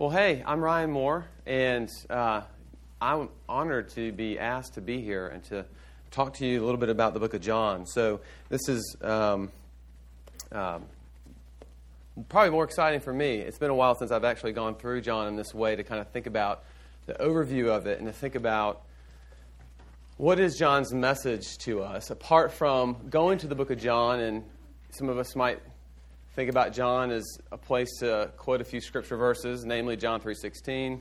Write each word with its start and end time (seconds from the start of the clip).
Well, 0.00 0.08
hey, 0.08 0.42
I'm 0.46 0.62
Ryan 0.62 0.90
Moore, 0.90 1.26
and 1.44 1.90
uh, 2.08 2.40
I'm 3.02 3.28
honored 3.46 3.90
to 3.90 4.12
be 4.12 4.38
asked 4.38 4.72
to 4.76 4.80
be 4.80 5.02
here 5.02 5.28
and 5.28 5.44
to 5.44 5.66
talk 6.10 6.32
to 6.36 6.46
you 6.46 6.62
a 6.62 6.64
little 6.64 6.80
bit 6.80 6.88
about 6.88 7.12
the 7.12 7.20
book 7.20 7.34
of 7.34 7.42
John. 7.42 7.84
So, 7.84 8.20
this 8.48 8.66
is 8.66 8.96
um, 9.02 9.52
um, 10.52 10.84
probably 12.30 12.48
more 12.48 12.64
exciting 12.64 13.00
for 13.00 13.12
me. 13.12 13.40
It's 13.40 13.58
been 13.58 13.68
a 13.68 13.74
while 13.74 13.94
since 13.94 14.10
I've 14.10 14.24
actually 14.24 14.52
gone 14.52 14.74
through 14.74 15.02
John 15.02 15.28
in 15.28 15.36
this 15.36 15.52
way 15.52 15.76
to 15.76 15.84
kind 15.84 16.00
of 16.00 16.08
think 16.08 16.26
about 16.26 16.64
the 17.04 17.12
overview 17.12 17.68
of 17.68 17.86
it 17.86 17.98
and 17.98 18.06
to 18.06 18.12
think 18.14 18.36
about 18.36 18.80
what 20.16 20.40
is 20.40 20.56
John's 20.56 20.94
message 20.94 21.58
to 21.58 21.82
us, 21.82 22.08
apart 22.08 22.54
from 22.54 22.96
going 23.10 23.36
to 23.36 23.46
the 23.46 23.54
book 23.54 23.70
of 23.70 23.78
John, 23.78 24.20
and 24.20 24.44
some 24.92 25.10
of 25.10 25.18
us 25.18 25.36
might 25.36 25.60
think 26.40 26.48
about 26.48 26.72
John 26.72 27.10
as 27.10 27.38
a 27.52 27.58
place 27.58 27.98
to 27.98 28.30
quote 28.38 28.62
a 28.62 28.64
few 28.64 28.80
scripture 28.80 29.18
verses, 29.18 29.66
namely 29.66 29.94
John 29.94 30.22
3.16. 30.22 30.98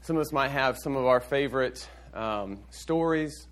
Some 0.00 0.16
of 0.16 0.22
us 0.22 0.32
might 0.32 0.52
have 0.52 0.78
some 0.78 0.96
of 0.96 1.04
our 1.04 1.20
favorite 1.20 1.86
um, 2.14 2.60
stories 2.70 3.46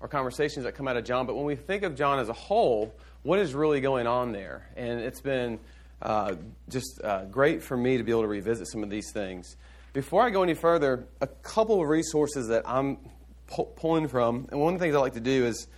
or 0.00 0.08
conversations 0.08 0.64
that 0.64 0.74
come 0.74 0.88
out 0.88 0.96
of 0.96 1.04
John, 1.04 1.26
but 1.26 1.36
when 1.36 1.44
we 1.44 1.54
think 1.54 1.84
of 1.84 1.94
John 1.94 2.18
as 2.18 2.28
a 2.28 2.32
whole, 2.32 2.92
what 3.22 3.38
is 3.38 3.54
really 3.54 3.80
going 3.80 4.08
on 4.08 4.32
there? 4.32 4.68
And 4.74 4.98
it's 4.98 5.20
been 5.20 5.60
uh, 6.02 6.34
just 6.68 7.00
uh, 7.04 7.26
great 7.26 7.62
for 7.62 7.76
me 7.76 7.96
to 7.96 8.02
be 8.02 8.10
able 8.10 8.22
to 8.22 8.26
revisit 8.26 8.66
some 8.66 8.82
of 8.82 8.90
these 8.90 9.12
things. 9.12 9.56
Before 9.92 10.22
I 10.22 10.30
go 10.30 10.42
any 10.42 10.54
further, 10.54 11.06
a 11.20 11.28
couple 11.28 11.80
of 11.80 11.88
resources 11.88 12.48
that 12.48 12.68
I'm 12.68 12.98
pu- 13.46 13.68
pulling 13.76 14.08
from, 14.08 14.48
and 14.50 14.58
one 14.58 14.74
of 14.74 14.80
the 14.80 14.84
things 14.84 14.96
I 14.96 14.98
like 14.98 15.14
to 15.14 15.20
do 15.20 15.46
is 15.46 15.68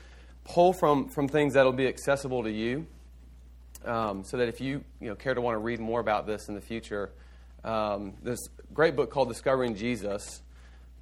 pull 0.44 0.72
from, 0.72 1.10
from 1.10 1.28
things 1.28 1.52
that'll 1.52 1.72
be 1.72 1.86
accessible 1.86 2.44
to 2.44 2.50
you, 2.50 2.86
um, 3.86 4.24
so 4.24 4.36
that 4.36 4.48
if 4.48 4.60
you, 4.60 4.82
you 5.00 5.08
know, 5.08 5.14
care 5.14 5.34
to 5.34 5.40
want 5.40 5.54
to 5.54 5.58
read 5.58 5.80
more 5.80 6.00
about 6.00 6.26
this 6.26 6.48
in 6.48 6.54
the 6.54 6.60
future, 6.60 7.10
um, 7.64 8.14
this 8.22 8.48
great 8.72 8.96
book 8.96 9.10
called 9.10 9.28
Discovering 9.28 9.74
Jesus 9.74 10.42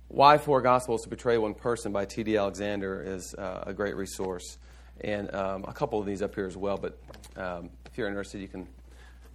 Why 0.09 0.39
Four 0.39 0.63
Gospels 0.63 1.03
to 1.03 1.09
Portray 1.09 1.39
One 1.39 1.55
Person 1.55 1.93
by 1.93 2.05
T.D. 2.05 2.37
Alexander 2.37 3.03
is 3.03 3.35
uh, 3.35 3.65
a 3.67 3.73
great 3.73 3.97
resource. 3.97 4.59
And 5.01 5.35
um, 5.35 5.65
a 5.67 5.73
couple 5.73 5.99
of 5.99 6.07
these 6.07 6.23
up 6.23 6.35
here 6.35 6.47
as 6.47 6.57
well, 6.57 6.77
but 6.77 6.97
um, 7.37 7.71
if 7.87 7.99
you're 7.99 8.07
interested, 8.07 8.41
you 8.41 8.49
can 8.49 8.69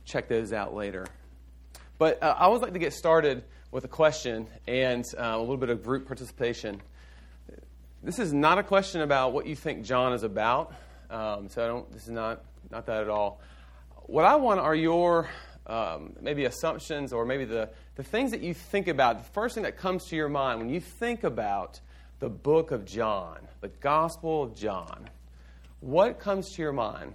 check 0.05 0.29
those 0.29 0.53
out 0.53 0.73
later. 0.73 1.05
But 1.97 2.23
uh, 2.23 2.35
I 2.37 2.45
always 2.45 2.61
like 2.61 2.73
to 2.73 2.79
get 2.79 2.93
started 2.93 3.43
with 3.71 3.83
a 3.83 3.89
question 3.89 4.47
and 4.67 5.03
uh, 5.17 5.35
a 5.35 5.39
little 5.39 5.57
bit 5.57 5.69
of 5.69 5.83
group 5.83 6.07
participation. 6.07 6.81
This 8.01 8.19
is 8.19 8.31
not 8.31 8.57
a 8.57 8.63
question 8.63 9.01
about 9.01 9.33
what 9.33 9.45
you 9.45 9.55
think 9.55 9.83
John 9.83 10.13
is 10.13 10.23
about. 10.23 10.73
Um, 11.09 11.49
so 11.49 11.63
I 11.63 11.67
don't. 11.67 11.91
This 11.91 12.03
is 12.03 12.09
not 12.09 12.43
not 12.69 12.85
that 12.85 13.01
at 13.01 13.09
all. 13.09 13.41
What 14.05 14.25
I 14.25 14.35
want 14.35 14.59
are 14.59 14.75
your 14.75 15.29
um, 15.67 16.15
maybe 16.21 16.45
assumptions 16.45 17.13
or 17.13 17.25
maybe 17.25 17.45
the 17.45 17.69
the 17.95 18.03
things 18.03 18.31
that 18.31 18.41
you 18.41 18.53
think 18.53 18.87
about. 18.87 19.19
The 19.19 19.29
first 19.31 19.55
thing 19.55 19.63
that 19.63 19.77
comes 19.77 20.05
to 20.05 20.15
your 20.15 20.29
mind 20.29 20.59
when 20.59 20.69
you 20.69 20.79
think 20.79 21.23
about 21.23 21.81
the 22.19 22.29
book 22.29 22.71
of 22.71 22.85
John, 22.85 23.39
the 23.61 23.67
Gospel 23.67 24.41
of 24.43 24.55
John. 24.55 25.09
What 25.81 26.19
comes 26.19 26.49
to 26.55 26.61
your 26.61 26.71
mind? 26.71 27.13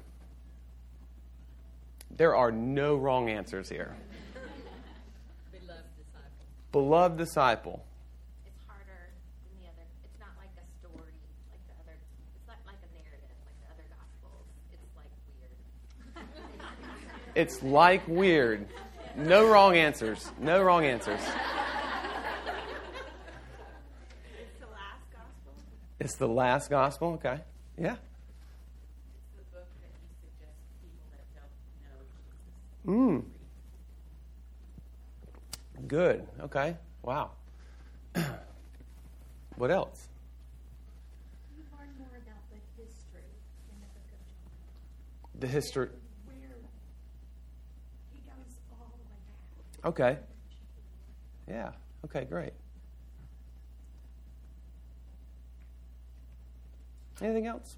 There 2.16 2.36
are 2.36 2.52
no 2.52 2.96
wrong 2.96 3.28
answers 3.28 3.68
here. 3.68 3.96
Beloved 5.52 5.84
disciple. 5.96 6.44
Beloved 6.70 7.18
disciple. 7.18 7.84
It's 8.46 8.60
harder 8.68 9.08
than 9.48 9.56
the 9.60 9.68
other. 9.72 9.84
It's 10.04 10.20
not 10.20 10.36
like 10.36 10.52
a 10.56 10.64
story 10.80 11.16
like 11.50 11.64
the 11.64 11.74
other. 11.80 11.96
It's 12.36 12.46
not 12.46 12.60
like 12.68 12.80
a 12.84 12.90
narrative 12.92 13.36
like 13.44 13.56
the 13.60 13.68
other 13.72 13.88
gospels. 13.88 14.46
It's 14.68 14.84
like 14.96 15.12
weird. 15.40 15.52
It's 17.34 17.62
like 17.62 18.06
weird. 18.06 18.66
No 19.16 19.48
wrong 19.48 19.76
answers. 19.76 20.30
No 20.40 20.62
wrong 20.62 20.84
answers. 20.84 21.20
It's 24.38 24.58
the 24.60 24.66
last 24.66 25.04
gospel. 25.12 25.52
It's 26.00 26.14
the 26.16 26.28
last 26.28 26.70
gospel. 26.70 27.08
Okay. 27.14 27.40
Yeah. 27.78 27.92
It's 27.92 28.00
the 29.36 29.42
book 29.52 29.68
that 29.80 29.90
he 30.00 30.08
suggests 30.20 30.62
people 30.80 31.06
that 31.12 31.26
don't 31.34 31.54
know 31.82 31.98
Jesus. 32.84 33.24
Mm. 33.24 33.34
Good. 35.88 36.26
Okay. 36.40 36.76
Wow. 37.02 37.30
what 39.56 39.70
else? 39.70 40.08
You 41.56 41.64
learn 41.78 41.90
more 41.98 42.16
about 42.16 42.42
the 42.50 42.58
history 42.82 43.28
in 43.68 43.76
the 43.80 43.86
book 43.92 44.08
of 44.10 44.18
John. 44.18 45.40
The 45.40 45.46
history. 45.46 45.88
Where 46.26 46.36
he 48.12 48.20
goes 48.20 48.56
all 48.72 48.88
the 48.90 49.04
way 49.04 49.20
back. 49.28 49.73
Okay. 49.84 50.18
Yeah. 51.48 51.70
Okay. 52.04 52.24
Great. 52.24 52.52
Anything 57.20 57.46
else? 57.46 57.76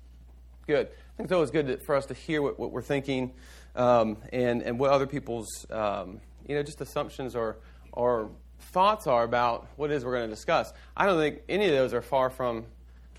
Good. 0.67 0.87
I 0.87 1.17
think 1.17 1.27
it's 1.27 1.33
always 1.33 1.51
good 1.51 1.67
to, 1.67 1.77
for 1.79 1.95
us 1.95 2.07
to 2.07 2.15
hear 2.15 2.43
what, 2.43 2.59
what 2.59 2.73
we're 2.73 2.83
thinking 2.83 3.33
um, 3.75 4.17
and, 4.33 4.63
and 4.63 4.79
what 4.79 4.91
other 4.91 5.07
people's, 5.07 5.67
um, 5.71 6.21
you 6.49 6.55
know, 6.55 6.63
just 6.63 6.81
assumptions 6.81 7.37
or, 7.37 7.59
or 7.93 8.31
thoughts 8.59 9.07
are 9.07 9.25
about 9.25 9.67
what 9.77 9.91
it 9.91 9.95
is 9.95 10.05
we're 10.05 10.17
going 10.17 10.29
to 10.29 10.35
discuss. 10.35 10.73
I 10.97 11.07
don't 11.07 11.19
think 11.19 11.43
any 11.49 11.67
of 11.67 11.73
those 11.73 11.93
are 11.93 12.03
far 12.03 12.31
from, 12.31 12.65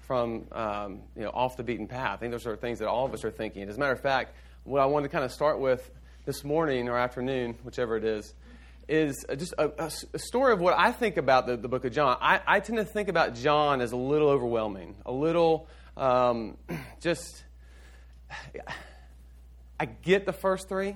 from 0.07 0.47
um, 0.51 1.01
you 1.15 1.23
know, 1.23 1.29
off 1.29 1.55
the 1.55 1.63
beaten 1.63 1.87
path. 1.87 2.15
I 2.15 2.17
think 2.17 2.31
those 2.31 2.47
are 2.47 2.55
things 2.55 2.79
that 2.79 2.87
all 2.87 3.05
of 3.05 3.13
us 3.13 3.23
are 3.23 3.31
thinking. 3.31 3.67
As 3.69 3.77
a 3.77 3.79
matter 3.79 3.93
of 3.93 4.01
fact, 4.01 4.33
what 4.63 4.81
I 4.81 4.85
wanted 4.85 5.07
to 5.07 5.11
kind 5.11 5.23
of 5.23 5.31
start 5.31 5.59
with 5.59 5.89
this 6.25 6.43
morning 6.43 6.89
or 6.89 6.97
afternoon, 6.97 7.55
whichever 7.63 7.95
it 7.95 8.03
is, 8.03 8.33
is 8.87 9.25
just 9.37 9.53
a, 9.57 9.71
a, 9.77 9.91
a 10.13 10.19
story 10.19 10.53
of 10.53 10.59
what 10.59 10.73
I 10.77 10.91
think 10.91 11.17
about 11.17 11.45
the, 11.47 11.57
the 11.57 11.67
book 11.67 11.85
of 11.85 11.91
John. 11.91 12.17
I, 12.21 12.39
I 12.47 12.59
tend 12.59 12.77
to 12.77 12.85
think 12.85 13.09
about 13.09 13.35
John 13.35 13.81
as 13.81 13.91
a 13.91 13.97
little 13.97 14.29
overwhelming, 14.29 14.95
a 15.05 15.11
little 15.11 15.67
um, 15.95 16.57
just. 17.01 17.43
I 19.79 19.85
get 19.85 20.25
the 20.25 20.33
first 20.33 20.67
three, 20.67 20.95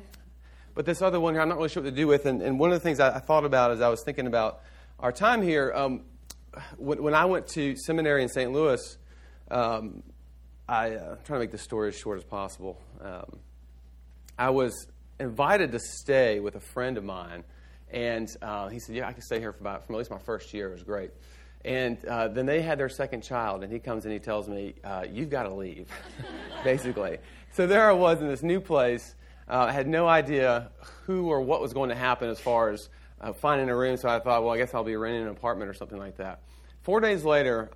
but 0.74 0.85
this 0.85 1.01
other 1.01 1.19
one 1.19 1.34
here, 1.35 1.41
I'm 1.41 1.50
not 1.50 1.57
really 1.57 1.69
sure 1.69 1.84
what 1.84 1.90
to 1.90 1.96
do 1.96 2.07
with. 2.07 2.25
And, 2.25 2.41
and 2.41 2.59
one 2.59 2.72
of 2.72 2.75
the 2.75 2.80
things 2.80 3.00
I, 3.00 3.16
I, 3.16 3.19
thought 3.19 3.46
about 3.46 3.72
as 3.72 3.80
I 3.80 3.90
was 3.90 4.03
thinking 4.03 4.25
about 4.25 4.62
our 5.00 5.12
time 5.12 5.41
here, 5.41 5.72
um, 5.75 6.01
when, 6.78 7.01
when, 7.03 7.13
I 7.13 7.25
went 7.25 7.47
to 7.50 7.75
seminary 7.78 8.24
in 8.24 8.30
St. 8.30 8.51
Louis, 8.51 8.97
um, 9.51 10.01
I, 10.68 10.96
uh, 10.96 11.12
I'm 11.12 11.18
trying 11.25 11.38
to 11.38 11.40
make 11.40 11.51
this 11.51 11.62
story 11.62 11.90
as 11.90 11.96
short 11.96 12.18
as 12.18 12.24
possible. 12.24 12.81
Um, 13.00 13.40
I 14.38 14.50
was 14.50 14.88
invited 15.19 15.72
to 15.74 15.80
stay 15.80 16.40
with 16.40 16.56
a 16.56 16.59
friend 16.59 16.97
of 16.97 17.03
mine, 17.03 17.44
and 17.91 18.35
uh, 18.41 18.69
he 18.69 18.79
said, 18.79 18.96
"Yeah, 18.96 19.07
I 19.07 19.13
can 19.13 19.22
stay 19.22 19.40
here 19.40 19.52
for 19.52 19.59
about 19.59 19.85
from 19.85 19.96
at 19.96 20.00
least 20.00 20.12
my 20.12 20.18
first 20.18 20.53
year. 20.53 20.69
It 20.69 20.74
was 20.74 20.84
great." 20.84 21.12
And 21.63 22.03
uh, 22.06 22.29
then 22.29 22.46
they 22.47 22.62
had 22.62 22.79
their 22.79 22.90
second 22.90 23.22
child, 23.22 23.63
and 23.63 23.72
he 23.72 23.79
comes 23.79 24.06
and 24.06 24.13
he 24.13 24.19
tells 24.19 24.47
me, 24.50 24.75
uh, 24.84 25.06
"You've 25.09 25.29
got 25.29 25.44
to 25.44 25.53
leave," 25.53 25.88
basically. 26.63 27.19
So 27.53 27.68
there 27.68 27.90
I 27.90 27.94
was 27.94 28.22
in 28.22 28.28
this 28.28 28.44
new 28.44 28.59
place. 28.59 29.16
Uh, 29.47 29.66
I 29.69 29.72
had 29.72 29.88
no 29.88 30.07
idea 30.07 30.72
who 31.06 31.28
or 31.28 31.41
what 31.41 31.62
was 31.62 31.74
going 31.74 31.90
to 31.90 31.96
happen 31.96 32.30
as 32.30 32.40
far 32.40 32.69
as 32.69 32.90
uh, 33.19 33.34
finding 33.34 33.69
a 33.69 33.75
room. 33.75 33.97
So 33.97 34.07
I 34.09 34.19
thought, 34.19 34.44
well, 34.44 34.53
I 34.53 34.57
guess 34.57 34.74
I'll 34.74 34.84
be 34.84 34.96
renting 34.96 35.24
an 35.24 35.28
apartment 35.28 35.69
or 35.69 35.74
something 35.74 35.97
like 35.97 36.18
that. 36.18 36.41
Four 36.81 37.01
days 37.01 37.24
later, 37.24 37.69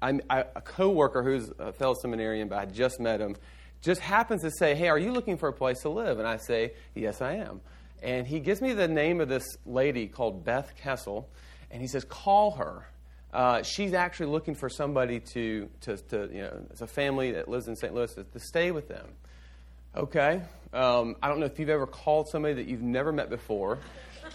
I, 0.00 0.18
a 0.30 0.60
coworker 0.60 1.22
who's 1.22 1.52
a 1.58 1.72
fellow 1.72 1.94
seminarian, 1.94 2.48
but 2.48 2.58
I 2.58 2.66
just 2.66 2.98
met 2.98 3.20
him, 3.20 3.36
just 3.82 4.00
happens 4.00 4.42
to 4.42 4.50
say, 4.50 4.74
"Hey, 4.74 4.88
are 4.88 4.98
you 4.98 5.12
looking 5.12 5.36
for 5.36 5.48
a 5.48 5.52
place 5.52 5.80
to 5.82 5.90
live?" 5.90 6.18
And 6.18 6.26
I 6.26 6.38
say, 6.38 6.72
"Yes, 6.94 7.20
I 7.22 7.34
am." 7.34 7.60
And 8.02 8.26
he 8.26 8.40
gives 8.40 8.60
me 8.60 8.72
the 8.72 8.88
name 8.88 9.20
of 9.20 9.28
this 9.28 9.44
lady 9.64 10.08
called 10.08 10.44
Beth 10.44 10.74
Kessel, 10.76 11.28
and 11.70 11.80
he 11.80 11.88
says, 11.88 12.04
"Call 12.04 12.52
her." 12.52 12.86
Uh, 13.32 13.62
she's 13.62 13.94
actually 13.94 14.26
looking 14.26 14.54
for 14.54 14.68
somebody 14.68 15.18
to, 15.18 15.66
to, 15.80 15.96
to, 15.96 16.28
you 16.30 16.42
know, 16.42 16.66
it's 16.70 16.82
a 16.82 16.86
family 16.86 17.32
that 17.32 17.48
lives 17.48 17.66
in 17.66 17.74
St. 17.74 17.94
Louis 17.94 18.12
to, 18.12 18.24
to 18.24 18.38
stay 18.38 18.70
with 18.70 18.88
them. 18.88 19.06
Okay. 19.96 20.42
Um, 20.74 21.16
I 21.22 21.28
don't 21.28 21.40
know 21.40 21.46
if 21.46 21.58
you've 21.58 21.70
ever 21.70 21.86
called 21.86 22.28
somebody 22.28 22.54
that 22.54 22.66
you've 22.66 22.82
never 22.82 23.10
met 23.10 23.30
before 23.30 23.78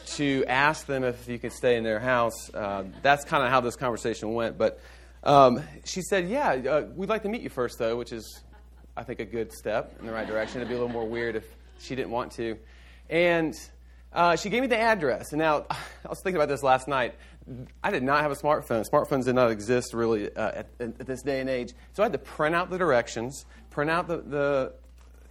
to 0.05 0.45
ask 0.47 0.85
them 0.87 1.03
if 1.03 1.27
you 1.27 1.37
could 1.37 1.51
stay 1.51 1.77
in 1.77 1.83
their 1.83 1.99
house. 1.99 2.53
Uh, 2.53 2.85
that's 3.01 3.23
kind 3.23 3.43
of 3.43 3.49
how 3.49 3.61
this 3.61 3.75
conversation 3.75 4.33
went. 4.33 4.57
But 4.57 4.79
um, 5.23 5.63
she 5.83 6.01
said, 6.01 6.27
Yeah, 6.27 6.49
uh, 6.49 6.85
we'd 6.95 7.09
like 7.09 7.23
to 7.23 7.29
meet 7.29 7.41
you 7.41 7.49
first, 7.49 7.77
though, 7.77 7.97
which 7.97 8.11
is, 8.11 8.41
I 8.95 9.03
think, 9.03 9.19
a 9.19 9.25
good 9.25 9.51
step 9.51 9.95
in 9.99 10.05
the 10.05 10.11
right 10.11 10.27
direction. 10.27 10.57
It'd 10.57 10.69
be 10.69 10.75
a 10.75 10.77
little 10.77 10.93
more 10.93 11.07
weird 11.07 11.35
if 11.35 11.45
she 11.79 11.95
didn't 11.95 12.11
want 12.11 12.31
to. 12.33 12.57
And 13.09 13.53
uh, 14.13 14.35
she 14.35 14.49
gave 14.49 14.61
me 14.61 14.67
the 14.67 14.77
address. 14.77 15.31
And 15.31 15.39
now, 15.39 15.65
I 15.69 16.09
was 16.09 16.19
thinking 16.21 16.37
about 16.37 16.49
this 16.49 16.63
last 16.63 16.87
night. 16.87 17.15
I 17.83 17.91
did 17.91 18.03
not 18.03 18.21
have 18.21 18.31
a 18.31 18.35
smartphone. 18.35 18.85
Smartphones 18.89 19.25
did 19.25 19.35
not 19.35 19.51
exist 19.51 19.93
really 19.93 20.33
uh, 20.35 20.51
at, 20.51 20.67
at, 20.79 20.97
this 21.07 21.21
day 21.21 21.39
and 21.39 21.49
age. 21.49 21.73
So 21.93 22.03
I 22.03 22.05
had 22.05 22.11
to 22.11 22.19
print 22.19 22.55
out 22.55 22.69
the 22.69 22.77
directions, 22.77 23.45
print 23.69 23.89
out 23.89 24.07
the, 24.07 24.17
the 24.17 24.73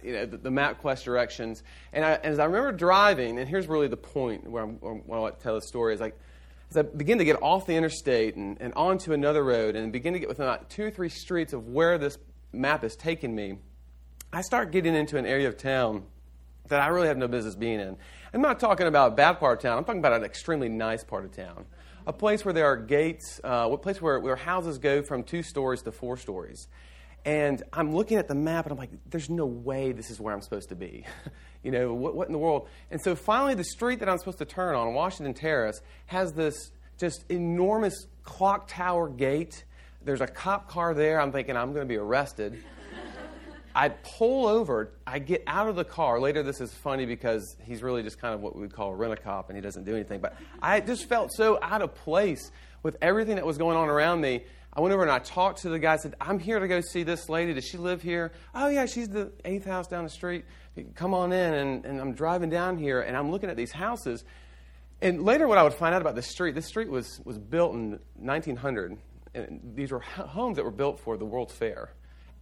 you 0.03 0.13
know, 0.13 0.25
the, 0.25 0.37
the 0.37 0.49
MapQuest 0.49 1.03
directions. 1.03 1.63
And, 1.93 2.03
I, 2.03 2.15
as 2.15 2.39
I 2.39 2.45
remember 2.45 2.71
driving, 2.71 3.37
and 3.37 3.47
here's 3.47 3.67
really 3.67 3.87
the 3.87 3.97
point 3.97 4.49
where 4.49 4.63
I 4.63 4.65
want 4.65 5.37
to 5.37 5.43
tell 5.43 5.55
the 5.55 5.61
story, 5.61 5.93
is 5.93 5.99
like, 5.99 6.17
as 6.71 6.77
I 6.77 6.81
begin 6.81 7.17
to 7.19 7.25
get 7.25 7.41
off 7.41 7.65
the 7.65 7.75
interstate 7.75 8.35
and, 8.35 8.57
and 8.59 8.73
onto 8.75 9.13
another 9.13 9.43
road 9.43 9.75
and 9.75 9.91
begin 9.91 10.13
to 10.13 10.19
get 10.19 10.27
within 10.27 10.45
about 10.45 10.69
two 10.69 10.83
or 10.83 10.91
three 10.91 11.09
streets 11.09 11.53
of 11.53 11.67
where 11.67 11.97
this 11.97 12.17
map 12.51 12.83
is 12.83 12.95
taking 12.95 13.33
me, 13.33 13.59
I 14.33 14.41
start 14.41 14.71
getting 14.71 14.95
into 14.95 15.17
an 15.17 15.25
area 15.25 15.47
of 15.47 15.57
town 15.57 16.03
that 16.69 16.81
I 16.81 16.87
really 16.87 17.07
have 17.07 17.17
no 17.17 17.27
business 17.27 17.55
being 17.55 17.79
in. 17.79 17.97
I'm 18.33 18.41
not 18.41 18.59
talking 18.59 18.87
about 18.87 19.13
a 19.13 19.15
bad 19.15 19.39
part 19.39 19.57
of 19.57 19.63
town. 19.63 19.77
I'm 19.77 19.85
talking 19.85 19.99
about 19.99 20.13
an 20.13 20.23
extremely 20.23 20.69
nice 20.69 21.03
part 21.03 21.25
of 21.25 21.31
town. 21.31 21.65
A 22.05 22.13
place 22.13 22.45
where 22.45 22.53
there 22.53 22.65
are 22.65 22.77
gates, 22.77 23.41
uh, 23.43 23.69
a 23.71 23.77
place 23.77 24.01
where, 24.01 24.19
where 24.19 24.35
houses 24.35 24.77
go 24.77 25.01
from 25.01 25.23
two 25.23 25.43
stories 25.43 25.81
to 25.83 25.91
four 25.91 26.17
stories. 26.17 26.67
And 27.25 27.61
I'm 27.73 27.93
looking 27.93 28.17
at 28.17 28.29
the 28.29 28.35
map 28.35 28.65
and 28.65 28.71
I'm 28.71 28.77
like, 28.77 28.91
there's 29.09 29.29
no 29.29 29.45
way 29.45 29.91
this 29.91 30.09
is 30.09 30.19
where 30.19 30.33
I'm 30.33 30.41
supposed 30.41 30.69
to 30.69 30.75
be. 30.75 31.05
you 31.63 31.71
know, 31.71 31.93
what, 31.93 32.15
what 32.15 32.27
in 32.27 32.33
the 32.33 32.39
world? 32.39 32.69
And 32.89 33.01
so 33.01 33.15
finally, 33.15 33.53
the 33.55 33.65
street 33.65 33.99
that 33.99 34.07
I'm 34.07 34.17
supposed 34.17 34.37
to 34.37 34.45
turn 34.45 34.75
on, 34.75 34.93
Washington 34.93 35.33
Terrace, 35.33 35.81
has 36.05 36.31
this 36.31 36.71
just 36.97 37.25
enormous 37.29 38.07
clock 38.23 38.67
tower 38.69 39.09
gate. 39.09 39.65
There's 40.03 40.21
a 40.21 40.27
cop 40.27 40.69
car 40.69 40.93
there. 40.93 41.19
I'm 41.19 41.31
thinking 41.33 41.57
I'm 41.57 41.73
going 41.73 41.85
to 41.85 41.89
be 41.89 41.97
arrested. 41.97 42.63
I 43.77 43.89
pull 43.89 44.47
over. 44.47 44.91
I 45.05 45.19
get 45.19 45.43
out 45.45 45.69
of 45.69 45.75
the 45.75 45.83
car. 45.83 46.19
Later, 46.19 46.41
this 46.41 46.61
is 46.61 46.73
funny 46.73 47.05
because 47.05 47.55
he's 47.63 47.83
really 47.83 48.01
just 48.01 48.19
kind 48.19 48.33
of 48.33 48.41
what 48.41 48.55
we 48.55 48.61
would 48.61 48.73
call 48.73 48.89
a 48.89 48.95
rent 48.95 49.13
a 49.13 49.17
cop 49.17 49.49
and 49.49 49.55
he 49.55 49.61
doesn't 49.61 49.83
do 49.83 49.93
anything. 49.93 50.19
But 50.19 50.35
I 50.63 50.79
just 50.79 51.07
felt 51.07 51.31
so 51.31 51.59
out 51.61 51.83
of 51.83 51.93
place 51.93 52.51
with 52.81 52.97
everything 53.03 53.35
that 53.35 53.45
was 53.45 53.59
going 53.59 53.77
on 53.77 53.87
around 53.87 54.19
me. 54.19 54.45
I 54.73 54.81
went 54.81 54.93
over 54.93 55.03
and 55.03 55.11
I 55.11 55.19
talked 55.19 55.61
to 55.61 55.69
the 55.69 55.77
guy. 55.77 55.97
Said, 55.97 56.15
I'm 56.19 56.39
here 56.39 56.57
to 56.57 56.67
go 56.67 56.81
see 56.81 57.03
this 57.03 57.29
lady. 57.29 57.53
Does 57.53 57.65
she 57.65 57.77
live 57.77 58.01
here? 58.01 58.31
Oh, 58.55 58.67
yeah, 58.67 58.87
she's 58.87 59.09
the 59.09 59.31
eighth 59.45 59.65
house 59.65 59.87
down 59.87 60.03
the 60.03 60.09
street. 60.09 60.45
Come 60.95 61.13
on 61.13 61.31
in. 61.31 61.53
And, 61.53 61.85
and 61.85 62.01
I'm 62.01 62.13
driving 62.13 62.49
down 62.49 62.79
here 62.79 63.01
and 63.01 63.15
I'm 63.15 63.29
looking 63.29 63.51
at 63.51 63.57
these 63.57 63.71
houses. 63.71 64.23
And 65.03 65.21
later, 65.21 65.47
what 65.47 65.59
I 65.59 65.63
would 65.63 65.75
find 65.75 65.93
out 65.93 66.01
about 66.01 66.15
this 66.15 66.25
street, 66.27 66.55
this 66.55 66.65
street 66.65 66.89
was, 66.89 67.21
was 67.25 67.37
built 67.37 67.75
in 67.75 67.99
1900. 68.15 68.97
And 69.35 69.61
these 69.75 69.91
were 69.91 69.99
homes 69.99 70.55
that 70.55 70.65
were 70.65 70.71
built 70.71 70.99
for 70.99 71.15
the 71.15 71.25
World's 71.25 71.53
Fair 71.53 71.91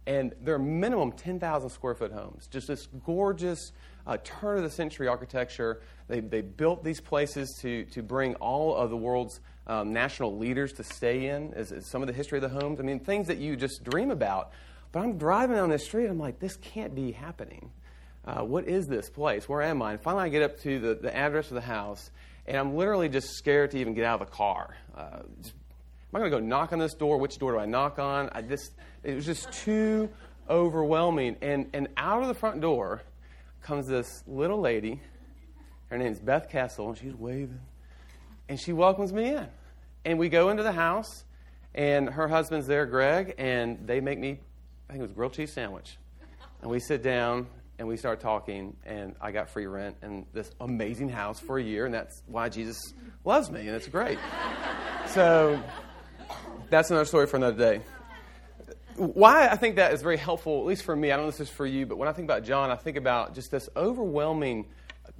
and 0.06 0.34
they're 0.42 0.58
minimum 0.58 1.12
10,000 1.12 1.68
square 1.70 1.94
foot 1.94 2.12
homes. 2.12 2.46
Just 2.46 2.68
this 2.68 2.86
gorgeous 3.04 3.72
uh, 4.06 4.18
turn 4.22 4.58
of 4.58 4.62
the 4.62 4.70
century 4.70 5.08
architecture. 5.08 5.80
They, 6.08 6.20
they 6.20 6.40
built 6.40 6.84
these 6.84 7.00
places 7.00 7.58
to, 7.62 7.84
to 7.86 8.02
bring 8.02 8.36
all 8.36 8.74
of 8.76 8.90
the 8.90 8.96
world's 8.96 9.40
um, 9.66 9.92
national 9.92 10.38
leaders 10.38 10.72
to 10.74 10.84
stay 10.84 11.26
in, 11.26 11.52
as, 11.54 11.72
as, 11.72 11.86
some 11.86 12.02
of 12.02 12.06
the 12.06 12.14
history 12.14 12.38
of 12.38 12.42
the 12.42 12.60
homes. 12.60 12.78
I 12.78 12.84
mean, 12.84 13.00
things 13.00 13.26
that 13.26 13.38
you 13.38 13.56
just 13.56 13.82
dream 13.82 14.10
about. 14.12 14.52
But 14.92 15.00
I'm 15.00 15.18
driving 15.18 15.56
down 15.56 15.70
this 15.70 15.84
street, 15.84 16.06
I'm 16.06 16.18
like, 16.18 16.38
this 16.38 16.56
can't 16.56 16.94
be 16.94 17.10
happening. 17.10 17.70
Uh, 18.24 18.42
what 18.42 18.66
is 18.66 18.86
this 18.86 19.10
place? 19.10 19.48
Where 19.48 19.62
am 19.62 19.82
I? 19.82 19.92
And 19.92 20.00
finally, 20.00 20.24
I 20.24 20.28
get 20.28 20.42
up 20.42 20.60
to 20.60 20.78
the, 20.78 20.94
the 20.94 21.14
address 21.14 21.48
of 21.48 21.54
the 21.54 21.60
house, 21.60 22.10
and 22.46 22.56
I'm 22.56 22.76
literally 22.76 23.08
just 23.08 23.30
scared 23.30 23.72
to 23.72 23.78
even 23.78 23.94
get 23.94 24.04
out 24.04 24.20
of 24.20 24.28
the 24.28 24.32
car. 24.32 24.76
Uh, 24.96 25.22
am 26.16 26.24
I 26.24 26.28
going 26.28 26.30
to 26.30 26.38
go 26.38 26.44
knock 26.46 26.72
on 26.72 26.78
this 26.78 26.94
door? 26.94 27.18
Which 27.18 27.38
door 27.38 27.52
do 27.52 27.58
I 27.58 27.66
knock 27.66 27.98
on? 27.98 28.30
I 28.32 28.42
just 28.42 28.72
it 29.02 29.14
was 29.14 29.26
just 29.26 29.52
too 29.52 30.08
overwhelming. 30.48 31.36
And, 31.42 31.70
and 31.72 31.88
out 31.96 32.22
of 32.22 32.28
the 32.28 32.34
front 32.34 32.60
door 32.60 33.02
comes 33.62 33.86
this 33.86 34.22
little 34.26 34.60
lady. 34.60 35.00
Her 35.88 35.98
name's 35.98 36.18
Beth 36.18 36.48
Castle, 36.48 36.88
and 36.88 36.98
she's 36.98 37.14
waving. 37.14 37.60
And 38.48 38.58
she 38.58 38.72
welcomes 38.72 39.12
me 39.12 39.28
in. 39.28 39.46
And 40.04 40.18
we 40.18 40.28
go 40.28 40.50
into 40.50 40.62
the 40.62 40.72
house, 40.72 41.24
and 41.74 42.08
her 42.08 42.28
husband's 42.28 42.66
there, 42.66 42.86
Greg, 42.86 43.34
and 43.38 43.86
they 43.86 44.00
make 44.00 44.18
me, 44.18 44.38
I 44.88 44.92
think 44.92 45.00
it 45.00 45.02
was 45.02 45.12
grilled 45.12 45.32
cheese 45.32 45.52
sandwich. 45.52 45.98
And 46.62 46.70
we 46.70 46.80
sit 46.80 47.02
down, 47.02 47.48
and 47.78 47.86
we 47.86 47.96
start 47.96 48.20
talking, 48.20 48.76
and 48.84 49.14
I 49.20 49.32
got 49.32 49.50
free 49.50 49.66
rent 49.66 49.96
and 50.02 50.26
this 50.32 50.50
amazing 50.60 51.08
house 51.08 51.38
for 51.40 51.58
a 51.58 51.62
year, 51.62 51.86
and 51.86 51.94
that's 51.94 52.22
why 52.26 52.48
Jesus 52.48 52.78
loves 53.24 53.50
me, 53.50 53.60
and 53.60 53.76
it's 53.76 53.88
great. 53.88 54.18
so 55.08 55.60
that's 56.70 56.90
another 56.90 57.04
story 57.04 57.26
for 57.26 57.36
another 57.36 57.56
day 57.56 57.82
why 58.96 59.48
I 59.48 59.56
think 59.56 59.76
that 59.76 59.92
is 59.92 60.02
very 60.02 60.16
helpful, 60.16 60.60
at 60.60 60.66
least 60.66 60.84
for 60.84 60.96
me, 60.96 61.12
I 61.12 61.16
don't 61.16 61.26
know 61.26 61.28
if 61.28 61.36
this 61.36 61.48
is 61.48 61.54
for 61.54 61.66
you, 61.66 61.86
but 61.86 61.98
when 61.98 62.08
I 62.08 62.12
think 62.12 62.26
about 62.26 62.44
John, 62.44 62.70
I 62.70 62.76
think 62.76 62.96
about 62.96 63.34
just 63.34 63.50
this 63.50 63.68
overwhelming 63.76 64.66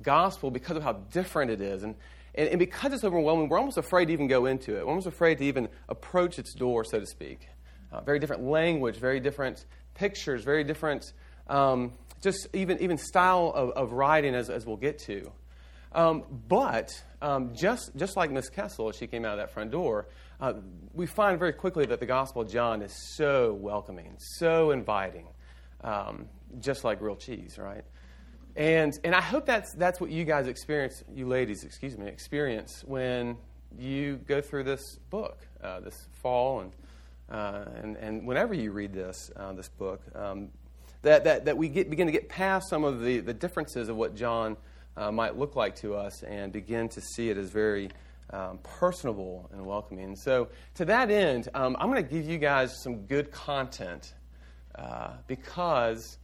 gospel 0.02 0.50
because 0.50 0.76
of 0.76 0.82
how 0.82 0.94
different 1.12 1.50
it 1.50 1.60
is. 1.60 1.82
And, 1.82 1.94
and, 2.34 2.48
and, 2.48 2.58
because 2.58 2.92
it's 2.92 3.04
overwhelming, 3.04 3.48
we're 3.48 3.58
almost 3.58 3.78
afraid 3.78 4.06
to 4.06 4.12
even 4.12 4.28
go 4.28 4.46
into 4.46 4.76
it. 4.76 4.84
We're 4.84 4.90
almost 4.90 5.06
afraid 5.06 5.38
to 5.38 5.44
even 5.44 5.68
approach 5.88 6.38
its 6.38 6.54
door, 6.54 6.84
so 6.84 7.00
to 7.00 7.06
speak. 7.06 7.48
Uh, 7.92 8.00
very 8.00 8.18
different 8.18 8.44
language, 8.44 8.96
very 8.96 9.20
different 9.20 9.64
pictures, 9.94 10.42
very 10.42 10.64
different, 10.64 11.12
um, 11.48 11.92
just 12.22 12.48
even, 12.54 12.80
even 12.80 12.98
style 12.98 13.52
of, 13.54 13.70
of 13.70 13.92
writing, 13.92 14.34
as, 14.34 14.50
as 14.50 14.66
we'll 14.66 14.76
get 14.76 14.98
to. 15.00 15.30
Um, 15.92 16.24
but 16.48 16.90
um, 17.22 17.54
just, 17.54 17.96
just 17.96 18.16
like 18.16 18.30
Miss 18.30 18.48
Kessel, 18.48 18.88
as 18.88 18.96
she 18.96 19.06
came 19.06 19.24
out 19.24 19.32
of 19.32 19.38
that 19.38 19.52
front 19.52 19.70
door, 19.70 20.06
uh, 20.40 20.54
we 20.92 21.06
find 21.06 21.38
very 21.38 21.52
quickly 21.52 21.86
that 21.86 22.00
the 22.00 22.06
Gospel 22.06 22.42
of 22.42 22.50
John 22.50 22.82
is 22.82 22.92
so 22.92 23.54
welcoming, 23.54 24.14
so 24.18 24.70
inviting, 24.70 25.26
um, 25.82 26.26
just 26.60 26.84
like 26.84 26.98
grilled 26.98 27.20
cheese, 27.20 27.58
right? 27.58 27.84
And, 28.56 28.98
and 29.04 29.14
I 29.14 29.20
hope 29.20 29.44
that's, 29.46 29.72
that's 29.72 30.00
what 30.00 30.10
you 30.10 30.24
guys 30.24 30.46
experience, 30.46 31.04
you 31.14 31.26
ladies, 31.26 31.64
excuse 31.64 31.96
me, 31.96 32.06
experience 32.06 32.82
when 32.86 33.36
you 33.78 34.16
go 34.26 34.40
through 34.40 34.64
this 34.64 34.98
book 35.10 35.46
uh, 35.62 35.80
this 35.80 36.08
fall 36.22 36.60
and, 36.60 36.72
uh, 37.30 37.64
and, 37.82 37.96
and 37.96 38.26
whenever 38.26 38.54
you 38.54 38.72
read 38.72 38.92
this, 38.92 39.30
uh, 39.36 39.52
this 39.52 39.68
book. 39.68 40.00
Um, 40.14 40.48
that, 41.02 41.24
that, 41.24 41.44
that 41.44 41.56
we 41.56 41.68
get, 41.68 41.88
begin 41.88 42.06
to 42.06 42.12
get 42.12 42.28
past 42.28 42.68
some 42.68 42.82
of 42.82 43.02
the, 43.02 43.20
the 43.20 43.34
differences 43.34 43.88
of 43.88 43.96
what 43.96 44.16
John 44.16 44.56
uh, 44.96 45.12
might 45.12 45.36
look 45.36 45.54
like 45.54 45.76
to 45.76 45.94
us 45.94 46.22
and 46.22 46.52
begin 46.52 46.88
to 46.90 47.00
see 47.00 47.30
it 47.30 47.36
as 47.36 47.50
very 47.50 47.90
um, 48.30 48.58
personable 48.62 49.48
and 49.52 49.64
welcoming. 49.64 50.16
so, 50.16 50.48
to 50.74 50.84
that 50.84 51.10
end, 51.10 51.48
um, 51.54 51.76
I'm 51.78 51.90
going 51.90 52.02
to 52.02 52.10
give 52.10 52.28
you 52.28 52.38
guys 52.38 52.82
some 52.82 53.06
good 53.06 53.30
content 53.30 54.14
uh, 54.74 55.12
because 55.26 56.18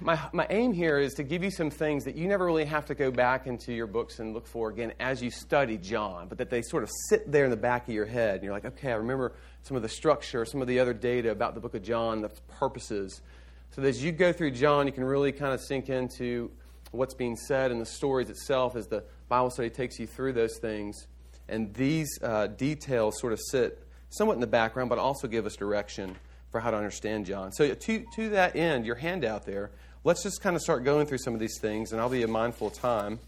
my, 0.00 0.18
my 0.32 0.46
aim 0.50 0.72
here 0.72 0.98
is 0.98 1.14
to 1.14 1.22
give 1.22 1.42
you 1.42 1.50
some 1.50 1.70
things 1.70 2.04
that 2.04 2.14
you 2.14 2.28
never 2.28 2.44
really 2.44 2.64
have 2.64 2.86
to 2.86 2.94
go 2.94 3.10
back 3.10 3.46
into 3.46 3.72
your 3.72 3.86
books 3.86 4.18
and 4.18 4.34
look 4.34 4.46
for 4.46 4.70
again 4.70 4.92
as 5.00 5.22
you 5.22 5.30
study 5.30 5.78
John, 5.78 6.28
but 6.28 6.38
that 6.38 6.50
they 6.50 6.62
sort 6.62 6.82
of 6.82 6.90
sit 7.08 7.30
there 7.30 7.44
in 7.44 7.50
the 7.50 7.56
back 7.56 7.88
of 7.88 7.94
your 7.94 8.06
head. 8.06 8.36
And 8.36 8.44
you're 8.44 8.52
like, 8.52 8.64
okay, 8.64 8.92
I 8.92 8.96
remember 8.96 9.32
some 9.62 9.76
of 9.76 9.82
the 9.82 9.88
structure, 9.88 10.44
some 10.44 10.60
of 10.60 10.68
the 10.68 10.78
other 10.78 10.92
data 10.92 11.30
about 11.30 11.54
the 11.54 11.60
book 11.60 11.74
of 11.74 11.82
John, 11.82 12.20
the 12.20 12.30
purposes. 12.48 13.22
So 13.70 13.80
that 13.80 13.88
as 13.88 14.02
you 14.02 14.12
go 14.12 14.32
through 14.32 14.52
John, 14.52 14.86
you 14.86 14.92
can 14.92 15.04
really 15.04 15.32
kind 15.32 15.54
of 15.54 15.60
sink 15.60 15.88
into 15.88 16.50
what's 16.90 17.14
being 17.14 17.36
said 17.36 17.70
and 17.70 17.80
the 17.80 17.86
stories 17.86 18.30
itself 18.30 18.76
as 18.76 18.86
the 18.86 19.04
Bible 19.28 19.50
study 19.50 19.70
takes 19.70 19.98
you 19.98 20.06
through 20.06 20.32
those 20.32 20.58
things. 20.58 21.06
And 21.48 21.72
these 21.74 22.18
uh, 22.22 22.48
details 22.48 23.18
sort 23.20 23.32
of 23.32 23.40
sit 23.50 23.84
somewhat 24.10 24.34
in 24.34 24.40
the 24.40 24.46
background, 24.46 24.90
but 24.90 24.98
also 24.98 25.28
give 25.28 25.46
us 25.46 25.56
direction 25.56 26.16
for 26.50 26.60
how 26.60 26.70
to 26.70 26.76
understand 26.76 27.26
John. 27.26 27.52
So, 27.52 27.74
to, 27.74 28.04
to 28.14 28.28
that 28.30 28.56
end, 28.56 28.84
your 28.84 28.96
handout 28.96 29.46
there, 29.46 29.70
let's 30.04 30.22
just 30.22 30.40
kind 30.40 30.56
of 30.56 30.62
start 30.62 30.84
going 30.84 31.06
through 31.06 31.18
some 31.18 31.34
of 31.34 31.40
these 31.40 31.58
things, 31.60 31.92
and 31.92 32.00
I'll 32.00 32.08
be 32.08 32.22
a 32.22 32.28
mindful 32.28 32.70
time. 32.70 33.18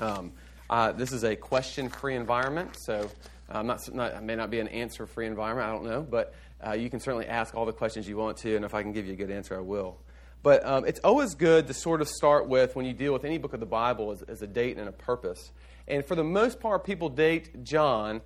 Um, 0.00 0.32
uh, 0.68 0.92
this 0.92 1.12
is 1.12 1.24
a 1.24 1.36
question 1.36 1.88
free 1.88 2.16
environment, 2.16 2.76
so 2.80 3.10
uh, 3.50 3.62
not, 3.62 3.80
not, 3.92 4.12
it 4.12 4.22
may 4.22 4.34
not 4.34 4.50
be 4.50 4.58
an 4.58 4.68
answer 4.68 5.06
free 5.06 5.26
environment, 5.26 5.68
I 5.68 5.72
don't 5.72 5.84
know, 5.84 6.02
but 6.02 6.34
uh, 6.66 6.72
you 6.72 6.90
can 6.90 6.98
certainly 6.98 7.26
ask 7.26 7.54
all 7.54 7.66
the 7.66 7.72
questions 7.72 8.08
you 8.08 8.16
want 8.16 8.38
to, 8.38 8.56
and 8.56 8.64
if 8.64 8.74
I 8.74 8.82
can 8.82 8.92
give 8.92 9.06
you 9.06 9.12
a 9.12 9.16
good 9.16 9.30
answer, 9.30 9.56
I 9.56 9.60
will. 9.60 9.98
But 10.42 10.64
um, 10.66 10.84
it's 10.84 11.00
always 11.00 11.34
good 11.34 11.68
to 11.68 11.74
sort 11.74 12.00
of 12.00 12.08
start 12.08 12.48
with, 12.48 12.74
when 12.74 12.84
you 12.84 12.92
deal 12.92 13.12
with 13.12 13.24
any 13.24 13.38
book 13.38 13.54
of 13.54 13.60
the 13.60 13.66
Bible, 13.66 14.10
as, 14.10 14.22
as 14.22 14.42
a 14.42 14.46
date 14.46 14.76
and 14.76 14.88
a 14.88 14.92
purpose. 14.92 15.52
And 15.86 16.04
for 16.04 16.16
the 16.16 16.24
most 16.24 16.58
part, 16.58 16.84
people 16.84 17.08
date 17.08 17.62
John 17.64 18.20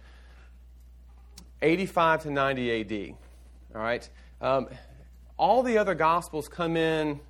85 1.63 2.23
to 2.25 2.31
90 2.31 2.81
AD. 2.81 3.15
All 3.75 3.83
right? 3.83 4.09
Um, 4.41 4.69
all 5.37 5.63
the 5.63 5.79
other 5.79 5.95
Gospels 5.95 6.49
come 6.49 6.77
in 6.77 7.21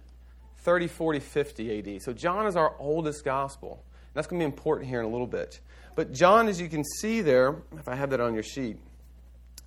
30, 0.58 0.86
40, 0.86 1.20
50 1.20 1.78
AD. 1.96 2.02
So 2.02 2.12
John 2.12 2.46
is 2.46 2.56
our 2.56 2.74
oldest 2.78 3.24
Gospel. 3.24 3.82
That's 4.14 4.26
going 4.26 4.40
to 4.40 4.46
be 4.46 4.50
important 4.50 4.88
here 4.88 5.00
in 5.00 5.06
a 5.06 5.08
little 5.08 5.26
bit. 5.26 5.60
But 5.94 6.12
John, 6.12 6.48
as 6.48 6.60
you 6.60 6.68
can 6.68 6.84
see 7.00 7.22
there, 7.22 7.56
if 7.78 7.88
I 7.88 7.94
have 7.94 8.10
that 8.10 8.20
on 8.20 8.34
your 8.34 8.42
sheet, 8.42 8.78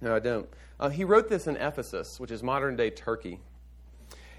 no, 0.01 0.15
I 0.15 0.19
don't. 0.19 0.47
Uh, 0.79 0.89
he 0.89 1.03
wrote 1.03 1.27
this 1.27 1.47
in 1.47 1.57
Ephesus, 1.57 2.19
which 2.19 2.31
is 2.31 2.41
modern 2.41 2.75
day 2.75 2.89
Turkey. 2.89 3.39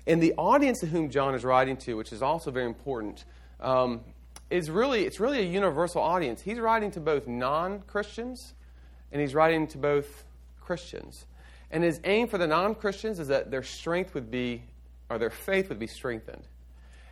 And 0.07 0.23
the 0.23 0.35
audience 0.35 0.80
to 0.80 0.87
whom 0.87 1.11
John 1.11 1.35
is 1.35 1.45
writing 1.45 1.76
to, 1.78 1.95
which 1.95 2.12
is 2.12 2.23
also 2.23 2.50
very 2.50 2.66
important, 2.66 3.25
um, 3.61 4.00
is 4.50 4.71
really 4.71 5.04
it's 5.04 5.21
really 5.21 5.40
a 5.40 5.47
universal 5.47 6.02
audience. 6.02 6.40
He's 6.40 6.59
writing 6.59 6.90
to 6.92 7.00
both 7.00 7.26
non-Christians 7.26 8.54
and 9.12 9.21
he's 9.21 9.35
writing 9.35 9.66
to 9.69 9.78
both 9.78 10.25
Christians. 10.61 11.26
And 11.71 11.85
his 11.85 12.00
aim 12.04 12.28
for 12.28 12.38
the 12.38 12.47
non-Christians 12.47 13.19
is 13.19 13.28
that 13.28 13.50
their 13.50 13.62
strength 13.62 14.14
would 14.14 14.30
be 14.30 14.62
or 15.09 15.19
their 15.19 15.30
faith 15.30 15.69
would 15.69 15.78
be 15.78 15.87
strengthened. 15.87 16.42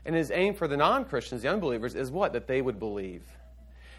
And 0.04 0.14
his 0.14 0.30
aim 0.30 0.54
for 0.54 0.68
the 0.68 0.76
non-Christians, 0.76 1.42
the 1.42 1.49
unbelievers, 1.49 1.95
is 1.95 2.11
what? 2.11 2.33
That 2.33 2.47
they 2.47 2.62
would 2.62 2.78
believe. 2.78 3.23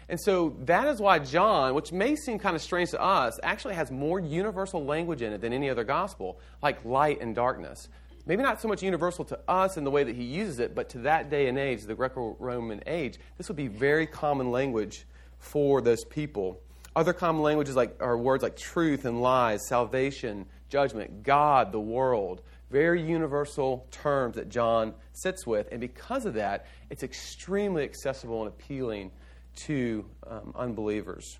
And 0.08 0.18
so 0.20 0.56
that 0.64 0.88
is 0.88 0.98
why 0.98 1.20
John, 1.20 1.74
which 1.74 1.92
may 1.92 2.16
seem 2.16 2.38
kind 2.38 2.56
of 2.56 2.62
strange 2.62 2.90
to 2.90 3.00
us, 3.00 3.38
actually 3.42 3.74
has 3.74 3.90
more 3.90 4.18
universal 4.18 4.84
language 4.84 5.22
in 5.22 5.32
it 5.32 5.40
than 5.40 5.52
any 5.52 5.70
other 5.70 5.84
gospel, 5.84 6.40
like 6.62 6.84
light 6.84 7.20
and 7.20 7.34
darkness 7.34 7.88
maybe 8.26 8.42
not 8.42 8.60
so 8.60 8.68
much 8.68 8.82
universal 8.82 9.24
to 9.26 9.38
us 9.48 9.76
in 9.76 9.84
the 9.84 9.90
way 9.90 10.04
that 10.04 10.14
he 10.14 10.24
uses 10.24 10.58
it, 10.58 10.74
but 10.74 10.88
to 10.90 10.98
that 10.98 11.30
day 11.30 11.48
and 11.48 11.58
age, 11.58 11.82
the 11.82 11.94
Greco 11.94 12.36
Roman 12.38 12.82
age, 12.86 13.18
this 13.38 13.48
would 13.48 13.56
be 13.56 13.68
very 13.68 14.06
common 14.06 14.50
language 14.50 15.06
for 15.38 15.80
those 15.80 16.04
people. 16.04 16.60
Other 16.94 17.12
common 17.12 17.42
languages 17.42 17.76
like, 17.76 17.96
are 18.00 18.16
words 18.16 18.42
like 18.42 18.56
truth 18.56 19.04
and 19.04 19.22
lies, 19.22 19.60
salvation, 19.68 20.46
judgment, 20.68 21.22
God, 21.22 21.72
the 21.72 21.80
world, 21.80 22.42
very 22.70 23.02
universal 23.02 23.86
terms 23.90 24.36
that 24.36 24.48
John 24.48 24.94
sits 25.12 25.46
with. 25.46 25.68
And 25.72 25.80
because 25.80 26.26
of 26.26 26.34
that, 26.34 26.66
it's 26.88 27.02
extremely 27.02 27.84
accessible 27.84 28.40
and 28.40 28.48
appealing 28.48 29.10
to 29.66 30.04
um, 30.26 30.52
unbelievers. 30.56 31.38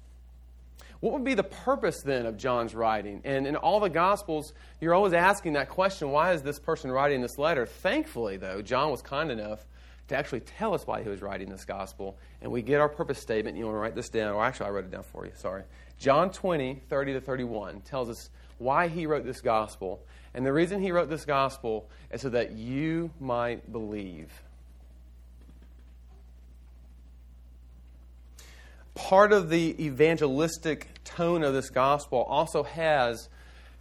What 1.00 1.14
would 1.14 1.24
be 1.24 1.34
the 1.34 1.42
purpose 1.42 2.02
then 2.02 2.26
of 2.26 2.36
John's 2.36 2.74
writing? 2.74 3.22
And 3.24 3.46
in 3.46 3.56
all 3.56 3.80
the 3.80 3.88
Gospels, 3.88 4.52
you're 4.80 4.92
always 4.92 5.14
asking 5.14 5.54
that 5.54 5.70
question 5.70 6.10
why 6.10 6.32
is 6.32 6.42
this 6.42 6.58
person 6.58 6.90
writing 6.90 7.22
this 7.22 7.38
letter? 7.38 7.64
Thankfully, 7.64 8.36
though, 8.36 8.60
John 8.60 8.90
was 8.90 9.00
kind 9.00 9.30
enough 9.30 9.64
to 10.08 10.16
actually 10.16 10.40
tell 10.40 10.74
us 10.74 10.86
why 10.86 11.02
he 11.02 11.08
was 11.08 11.22
writing 11.22 11.48
this 11.48 11.64
Gospel. 11.64 12.18
And 12.42 12.52
we 12.52 12.60
get 12.60 12.80
our 12.80 12.88
purpose 12.88 13.18
statement. 13.18 13.56
You 13.56 13.64
want 13.64 13.76
to 13.76 13.80
write 13.80 13.94
this 13.94 14.10
down, 14.10 14.34
or 14.34 14.44
actually, 14.44 14.66
I 14.66 14.70
wrote 14.70 14.84
it 14.84 14.90
down 14.90 15.04
for 15.04 15.24
you, 15.24 15.32
sorry. 15.36 15.62
John 15.98 16.30
20, 16.30 16.82
30 16.88 17.12
to 17.14 17.20
31 17.20 17.80
tells 17.80 18.10
us 18.10 18.28
why 18.58 18.88
he 18.88 19.06
wrote 19.06 19.24
this 19.24 19.40
Gospel. 19.40 20.02
And 20.34 20.44
the 20.44 20.52
reason 20.52 20.82
he 20.82 20.92
wrote 20.92 21.08
this 21.08 21.24
Gospel 21.24 21.88
is 22.10 22.20
so 22.20 22.28
that 22.28 22.52
you 22.52 23.10
might 23.20 23.72
believe. 23.72 24.30
part 28.94 29.32
of 29.32 29.48
the 29.48 29.74
evangelistic 29.82 30.89
tone 31.04 31.42
of 31.42 31.54
this 31.54 31.70
gospel 31.70 32.22
also 32.22 32.62
has 32.62 33.28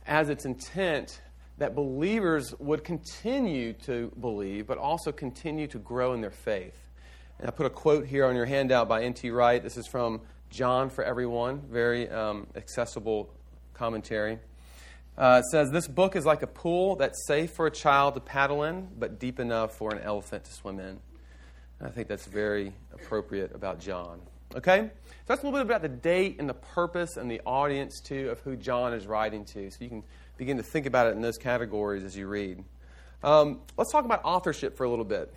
as 0.05 0.29
its 0.29 0.45
intent 0.45 1.21
that 1.57 1.75
believers 1.75 2.55
would 2.59 2.83
continue 2.83 3.73
to 3.73 4.11
believe, 4.19 4.65
but 4.65 4.77
also 4.77 5.11
continue 5.11 5.67
to 5.67 5.77
grow 5.77 6.13
in 6.13 6.21
their 6.21 6.31
faith. 6.31 6.77
And 7.37 7.47
I 7.47 7.51
put 7.51 7.65
a 7.65 7.69
quote 7.69 8.05
here 8.05 8.25
on 8.25 8.35
your 8.35 8.45
handout 8.45 8.87
by 8.87 9.03
N.T. 9.03 9.29
Wright. 9.31 9.61
This 9.61 9.77
is 9.77 9.87
from 9.87 10.21
John 10.49 10.89
for 10.89 11.03
Everyone, 11.03 11.61
very 11.69 12.09
um, 12.09 12.47
accessible 12.55 13.29
commentary. 13.73 14.39
Uh, 15.17 15.41
it 15.43 15.49
says, 15.51 15.69
This 15.69 15.87
book 15.87 16.15
is 16.15 16.25
like 16.25 16.43
a 16.43 16.47
pool 16.47 16.95
that's 16.95 17.25
safe 17.27 17.51
for 17.51 17.67
a 17.67 17.71
child 17.71 18.15
to 18.15 18.19
paddle 18.21 18.63
in, 18.63 18.87
but 18.97 19.19
deep 19.19 19.39
enough 19.39 19.75
for 19.75 19.93
an 19.93 20.01
elephant 20.01 20.45
to 20.45 20.53
swim 20.53 20.79
in. 20.79 20.99
And 21.79 21.87
I 21.87 21.89
think 21.89 22.07
that's 22.07 22.25
very 22.25 22.73
appropriate 22.93 23.53
about 23.53 23.79
John. 23.79 24.21
Okay? 24.55 24.89
So 24.89 25.23
that's 25.27 25.43
a 25.43 25.45
little 25.45 25.59
bit 25.59 25.65
about 25.65 25.81
the 25.81 25.89
date 25.89 26.37
and 26.39 26.49
the 26.49 26.53
purpose 26.53 27.17
and 27.17 27.29
the 27.29 27.41
audience, 27.45 27.99
too, 27.99 28.29
of 28.29 28.39
who 28.39 28.55
John 28.55 28.93
is 28.93 29.05
writing 29.05 29.45
to. 29.45 29.69
So 29.69 29.77
you 29.79 29.89
can 29.89 30.03
begin 30.37 30.57
to 30.57 30.63
think 30.63 30.85
about 30.85 31.07
it 31.07 31.15
in 31.15 31.21
those 31.21 31.37
categories 31.37 32.03
as 32.03 32.15
you 32.15 32.27
read. 32.27 32.63
Um, 33.23 33.61
let's 33.77 33.91
talk 33.91 34.05
about 34.05 34.21
authorship 34.23 34.77
for 34.77 34.85
a 34.85 34.89
little 34.89 35.05
bit. 35.05 35.33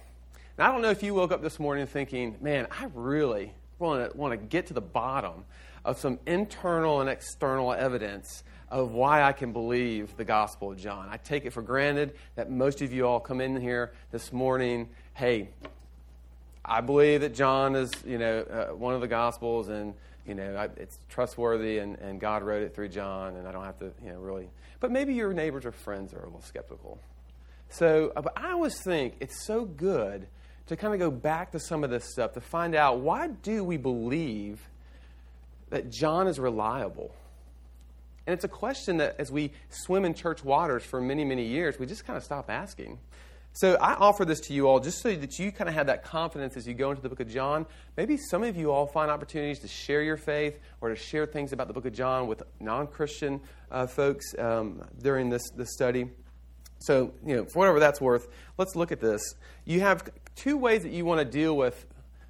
Now, 0.56 0.68
I 0.68 0.72
don't 0.72 0.82
know 0.82 0.90
if 0.90 1.02
you 1.02 1.14
woke 1.14 1.32
up 1.32 1.42
this 1.42 1.58
morning 1.58 1.86
thinking, 1.86 2.36
man, 2.40 2.66
I 2.70 2.88
really 2.94 3.52
want 3.78 4.10
to, 4.10 4.16
want 4.16 4.32
to 4.32 4.36
get 4.36 4.68
to 4.68 4.74
the 4.74 4.80
bottom 4.80 5.44
of 5.84 5.98
some 5.98 6.18
internal 6.26 7.00
and 7.00 7.10
external 7.10 7.72
evidence 7.72 8.44
of 8.68 8.92
why 8.92 9.22
I 9.22 9.32
can 9.32 9.52
believe 9.52 10.16
the 10.16 10.24
Gospel 10.24 10.72
of 10.72 10.78
John. 10.78 11.08
I 11.10 11.16
take 11.18 11.44
it 11.44 11.52
for 11.52 11.60
granted 11.60 12.14
that 12.36 12.50
most 12.50 12.80
of 12.80 12.92
you 12.92 13.06
all 13.06 13.20
come 13.20 13.40
in 13.40 13.60
here 13.60 13.92
this 14.10 14.32
morning, 14.32 14.88
hey, 15.14 15.50
I 16.64 16.80
believe 16.80 17.22
that 17.22 17.34
John 17.34 17.74
is, 17.74 17.90
you 18.06 18.18
know, 18.18 18.40
uh, 18.40 18.74
one 18.74 18.94
of 18.94 19.00
the 19.00 19.08
Gospels, 19.08 19.68
and 19.68 19.94
you 20.26 20.34
know, 20.34 20.54
I, 20.56 20.64
it's 20.76 20.98
trustworthy, 21.08 21.78
and, 21.78 21.98
and 21.98 22.20
God 22.20 22.42
wrote 22.42 22.62
it 22.62 22.74
through 22.74 22.88
John, 22.90 23.36
and 23.36 23.48
I 23.48 23.52
don't 23.52 23.64
have 23.64 23.78
to, 23.80 23.92
you 24.04 24.10
know, 24.12 24.20
really. 24.20 24.48
But 24.78 24.90
maybe 24.90 25.14
your 25.14 25.32
neighbors 25.32 25.64
or 25.64 25.72
friends 25.72 26.14
are 26.14 26.20
a 26.20 26.24
little 26.24 26.42
skeptical. 26.42 26.98
So, 27.70 28.12
uh, 28.14 28.22
but 28.22 28.32
I 28.36 28.52
always 28.52 28.80
think 28.82 29.14
it's 29.20 29.44
so 29.44 29.64
good 29.64 30.26
to 30.66 30.76
kind 30.76 30.94
of 30.94 31.00
go 31.00 31.10
back 31.10 31.52
to 31.52 31.58
some 31.58 31.82
of 31.82 31.90
this 31.90 32.04
stuff 32.10 32.34
to 32.34 32.40
find 32.40 32.74
out 32.74 33.00
why 33.00 33.28
do 33.28 33.64
we 33.64 33.76
believe 33.76 34.60
that 35.72 35.90
John 35.90 36.28
is 36.28 36.38
reliable. 36.38 37.14
And 38.26 38.34
it's 38.34 38.44
a 38.44 38.48
question 38.48 38.98
that, 38.98 39.16
as 39.18 39.32
we 39.32 39.52
swim 39.70 40.04
in 40.04 40.14
church 40.14 40.44
waters 40.44 40.84
for 40.84 41.00
many, 41.00 41.24
many 41.24 41.46
years, 41.46 41.78
we 41.78 41.86
just 41.86 42.06
kind 42.06 42.16
of 42.16 42.22
stop 42.22 42.50
asking. 42.50 42.98
So 43.54 43.74
I 43.74 43.94
offer 43.94 44.24
this 44.24 44.40
to 44.40 44.54
you 44.54 44.66
all 44.66 44.80
just 44.80 45.02
so 45.02 45.14
that 45.14 45.38
you 45.38 45.52
kind 45.52 45.68
of 45.68 45.74
have 45.74 45.86
that 45.88 46.04
confidence 46.04 46.56
as 46.56 46.66
you 46.66 46.72
go 46.72 46.90
into 46.90 47.02
the 47.02 47.10
book 47.10 47.20
of 47.20 47.28
John. 47.28 47.66
Maybe 47.98 48.16
some 48.16 48.42
of 48.42 48.56
you 48.56 48.70
all 48.70 48.86
find 48.86 49.10
opportunities 49.10 49.58
to 49.60 49.68
share 49.68 50.02
your 50.02 50.16
faith 50.16 50.58
or 50.80 50.88
to 50.88 50.96
share 50.96 51.26
things 51.26 51.52
about 51.52 51.68
the 51.68 51.74
book 51.74 51.84
of 51.84 51.92
John 51.92 52.26
with 52.26 52.42
non 52.60 52.86
Christian 52.86 53.40
uh, 53.70 53.86
folks 53.86 54.34
um, 54.38 54.82
during 55.02 55.28
this, 55.28 55.42
this 55.50 55.72
study. 55.74 56.10
So, 56.78 57.12
you 57.24 57.36
know, 57.36 57.44
for 57.44 57.58
whatever 57.60 57.78
that's 57.78 58.00
worth, 58.00 58.26
let's 58.56 58.74
look 58.74 58.90
at 58.90 59.00
this. 59.00 59.22
You 59.66 59.80
have 59.80 60.08
two 60.34 60.56
ways 60.56 60.82
that 60.82 60.92
you 60.92 61.04
want 61.04 61.18
to 61.18 61.24
deal 61.24 61.54
with 61.54 61.86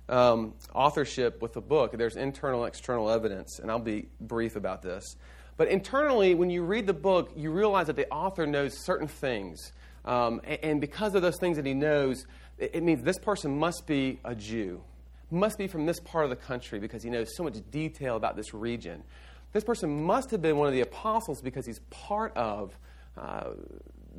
um, 0.09 0.55
authorship 0.75 1.41
with 1.41 1.57
a 1.57 1.61
book 1.61 1.93
there's 1.97 2.17
internal 2.17 2.65
and 2.65 2.69
external 2.69 3.09
evidence, 3.09 3.61
and 3.61 3.71
I'll 3.71 3.79
be 3.79 4.09
brief 4.21 4.57
about 4.57 4.83
this. 4.83 5.17
But 5.57 5.69
internally, 5.69 6.35
when 6.35 6.51
you 6.51 6.63
read 6.63 6.87
the 6.87 6.95
book, 6.95 7.33
you 7.37 7.51
realize 7.51 7.87
that 7.87 7.97
the 7.97 8.11
author 8.11 8.47
knows 8.47 8.77
certain 8.85 9.09
things. 9.09 9.73
Um, 10.05 10.41
and, 10.45 10.59
and, 10.63 10.81
because 10.81 11.15
of 11.15 11.23
those 11.23 11.39
things 11.39 11.57
that 11.57 11.67
he 11.67 11.75
knows, 11.75 12.27
it, 12.59 12.73
it, 12.75 12.83
means 12.83 13.03
this 13.03 13.19
person 13.19 13.57
must 13.57 13.87
be 13.87 14.19
a 14.25 14.35
Jew, 14.35 14.83
must 15.31 15.59
be 15.59 15.69
from 15.69 15.87
this 15.87 16.01
part 16.01 16.25
of 16.25 16.31
the 16.31 16.37
country 16.37 16.81
because 16.81 17.05
he 17.05 17.11
knows 17.11 17.37
so 17.37 17.45
much 17.45 17.55
detail 17.71 18.17
about 18.17 18.35
this 18.35 18.53
region. 18.53 19.05
This 19.53 19.63
person 19.63 20.05
must 20.05 20.31
have 20.31 20.43
been 20.43 20.57
one 20.57 20.67
of 20.67 20.75
the 20.75 20.81
apostles 20.81 21.41
because 21.41 21.67
he's 21.67 21.79
part 21.91 22.37
of 22.37 22.77
uh, 23.17 23.51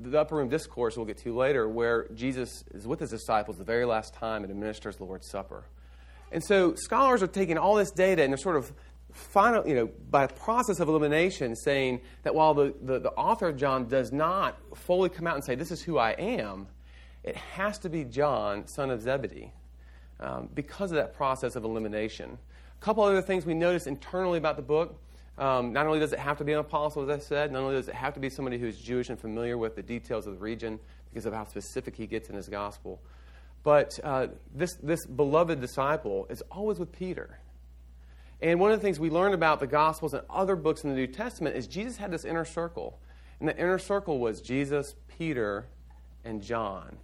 the 0.01 0.19
upper 0.19 0.35
room 0.35 0.49
discourse 0.49 0.95
we'll 0.95 1.05
get 1.05 1.17
to 1.19 1.35
later, 1.35 1.67
where 1.67 2.07
Jesus 2.13 2.63
is 2.73 2.87
with 2.87 2.99
his 2.99 3.09
disciples 3.09 3.57
the 3.57 3.63
very 3.63 3.85
last 3.85 4.13
time 4.13 4.43
and 4.43 4.51
administers 4.51 4.95
the 4.95 5.03
Lord's 5.03 5.29
Supper. 5.29 5.65
And 6.31 6.43
so 6.43 6.73
scholars 6.75 7.21
are 7.21 7.27
taking 7.27 7.57
all 7.57 7.75
this 7.75 7.91
data 7.91 8.23
and 8.23 8.31
they're 8.31 8.37
sort 8.37 8.55
of 8.55 8.71
final, 9.13 9.67
you 9.67 9.75
know, 9.75 9.89
by 10.09 10.23
a 10.23 10.27
process 10.27 10.79
of 10.79 10.87
elimination, 10.89 11.55
saying 11.55 12.01
that 12.23 12.33
while 12.33 12.53
the, 12.53 12.73
the, 12.81 12.99
the, 12.99 13.11
author 13.11 13.51
John 13.51 13.87
does 13.87 14.11
not 14.11 14.57
fully 14.75 15.09
come 15.09 15.27
out 15.27 15.35
and 15.35 15.43
say, 15.43 15.55
This 15.55 15.71
is 15.71 15.81
who 15.81 15.97
I 15.97 16.11
am, 16.11 16.67
it 17.23 17.35
has 17.35 17.77
to 17.79 17.89
be 17.89 18.03
John, 18.03 18.67
son 18.67 18.89
of 18.89 19.01
Zebedee, 19.01 19.51
um, 20.19 20.49
because 20.53 20.91
of 20.91 20.97
that 20.97 21.15
process 21.15 21.55
of 21.55 21.63
elimination. 21.63 22.37
A 22.81 22.83
couple 22.83 23.03
other 23.03 23.21
things 23.21 23.45
we 23.45 23.53
notice 23.53 23.87
internally 23.87 24.37
about 24.37 24.57
the 24.57 24.63
book. 24.63 24.99
Um, 25.37 25.73
not 25.73 25.87
only 25.87 25.99
does 25.99 26.13
it 26.13 26.19
have 26.19 26.37
to 26.39 26.43
be 26.43 26.53
an 26.53 26.59
apostle, 26.59 27.09
as 27.09 27.09
I 27.09 27.19
said, 27.19 27.51
not 27.51 27.63
only 27.63 27.75
does 27.75 27.87
it 27.87 27.95
have 27.95 28.13
to 28.13 28.19
be 28.19 28.29
somebody 28.29 28.59
who's 28.59 28.77
Jewish 28.77 29.09
and 29.09 29.19
familiar 29.19 29.57
with 29.57 29.75
the 29.75 29.81
details 29.81 30.27
of 30.27 30.35
the 30.35 30.39
region 30.39 30.79
because 31.09 31.25
of 31.25 31.33
how 31.33 31.45
specific 31.45 31.95
he 31.95 32.05
gets 32.05 32.29
in 32.29 32.35
his 32.35 32.49
gospel, 32.49 33.01
but 33.63 33.97
uh, 34.03 34.27
this, 34.53 34.75
this 34.83 35.05
beloved 35.07 35.59
disciple 35.59 36.27
is 36.29 36.43
always 36.51 36.77
with 36.77 36.91
Peter. 36.91 37.39
And 38.43 38.59
one 38.59 38.73
of 38.73 38.79
the 38.79 38.83
things 38.83 38.99
we 38.99 39.09
learn 39.09 39.33
about 39.33 39.61
the 39.61 39.67
Gospels 39.67 40.13
and 40.13 40.21
other 40.29 40.57
books 40.57 40.83
in 40.83 40.89
the 40.89 40.95
New 40.97 41.07
Testament 41.07 41.55
is 41.55 41.65
Jesus 41.65 41.95
had 41.95 42.11
this 42.11 42.25
inner 42.25 42.43
circle. 42.43 42.99
And 43.39 43.47
the 43.47 43.57
inner 43.57 43.79
circle 43.79 44.19
was 44.19 44.41
Jesus, 44.41 44.95
Peter, 45.17 45.65
and 46.25 46.43
John. 46.43 46.97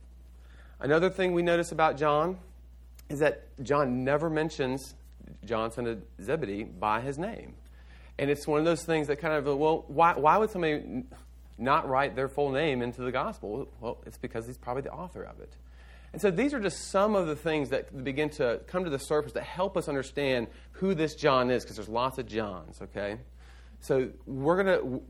Another 0.82 1.10
thing 1.10 1.32
we 1.32 1.42
notice 1.42 1.72
about 1.72 1.98
John 1.98 2.40
is 3.08 3.20
that 3.20 3.46
John 3.64 4.04
never 4.04 4.30
mentions 4.30 4.96
John, 5.46 5.72
son 5.72 5.88
of 5.88 6.02
Zebedee, 6.22 6.64
by 6.66 7.00
his 7.00 7.18
name. 7.18 7.54
And 8.18 8.30
it's 8.30 8.46
one 8.46 8.60
of 8.60 8.66
those 8.66 8.84
things 8.84 9.08
that 9.08 9.22
kind 9.22 9.34
of, 9.34 9.46
well, 9.58 9.86
why, 9.88 10.16
why 10.18 10.36
would 10.36 10.50
somebody 10.50 11.04
not 11.58 11.88
write 11.88 12.18
their 12.18 12.28
full 12.28 12.52
name 12.52 12.82
into 12.82 13.02
the 13.02 13.14
gospel? 13.14 13.70
Well, 13.80 14.00
it's 14.06 14.18
because 14.18 14.46
he's 14.46 14.58
probably 14.58 14.82
the 14.82 14.92
author 14.92 15.24
of 15.24 15.40
it. 15.40 15.54
And 16.12 16.22
so 16.22 16.32
these 16.32 16.54
are 16.54 16.60
just 16.60 16.90
some 16.90 17.16
of 17.16 17.28
the 17.28 17.36
things 17.36 17.70
that 17.70 18.04
begin 18.04 18.30
to 18.32 18.62
come 18.68 18.84
to 18.84 18.90
the 18.90 19.00
surface 19.00 19.34
that 19.34 19.44
help 19.44 19.78
us 19.78 19.88
understand 19.88 20.48
who 20.72 20.96
this 20.96 21.16
John 21.16 21.52
is, 21.52 21.64
because 21.64 21.76
there's 21.76 21.90
lots 21.90 22.18
of 22.18 22.26
Johns, 22.26 22.82
okay? 22.82 23.18
So 23.82 24.10
we're 24.26 24.64
going 24.64 24.80
to 24.80 25.02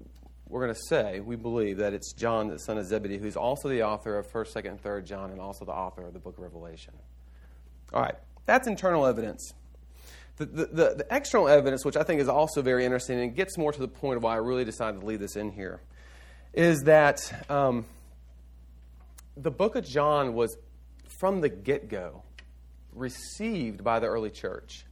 we're 0.50 0.62
going 0.62 0.74
to 0.74 0.82
say 0.88 1.20
we 1.20 1.36
believe 1.36 1.78
that 1.78 1.94
it's 1.94 2.12
John, 2.14 2.48
the 2.48 2.58
son 2.58 2.80
of 2.80 2.86
Zebedee, 2.86 3.20
who's 3.20 3.38
also 3.38 3.70
the 3.70 3.84
author 3.84 4.18
of 4.18 4.28
1st, 4.32 4.54
2nd, 4.54 4.70
and 4.72 4.84
3rd 4.84 5.06
John, 5.06 5.30
and 5.30 5.40
also 5.40 5.64
the 5.64 5.72
author 5.72 6.02
of 6.02 6.14
the 6.14 6.20
book 6.20 6.38
of 6.38 6.44
Revelation. 6.44 6.94
All 7.94 8.02
right, 8.02 8.16
that's 8.46 8.68
internal 8.68 9.06
evidence. 9.06 9.54
The, 10.38 10.46
the, 10.46 10.66
the, 10.66 10.96
the 10.96 11.08
external 11.12 11.48
evidence, 11.48 11.86
which 11.86 11.98
I 11.98 12.04
think 12.04 12.20
is 12.20 12.28
also 12.28 12.62
very 12.64 12.84
interesting 12.84 13.20
and 13.20 13.36
gets 13.36 13.58
more 13.58 13.72
to 13.72 13.80
the 13.80 13.88
point 13.88 14.18
of 14.18 14.24
why 14.24 14.34
I 14.34 14.38
really 14.38 14.66
decided 14.66 15.02
to 15.02 15.06
leave 15.06 15.20
this 15.20 15.36
in 15.36 15.52
here, 15.52 15.82
is 16.54 16.84
that 16.84 17.46
um, 17.50 17.86
the 19.38 19.52
book 19.52 19.76
of 19.76 19.86
John 19.86 20.34
was 20.34 20.58
from 21.20 21.42
the 21.42 21.50
get 21.50 21.90
go 21.90 22.24
received 22.94 23.84
by 23.84 24.00
the 24.00 24.08
early 24.08 24.30
church. 24.32 24.86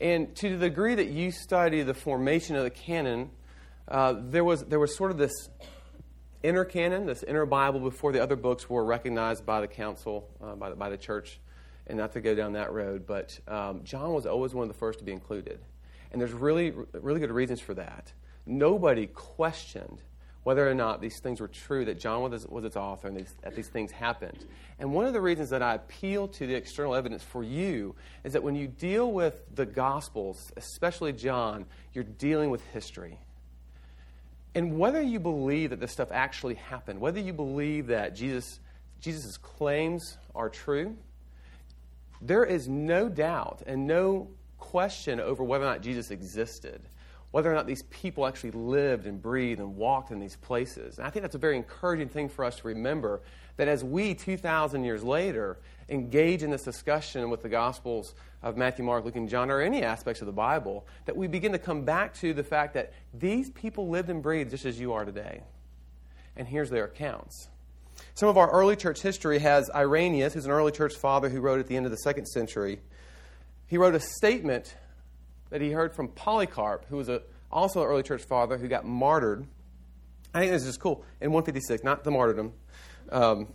And 0.00 0.34
to 0.36 0.56
the 0.56 0.68
degree 0.68 0.94
that 0.94 1.08
you 1.08 1.30
study 1.30 1.82
the 1.82 1.94
formation 1.94 2.56
of 2.56 2.64
the 2.64 2.70
canon, 2.70 3.30
uh, 3.86 4.14
there, 4.18 4.44
was, 4.44 4.64
there 4.64 4.78
was 4.78 4.96
sort 4.96 5.10
of 5.10 5.18
this 5.18 5.48
inner 6.42 6.64
canon, 6.64 7.06
this 7.06 7.22
inner 7.22 7.44
Bible 7.46 7.80
before 7.80 8.12
the 8.12 8.22
other 8.22 8.36
books 8.36 8.70
were 8.70 8.84
recognized 8.84 9.44
by 9.44 9.60
the 9.60 9.66
council, 9.66 10.28
uh, 10.42 10.54
by, 10.54 10.70
the, 10.70 10.76
by 10.76 10.88
the 10.88 10.96
church, 10.96 11.40
and 11.86 11.98
not 11.98 12.12
to 12.12 12.20
go 12.20 12.34
down 12.34 12.52
that 12.52 12.72
road, 12.72 13.06
but 13.06 13.38
um, 13.48 13.82
John 13.82 14.12
was 14.12 14.26
always 14.26 14.54
one 14.54 14.62
of 14.62 14.68
the 14.68 14.78
first 14.78 15.00
to 15.00 15.04
be 15.04 15.12
included. 15.12 15.58
And 16.12 16.20
there's 16.20 16.32
really, 16.32 16.72
really 16.92 17.20
good 17.20 17.30
reasons 17.30 17.60
for 17.60 17.74
that. 17.74 18.12
Nobody 18.46 19.06
questioned 19.06 20.00
whether 20.48 20.66
or 20.66 20.72
not 20.72 21.02
these 21.02 21.20
things 21.20 21.42
were 21.42 21.48
true, 21.48 21.84
that 21.84 22.00
John 22.00 22.22
was, 22.22 22.46
was 22.46 22.64
its 22.64 22.74
author, 22.74 23.06
and 23.06 23.14
these, 23.18 23.34
that 23.42 23.54
these 23.54 23.68
things 23.68 23.90
happened. 23.90 24.46
And 24.78 24.94
one 24.94 25.04
of 25.04 25.12
the 25.12 25.20
reasons 25.20 25.50
that 25.50 25.60
I 25.60 25.74
appeal 25.74 26.26
to 26.26 26.46
the 26.46 26.54
external 26.54 26.94
evidence 26.94 27.22
for 27.22 27.44
you 27.44 27.94
is 28.24 28.32
that 28.32 28.42
when 28.42 28.54
you 28.54 28.66
deal 28.66 29.12
with 29.12 29.42
the 29.54 29.66
Gospels, 29.66 30.50
especially 30.56 31.12
John, 31.12 31.66
you're 31.92 32.02
dealing 32.02 32.48
with 32.48 32.64
history. 32.68 33.18
And 34.54 34.78
whether 34.78 35.02
you 35.02 35.20
believe 35.20 35.68
that 35.68 35.80
this 35.80 35.92
stuff 35.92 36.08
actually 36.10 36.54
happened, 36.54 36.98
whether 36.98 37.20
you 37.20 37.34
believe 37.34 37.88
that 37.88 38.16
Jesus, 38.16 38.58
Jesus' 39.02 39.36
claims 39.36 40.16
are 40.34 40.48
true, 40.48 40.96
there 42.22 42.46
is 42.46 42.66
no 42.66 43.10
doubt 43.10 43.64
and 43.66 43.86
no 43.86 44.30
question 44.56 45.20
over 45.20 45.44
whether 45.44 45.66
or 45.66 45.68
not 45.68 45.82
Jesus 45.82 46.10
existed, 46.10 46.80
whether 47.30 47.50
or 47.50 47.54
not 47.54 47.66
these 47.66 47.82
people 47.84 48.26
actually 48.26 48.52
lived 48.52 49.06
and 49.06 49.20
breathed 49.20 49.60
and 49.60 49.76
walked 49.76 50.10
in 50.10 50.18
these 50.18 50.36
places. 50.36 50.98
And 50.98 51.06
I 51.06 51.10
think 51.10 51.22
that's 51.22 51.34
a 51.34 51.38
very 51.38 51.56
encouraging 51.56 52.08
thing 52.08 52.28
for 52.28 52.44
us 52.44 52.56
to 52.56 52.68
remember 52.68 53.20
that 53.58 53.68
as 53.68 53.84
we, 53.84 54.14
2,000 54.14 54.84
years 54.84 55.04
later, 55.04 55.58
engage 55.88 56.42
in 56.42 56.50
this 56.50 56.62
discussion 56.62 57.28
with 57.28 57.42
the 57.42 57.48
Gospels 57.48 58.14
of 58.42 58.56
Matthew, 58.56 58.84
Mark, 58.84 59.04
Luke, 59.04 59.16
and 59.16 59.28
John, 59.28 59.50
or 59.50 59.60
any 59.60 59.82
aspects 59.82 60.22
of 60.22 60.26
the 60.26 60.32
Bible, 60.32 60.86
that 61.04 61.16
we 61.16 61.26
begin 61.26 61.52
to 61.52 61.58
come 61.58 61.84
back 61.84 62.14
to 62.20 62.32
the 62.32 62.44
fact 62.44 62.74
that 62.74 62.92
these 63.12 63.50
people 63.50 63.88
lived 63.88 64.08
and 64.08 64.22
breathed 64.22 64.50
just 64.50 64.64
as 64.64 64.78
you 64.78 64.92
are 64.92 65.04
today. 65.04 65.42
And 66.36 66.46
here's 66.46 66.70
their 66.70 66.84
accounts. 66.84 67.48
Some 68.14 68.28
of 68.28 68.38
our 68.38 68.50
early 68.50 68.76
church 68.76 69.02
history 69.02 69.38
has 69.40 69.68
Irenaeus, 69.74 70.34
who's 70.34 70.46
an 70.46 70.52
early 70.52 70.72
church 70.72 70.94
father 70.94 71.28
who 71.28 71.40
wrote 71.40 71.58
at 71.60 71.66
the 71.66 71.76
end 71.76 71.84
of 71.84 71.90
the 71.90 71.98
second 71.98 72.26
century. 72.26 72.78
He 73.66 73.76
wrote 73.76 73.94
a 73.94 74.00
statement 74.00 74.74
that 75.50 75.60
he 75.60 75.70
heard 75.70 75.94
from 75.94 76.08
Polycarp, 76.08 76.86
who 76.88 76.96
was 76.96 77.08
a, 77.08 77.22
also 77.50 77.82
an 77.82 77.88
early 77.88 78.02
church 78.02 78.22
father 78.22 78.58
who 78.58 78.68
got 78.68 78.84
martyred. 78.84 79.46
I 80.34 80.40
think 80.40 80.52
this 80.52 80.64
is 80.64 80.76
cool. 80.76 81.04
In 81.20 81.32
156, 81.32 81.82
not 81.84 82.04
the 82.04 82.10
martyrdom. 82.10 82.52
Um, 83.10 83.48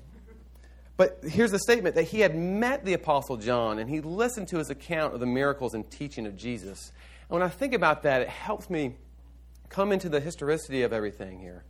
but 0.95 1.19
here's 1.23 1.51
the 1.51 1.59
statement 1.59 1.95
that 1.95 2.03
he 2.03 2.19
had 2.19 2.35
met 2.35 2.85
the 2.85 2.93
Apostle 2.93 3.38
John 3.38 3.79
and 3.79 3.89
he 3.89 4.01
listened 4.01 4.47
to 4.50 4.57
his 4.57 4.69
account 4.69 5.13
of 5.13 5.19
the 5.19 5.25
miracles 5.25 5.73
and 5.73 5.89
teaching 5.89 6.25
of 6.25 6.35
Jesus. 6.35 6.91
And 7.29 7.39
when 7.39 7.41
I 7.41 7.50
think 7.50 7.73
about 7.73 8.03
that, 8.03 8.21
it 8.21 8.29
helps 8.29 8.69
me 8.69 8.95
come 9.69 9.91
into 9.91 10.09
the 10.09 10.19
historicity 10.19 10.83
of 10.83 10.93
everything 10.93 11.39
here. 11.39 11.63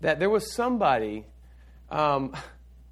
That 0.00 0.18
there 0.18 0.30
was 0.30 0.52
somebody, 0.52 1.26
um, 1.90 2.34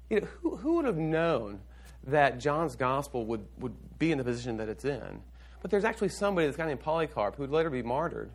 you 0.09 0.21
know, 0.21 0.27
who, 0.41 0.55
who 0.57 0.75
would 0.75 0.85
have 0.85 0.97
known 0.97 1.59
that 2.05 2.39
John's 2.39 2.75
gospel 2.75 3.25
would, 3.25 3.45
would 3.59 3.99
be 3.99 4.11
in 4.11 4.17
the 4.17 4.23
position 4.23 4.57
that 4.57 4.69
it's 4.69 4.85
in? 4.85 5.21
But 5.61 5.71
there's 5.71 5.85
actually 5.85 6.09
somebody, 6.09 6.47
this 6.47 6.55
guy 6.55 6.67
named 6.67 6.81
Polycarp, 6.81 7.35
who 7.35 7.43
would 7.43 7.51
later 7.51 7.69
be 7.69 7.81
martyred, 7.81 8.29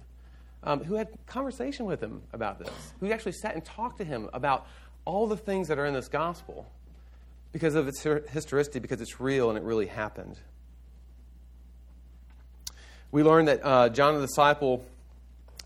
um, 0.64 0.84
who 0.84 0.94
had 0.94 1.08
conversation 1.26 1.86
with 1.86 2.00
him 2.00 2.22
about 2.32 2.58
this, 2.58 2.70
who 3.00 3.10
actually 3.12 3.32
sat 3.32 3.54
and 3.54 3.64
talked 3.64 3.98
to 3.98 4.04
him 4.04 4.28
about 4.32 4.66
all 5.04 5.26
the 5.26 5.36
things 5.36 5.68
that 5.68 5.78
are 5.78 5.86
in 5.86 5.94
this 5.94 6.08
gospel 6.08 6.66
because 7.52 7.74
of 7.74 7.88
its 7.88 8.02
historicity, 8.02 8.78
because 8.78 9.00
it's 9.00 9.20
real 9.20 9.50
and 9.50 9.58
it 9.58 9.64
really 9.64 9.86
happened. 9.86 10.38
We 13.10 13.22
learn 13.22 13.44
that 13.44 13.60
uh, 13.62 13.88
John 13.90 14.14
the 14.14 14.22
disciple 14.22 14.84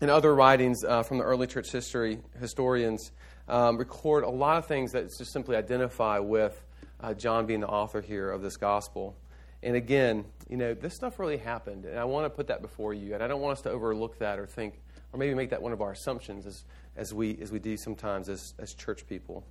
and 0.01 0.11
other 0.11 0.35
writings 0.35 0.83
uh, 0.83 1.03
from 1.03 1.17
the 1.17 1.23
early 1.23 1.47
church 1.47 1.71
history 1.71 2.19
historians 2.39 3.11
um, 3.47 3.77
record 3.77 4.23
a 4.23 4.29
lot 4.29 4.57
of 4.57 4.65
things 4.65 4.91
that 4.91 5.05
just 5.17 5.31
simply 5.31 5.55
identify 5.55 6.19
with 6.19 6.61
uh, 6.99 7.13
John 7.13 7.45
being 7.45 7.61
the 7.61 7.67
author 7.67 8.01
here 8.01 8.29
of 8.29 8.41
this 8.41 8.57
gospel. 8.57 9.15
And 9.63 9.75
again, 9.75 10.25
you 10.49 10.57
know, 10.57 10.73
this 10.73 10.95
stuff 10.95 11.19
really 11.19 11.37
happened, 11.37 11.85
and 11.85 11.97
I 11.97 12.05
want 12.05 12.25
to 12.25 12.29
put 12.29 12.47
that 12.47 12.61
before 12.61 12.93
you, 12.93 13.13
and 13.13 13.23
I 13.23 13.27
don't 13.27 13.41
want 13.41 13.57
us 13.57 13.63
to 13.63 13.71
overlook 13.71 14.19
that 14.19 14.39
or 14.39 14.45
think, 14.45 14.75
or 15.11 15.19
maybe 15.19 15.33
make 15.33 15.49
that 15.49 15.61
one 15.61 15.73
of 15.73 15.81
our 15.81 15.91
assumptions 15.91 16.45
as, 16.45 16.63
as, 16.95 17.13
we, 17.13 17.37
as 17.41 17.51
we 17.51 17.59
do 17.59 17.75
sometimes 17.75 18.29
as, 18.29 18.53
as 18.59 18.73
church 18.73 19.07
people. 19.07 19.43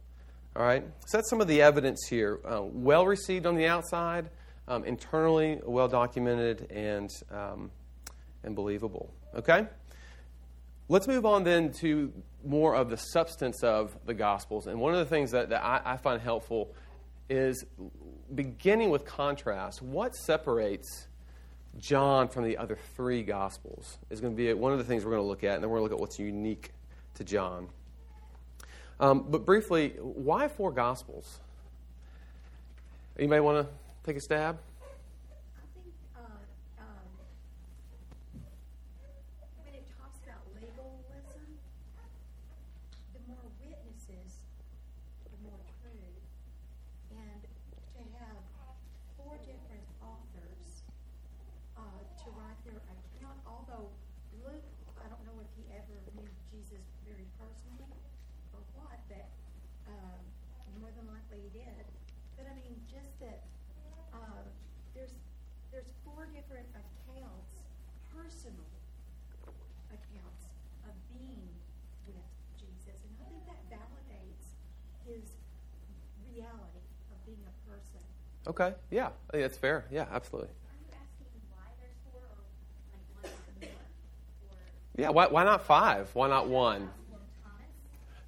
All 0.55 0.63
right? 0.63 0.85
So 1.07 1.19
that's 1.19 1.29
some 1.29 1.41
of 1.41 1.49
the 1.49 1.61
evidence 1.61 2.07
here. 2.09 2.41
Uh, 2.45 2.63
well 2.63 3.05
received 3.05 3.47
on 3.47 3.57
the 3.57 3.67
outside, 3.67 4.31
um, 4.69 4.85
internally 4.85 5.61
well 5.65 5.89
documented 5.89 6.71
and, 6.71 7.11
um, 7.31 7.71
and 8.43 8.55
believable. 8.55 9.13
Okay? 9.35 9.67
Let's 10.89 11.09
move 11.09 11.27
on 11.27 11.43
then 11.45 11.73
to 11.81 12.13
more 12.45 12.77
of 12.77 12.91
the 12.91 12.97
substance 12.97 13.63
of 13.65 13.97
the 14.07 14.15
Gospels. 14.15 14.67
And 14.69 14.81
one 14.81 14.95
of 14.95 15.01
the 15.01 15.07
things 15.07 15.33
that, 15.33 15.51
that 15.51 15.63
I, 15.63 15.81
I 15.85 15.97
find 15.97 16.23
helpful 16.23 16.73
is 17.29 17.65
beginning 18.35 18.91
with 18.91 19.05
contrast. 19.05 19.83
What 19.83 20.15
separates 20.15 21.07
John 21.79 22.29
from 22.29 22.45
the 22.45 22.57
other 22.57 22.79
three 22.95 23.23
Gospels 23.23 23.99
is 24.11 24.21
going 24.21 24.35
to 24.35 24.37
be 24.37 24.53
one 24.55 24.73
of 24.73 24.79
the 24.79 24.85
things 24.85 25.05
we're 25.05 25.13
going 25.13 25.23
to 25.23 25.29
look 25.29 25.45
at, 25.45 25.55
and 25.55 25.63
then 25.63 25.71
we're 25.71 25.79
going 25.79 25.91
to 25.91 25.95
look 25.95 25.99
at 25.99 26.01
what's 26.01 26.19
unique 26.19 26.73
to 27.15 27.25
John. 27.25 27.69
Um, 28.99 29.27
but 29.29 29.45
briefly, 29.45 29.91
why 30.01 30.49
four 30.49 30.73
Gospels? 30.73 31.41
Anybody 33.19 33.41
want 33.41 33.67
to 33.67 33.73
take 34.05 34.17
a 34.17 34.21
stab? 34.21 34.57
I 34.57 35.65
think 35.75 35.93
uh, 36.17 36.21
um, 36.81 37.09
when 39.61 39.75
it 39.75 39.85
talks 40.01 40.17
about 40.25 40.41
legalism, 40.57 41.45
the 43.13 43.21
more 43.29 43.45
witnesses, 43.61 44.41
the 45.29 45.39
more 45.45 45.61
true. 45.81 46.09
And 47.13 47.41
to 47.97 48.03
have 48.17 48.41
four 49.21 49.37
different 49.45 49.85
authors 50.01 50.85
uh, 51.77 52.01
to 52.25 52.27
write 52.33 52.61
their 52.65 52.81
account, 53.77 53.93
although 54.33 54.49
Luke, 54.49 54.65
I 55.05 55.09
don't 55.09 55.25
know 55.29 55.37
if 55.45 55.51
he 55.57 55.65
ever 55.77 55.97
knew 56.17 56.29
Jesus 56.49 56.85
very 57.05 57.29
personally 57.37 57.93
or 58.57 58.61
what, 58.77 58.99
but 59.09 59.29
um, 59.89 60.21
more 60.81 60.91
than 60.97 61.07
likely 61.09 61.45
he 61.45 61.51
did. 61.53 61.85
But 62.37 62.49
I 62.49 62.55
mean, 62.57 62.77
just 62.89 63.13
that 63.21 63.45
uh, 64.13 64.45
there's 64.95 65.13
there's 65.73 65.93
four 66.05 66.29
different 66.33 66.69
accounts, 66.73 67.65
personal 68.13 68.71
accounts 69.93 70.49
of 70.89 70.95
being 71.13 71.49
with 72.09 72.29
Jesus, 72.57 72.97
and 72.97 73.13
I 73.21 73.29
think 73.29 73.45
that 73.45 73.61
validates 73.69 74.57
his 75.05 75.37
reality 76.33 76.85
of 77.13 77.19
being 77.25 77.45
a 77.45 77.55
person. 77.69 78.05
Okay, 78.47 78.73
yeah, 78.91 79.11
that's 79.33 79.59
fair. 79.59 79.85
Yeah, 79.91 80.07
absolutely. 80.13 80.53
Are 80.53 80.79
you 80.79 80.87
asking 80.95 81.29
why 81.51 81.67
there's 81.81 81.99
four 82.07 82.23
or 82.23 82.41
like 82.95 83.07
one 83.17 83.27
or 83.27 83.53
more? 83.59 83.85
Or 84.49 84.61
Yeah, 84.97 85.11
why, 85.11 85.27
why 85.27 85.45
not 85.45 85.67
five? 85.67 86.09
Why 86.15 86.29
not 86.29 86.49
one? 86.49 86.89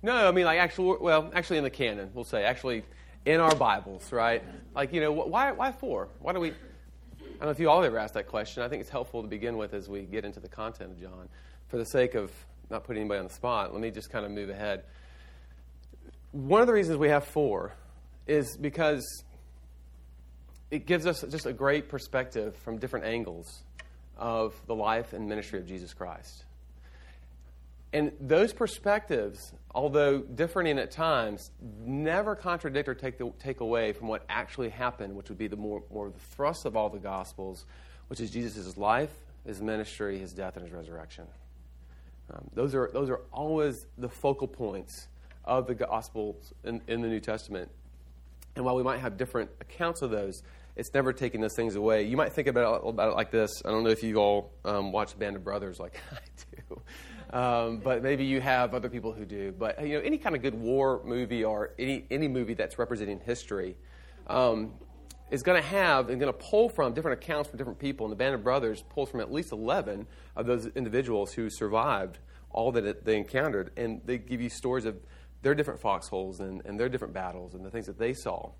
No, 0.03 0.29
I 0.29 0.31
mean 0.31 0.45
like 0.45 0.59
actual. 0.59 0.99
Well, 1.01 1.31
actually 1.35 1.59
in 1.59 1.65
the 1.65 1.71
canon, 1.71 2.11
we'll 2.15 2.25
say 2.25 2.45
actually 2.45 2.85
in 3.25 3.41
our 3.41 3.55
Bibles, 3.55 4.13
right? 4.13 4.43
Like 4.75 4.93
you 4.93 5.01
know, 5.01 5.11
why 5.11 5.53
why 5.53 5.73
four? 5.73 6.09
Why 6.21 6.33
do 6.33 6.41
we? 6.41 6.51
I 6.51 6.53
don't 7.23 7.41
know 7.43 7.51
if 7.51 7.59
you 7.59 7.69
all 7.69 7.83
ever 7.83 7.99
asked 7.99 8.15
that 8.15 8.29
question. 8.29 8.63
I 8.63 8.69
think 8.69 8.81
it's 8.81 8.91
helpful 8.91 9.23
to 9.23 9.29
begin 9.29 9.57
with 9.57 9.75
as 9.75 9.89
we 9.89 10.03
get 10.03 10.25
into 10.25 10.41
the 10.41 10.49
content 10.49 10.93
of 10.93 11.01
John. 11.01 11.29
For 11.69 11.79
the 11.79 11.85
sake 11.85 12.15
of 12.15 12.31
not 12.71 12.85
putting 12.85 13.03
anybody 13.03 13.19
on 13.19 13.27
the 13.27 13.33
spot, 13.33 13.73
let 13.73 13.81
me 13.81 13.91
just 13.91 14.11
kind 14.11 14.25
of 14.25 14.31
move 14.31 14.51
ahead. 14.51 14.85
One 16.33 16.61
of 16.61 16.67
the 16.67 16.73
reasons 16.73 16.99
we 16.99 17.09
have 17.09 17.25
four 17.25 17.75
is 18.27 18.57
because 18.57 19.25
it 20.71 20.87
gives 20.87 21.07
us 21.07 21.25
just 21.31 21.47
a 21.47 21.53
great 21.53 21.89
perspective 21.89 22.55
from 22.57 22.79
different 22.79 23.07
angles 23.07 23.63
of 24.17 24.55
the 24.67 24.75
life 24.75 25.13
and 25.13 25.29
ministry 25.29 25.59
of 25.59 25.67
Jesus 25.67 25.95
Christ. 25.95 26.45
And 27.93 28.13
those 28.21 28.53
perspectives, 28.53 29.53
although 29.75 30.21
differing 30.21 30.79
at 30.79 30.91
times, 30.91 31.51
never 31.81 32.37
contradict 32.37 32.89
or 32.89 32.95
take, 32.95 33.17
the, 33.17 33.33
take 33.39 33.61
away 33.61 33.93
from 33.93 34.09
what 34.09 34.25
actually 34.29 34.69
happened, 34.69 35.15
which 35.17 35.31
would 35.31 35.39
be 35.39 35.47
the 35.47 35.57
more, 35.57 35.83
more 35.91 36.11
the 36.11 36.19
thrust 36.19 36.67
of 36.67 36.77
all 36.77 36.91
the 36.91 36.99
Gospels, 36.99 37.65
which 38.09 38.21
is 38.21 38.31
Jesus' 38.31 38.77
life, 38.77 39.13
his 39.47 39.63
ministry, 39.63 40.19
his 40.19 40.35
death, 40.35 40.57
and 40.57 40.67
his 40.67 40.75
resurrection. 40.75 41.27
Um, 42.31 42.51
those, 42.53 42.75
are, 42.75 42.91
those 42.93 43.09
are 43.09 43.21
always 43.33 43.87
the 43.97 44.09
focal 44.09 44.49
points 44.49 45.09
of 45.45 45.67
the 45.67 45.75
Gospels 45.75 46.53
in, 46.65 46.83
in 46.89 47.01
the 47.01 47.09
New 47.09 47.21
Testament. 47.21 47.71
And 48.55 48.67
while 48.67 48.77
we 48.77 48.83
might 48.83 48.99
have 48.99 49.17
different 49.17 49.51
accounts 49.61 50.03
of 50.03 50.11
those, 50.11 50.43
it's 50.77 50.93
never 50.93 51.13
taking 51.13 51.41
those 51.41 51.55
things 51.57 51.75
away. 51.75 52.05
You 52.05 52.17
might 52.17 52.33
think 52.33 52.49
about 52.49 52.83
it, 52.83 52.89
about 52.89 53.13
it 53.13 53.17
like 53.17 53.31
this. 53.31 53.51
I 53.65 53.71
don't 53.71 53.83
know 53.83 53.91
if 53.91 54.03
you 54.03 54.17
all 54.17 54.53
um, 54.65 54.93
watch 54.93 55.19
Band 55.19 55.37
of 55.37 55.45
Brothers 55.45 55.81
like 55.81 55.99
I 56.13 56.19
do. 56.57 56.68
Um, 57.31 57.79
but 57.79 58.03
maybe 58.03 58.25
you 58.25 58.41
have 58.41 58.75
other 58.75 58.89
people 58.89 59.13
who 59.13 59.25
do. 59.25 59.53
But 59.53 59.87
you 59.87 59.99
know, 59.99 60.01
any 60.01 60.19
kind 60.19 60.35
of 60.35 60.43
good 60.43 60.55
war 60.55 61.03
movie 61.05 61.45
or 61.45 61.75
any 61.79 62.07
any 62.11 62.29
movie 62.29 62.55
that's 62.55 62.79
representing 62.79 63.21
history 63.21 63.77
um, 64.29 64.73
is 65.31 65.43
going 65.43 65.61
to 65.61 65.69
have 65.69 66.09
and 66.09 66.19
going 66.19 66.33
to 66.33 66.39
pull 66.39 66.71
from 66.71 66.95
different 66.95 67.23
accounts 67.23 67.51
from 67.51 67.59
different 67.59 67.79
people. 67.79 68.07
And 68.07 68.13
the 68.13 68.17
Band 68.17 68.35
of 68.35 68.43
Brothers 68.43 68.83
pulls 68.89 69.11
from 69.11 69.21
at 69.21 69.31
least 69.31 69.53
eleven 69.53 70.07
of 70.37 70.47
those 70.47 70.67
individuals 70.69 71.33
who 71.33 71.51
survived 71.51 72.19
all 72.51 72.73
that 72.73 72.87
it, 72.87 73.05
they 73.05 73.19
encountered, 73.19 73.73
and 73.77 74.01
they 74.07 74.17
give 74.17 74.41
you 74.41 74.49
stories 74.49 74.87
of 74.87 74.97
their 75.43 75.55
different 75.55 75.81
foxholes 75.81 76.41
and, 76.41 76.63
and 76.65 76.81
their 76.81 76.89
different 76.89 77.13
battles 77.13 77.55
and 77.55 77.65
the 77.65 77.71
things 77.71 77.87
that 77.87 77.99
they 77.99 78.15
saw. 78.15 78.51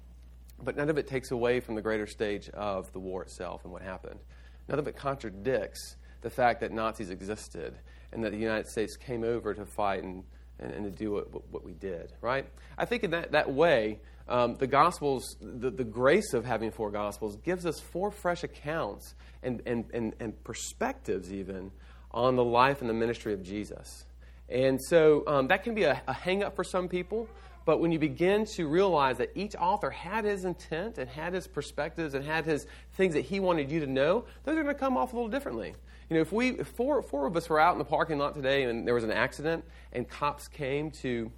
But 0.63 0.77
none 0.77 0.91
of 0.91 0.99
it 0.99 1.07
takes 1.07 1.31
away 1.31 1.61
from 1.61 1.75
the 1.75 1.83
greater 1.83 2.07
stage 2.07 2.51
of 2.51 2.93
the 2.93 2.99
war 2.99 3.23
itself 3.23 3.65
and 3.65 3.73
what 3.73 3.81
happened. 3.81 4.21
None 4.69 4.79
of 4.79 4.87
it 4.87 4.97
contradicts 4.97 5.97
the 6.21 6.31
fact 6.31 6.61
that 6.61 6.71
Nazis 6.71 7.11
existed 7.11 7.79
and 8.13 8.25
that 8.25 8.33
the 8.33 8.39
United 8.39 8.67
States 8.67 8.97
came 8.97 9.25
over 9.25 9.55
to 9.55 9.65
fight 9.65 10.03
and, 10.03 10.25
and, 10.59 10.73
and 10.73 10.85
to 10.85 10.91
do 10.91 11.13
what, 11.13 11.53
what 11.53 11.65
we 11.65 11.73
did, 11.73 12.13
right? 12.21 12.47
I 12.77 12.85
think 12.85 13.05
in 13.05 13.11
that, 13.13 13.33
that 13.33 13.53
way, 13.53 14.01
um, 14.29 14.57
the 14.57 14.67
Gospels, 14.67 15.37
the, 15.41 15.71
the 15.71 15.85
grace 15.85 16.35
of 16.35 16.45
having 16.45 16.71
four 16.71 16.91
Gospels, 16.91 17.37
gives 17.37 17.65
us 17.65 17.81
four 17.81 18.11
fresh 18.11 18.45
accounts 18.45 19.15
and, 19.43 19.63
and, 19.67 19.85
and, 19.95 20.15
and 20.21 20.45
perspectives, 20.45 21.33
even, 21.33 21.71
on 22.11 22.37
the 22.37 22.45
life 22.45 22.81
and 22.81 22.91
the 22.91 22.95
ministry 22.95 23.33
of 23.33 23.43
Jesus. 23.43 24.05
And 24.49 24.81
so 24.83 25.25
um, 25.27 25.49
that 25.49 25.63
can 25.65 25.75
be 25.75 25.85
a, 25.85 26.01
a 26.07 26.13
hang 26.13 26.43
up 26.43 26.57
for 26.57 26.65
some 26.65 26.89
people. 26.89 27.29
But 27.65 27.81
when 27.81 27.93
you 27.93 27.99
begin 27.99 28.47
to 28.57 28.67
realize 28.67 29.19
that 29.19 29.31
each 29.35 29.55
author 29.55 29.91
had 29.91 30.25
his 30.25 30.47
intent 30.47 30.97
and 30.97 31.09
had 31.09 31.35
his 31.35 31.47
perspectives 31.47 32.15
and 32.15 32.25
had 32.25 32.47
his 32.47 32.67
things 32.95 33.13
that 33.13 33.27
he 33.27 33.41
wanted 33.41 33.71
you 33.71 33.81
to 33.81 33.87
know, 33.87 34.25
those 34.45 34.57
are 34.57 34.63
going 34.63 34.75
to 34.75 34.81
come 34.81 34.97
off 34.97 35.13
a 35.13 35.17
little 35.17 35.29
differently. 35.29 35.75
You 36.09 36.17
know, 36.17 36.21
if 36.21 36.33
we 36.33 36.51
if 36.51 36.69
four 36.69 37.03
four 37.03 37.27
of 37.27 37.37
us 37.37 37.49
were 37.49 37.61
out 37.61 37.73
in 37.73 37.79
the 37.79 37.85
parking 37.85 38.19
lot 38.19 38.35
today 38.35 38.65
and 38.65 38.87
there 38.87 38.95
was 38.95 39.05
an 39.05 39.11
accident 39.11 39.65
and 39.93 40.09
cops 40.09 40.49
came 40.49 40.91
to 41.03 41.31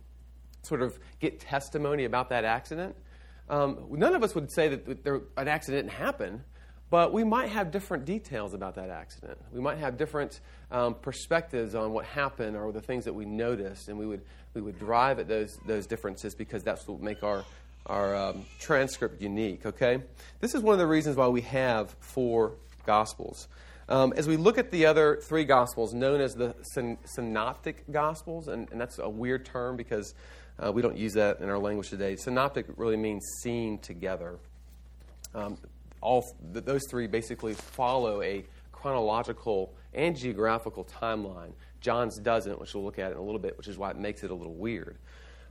sort 0.62 0.82
of 0.82 0.98
get 1.18 1.40
testimony 1.40 2.04
about 2.04 2.28
that 2.28 2.44
accident, 2.44 2.94
um, 3.48 3.86
none 3.90 4.14
of 4.14 4.22
us 4.22 4.34
would 4.34 4.50
say 4.52 4.68
that 4.68 5.02
there, 5.02 5.22
an 5.36 5.48
accident 5.48 5.86
didn't 5.86 5.98
happen, 5.98 6.44
but 6.88 7.12
we 7.12 7.24
might 7.24 7.48
have 7.48 7.72
different 7.72 8.04
details 8.04 8.54
about 8.54 8.76
that 8.76 8.90
accident. 8.90 9.38
We 9.52 9.60
might 9.60 9.78
have 9.78 9.96
different 9.96 10.40
um, 10.70 10.94
perspectives 10.94 11.74
on 11.74 11.92
what 11.92 12.04
happened 12.04 12.56
or 12.56 12.70
the 12.70 12.80
things 12.80 13.04
that 13.06 13.12
we 13.12 13.24
noticed, 13.24 13.88
and 13.88 13.98
we 13.98 14.06
would 14.06 14.22
we 14.54 14.60
would 14.60 14.78
drive 14.78 15.18
at 15.18 15.26
those 15.26 15.58
those 15.66 15.86
differences 15.86 16.34
because 16.34 16.62
that's 16.62 16.86
what 16.86 16.98
would 16.98 17.04
make 17.04 17.24
our 17.24 17.44
our 17.86 18.14
um, 18.14 18.44
transcript 18.60 19.20
unique. 19.20 19.66
Okay, 19.66 20.00
this 20.40 20.54
is 20.54 20.62
one 20.62 20.74
of 20.74 20.78
the 20.78 20.86
reasons 20.86 21.16
why 21.16 21.26
we 21.26 21.40
have 21.40 21.94
four 22.00 22.52
gospels. 22.86 23.48
Um, 23.90 24.12
as 24.16 24.28
we 24.28 24.36
look 24.36 24.56
at 24.56 24.70
the 24.70 24.86
other 24.86 25.16
three 25.16 25.44
gospels, 25.44 25.92
known 25.92 26.20
as 26.20 26.34
the 26.34 26.54
syn- 26.62 26.98
synoptic 27.04 27.90
gospels, 27.90 28.46
and, 28.46 28.70
and, 28.70 28.80
that's 28.80 29.00
a 29.00 29.08
weird 29.08 29.44
term 29.44 29.76
because 29.76 30.14
uh, 30.60 30.70
we 30.70 30.80
don't 30.80 30.96
use 30.96 31.14
that 31.14 31.40
in 31.40 31.48
our 31.48 31.58
language 31.58 31.90
today. 31.90 32.14
Synoptic 32.14 32.66
really 32.76 32.96
means 32.96 33.26
seen 33.42 33.78
together. 33.78 34.38
Um, 35.34 35.58
all 36.00 36.22
th- 36.52 36.64
those 36.64 36.82
three 36.88 37.08
basically 37.08 37.54
follow 37.54 38.22
a 38.22 38.44
chronological 38.70 39.74
and 39.92 40.16
geographical 40.16 40.84
timeline. 40.84 41.52
John's 41.80 42.16
doesn't, 42.18 42.60
which 42.60 42.72
we'll 42.74 42.84
look 42.84 43.00
at 43.00 43.10
in 43.10 43.18
a 43.18 43.22
little 43.22 43.40
bit, 43.40 43.56
which 43.58 43.66
is 43.66 43.76
why 43.76 43.90
it 43.90 43.98
makes 43.98 44.22
it 44.22 44.30
a 44.30 44.34
little 44.34 44.54
weird. 44.54 44.98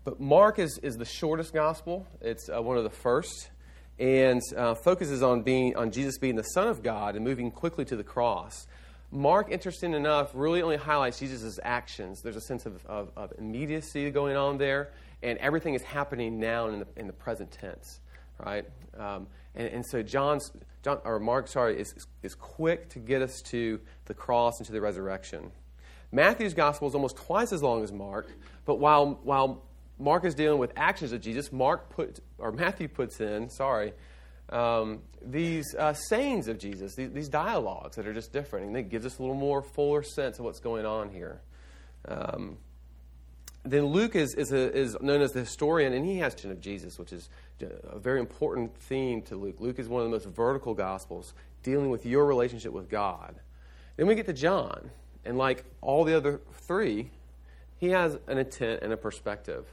But 0.06 0.22
Mark 0.22 0.60
is, 0.60 0.78
is 0.78 0.96
the 0.96 1.06
shortest 1.06 1.54
gospel. 1.54 2.08
It's 2.22 2.50
uh, 2.50 2.62
one 2.62 2.78
of 2.78 2.86
the 2.86 2.90
first, 2.90 3.50
and 4.00 4.42
uh, 4.56 4.74
focuses 4.74 5.22
on 5.22 5.42
being 5.42 5.76
on 5.76 5.92
Jesus 5.92 6.18
being 6.18 6.36
the 6.36 6.44
Son 6.44 6.68
of 6.68 6.82
God 6.82 7.16
and 7.16 7.26
moving 7.26 7.52
quickly 7.52 7.84
to 7.86 7.96
the 7.96 8.04
cross. 8.04 8.66
Mark, 9.12 9.52
interesting 9.52 9.94
enough, 9.94 10.32
really 10.34 10.62
only 10.62 10.78
highlights 10.78 11.20
Jesus' 11.20 11.60
actions. 11.64 12.22
There's 12.22 12.36
a 12.36 12.42
sense 12.42 12.66
of, 12.66 12.86
of, 12.86 13.12
of, 13.18 13.34
immediacy 13.40 14.12
going 14.12 14.38
on 14.38 14.60
there, 14.60 14.92
and 15.24 15.38
everything 15.40 15.74
is 15.74 15.82
happening 15.82 16.40
now 16.40 16.68
in 16.68 16.80
the, 16.80 16.88
in 16.96 17.08
the 17.08 17.14
present 17.14 17.52
tense, 17.52 18.00
right? 18.46 18.66
Um, 18.98 19.26
and, 19.56 19.68
and, 19.70 19.86
so 19.86 20.04
John's, 20.04 20.52
John, 20.84 21.00
or 21.06 21.20
Mark, 21.20 21.48
sorry, 21.48 21.80
is, 21.80 22.08
is 22.22 22.36
quick 22.36 22.90
to 22.90 23.00
get 23.00 23.24
us 23.24 23.42
to 23.46 23.80
the 24.06 24.14
cross 24.14 24.60
and 24.60 24.68
to 24.68 24.72
the 24.72 24.80
resurrection. 24.80 25.52
Matthew's 26.12 26.54
gospel 26.54 26.88
is 26.88 26.94
almost 26.94 27.18
twice 27.18 27.52
as 27.52 27.64
long 27.64 27.84
as 27.84 27.92
Mark, 27.92 28.30
but 28.66 28.76
while, 28.76 29.20
while 29.24 29.64
Mark 30.00 30.24
is 30.24 30.34
dealing 30.34 30.60
with 30.60 30.72
actions 30.78 31.12
of 31.12 31.22
Jesus, 31.22 31.52
Mark 31.52 31.90
put, 31.90 32.20
or 32.38 32.52
Matthew 32.52 32.88
puts 32.88 33.20
in, 33.20 33.50
sorry, 33.50 33.94
um, 34.50 35.02
these 35.22 35.76
uh, 35.76 35.94
sayings 35.94 36.48
of 36.48 36.58
Jesus, 36.58 36.96
these, 36.96 37.12
these, 37.12 37.30
dialogues 37.30 37.98
that 37.98 38.08
are 38.08 38.14
just 38.14 38.34
different, 38.34 38.68
and 38.68 38.78
it 38.78 38.90
gives 38.90 39.06
us 39.06 39.20
a 39.20 39.22
little 39.22 39.36
more 39.36 39.62
fuller 39.62 40.02
sense 40.02 40.40
of 40.40 40.46
what's 40.46 40.60
going 40.60 40.86
on 40.86 41.10
here. 41.10 41.42
Um, 42.08 42.58
then 43.64 43.86
Luke 43.88 44.16
is, 44.16 44.34
is, 44.36 44.52
a, 44.52 44.76
is, 44.76 44.98
known 45.02 45.22
as 45.22 45.32
the 45.32 45.42
historian, 45.42 45.94
and 45.94 46.06
he 46.06 46.18
has 46.20 46.34
mention 46.34 46.52
of 46.52 46.62
Jesus, 46.62 46.98
which 46.98 47.12
is 47.12 47.30
a 47.62 48.00
very 48.00 48.20
important 48.20 48.76
theme 48.76 49.22
to 49.24 49.36
Luke. 49.36 49.58
Luke 49.60 49.78
is 49.78 49.88
one 49.88 50.02
of 50.02 50.08
the 50.08 50.12
most 50.12 50.26
vertical 50.26 50.74
gospels, 50.74 51.34
dealing 51.62 51.90
with 51.90 52.06
your 52.06 52.26
relationship 52.26 52.72
with 52.72 52.90
God. 52.90 53.36
Then 53.98 54.08
we 54.08 54.16
get 54.16 54.26
to 54.28 54.34
John, 54.34 54.90
and 55.26 55.38
like 55.38 55.66
all 55.82 56.06
the 56.06 56.16
other 56.16 56.40
three, 56.54 57.12
he 57.78 57.90
has 57.90 58.18
an 58.28 58.38
intent 58.38 58.82
and 58.82 58.94
a 58.94 58.98
perspective. 58.98 59.66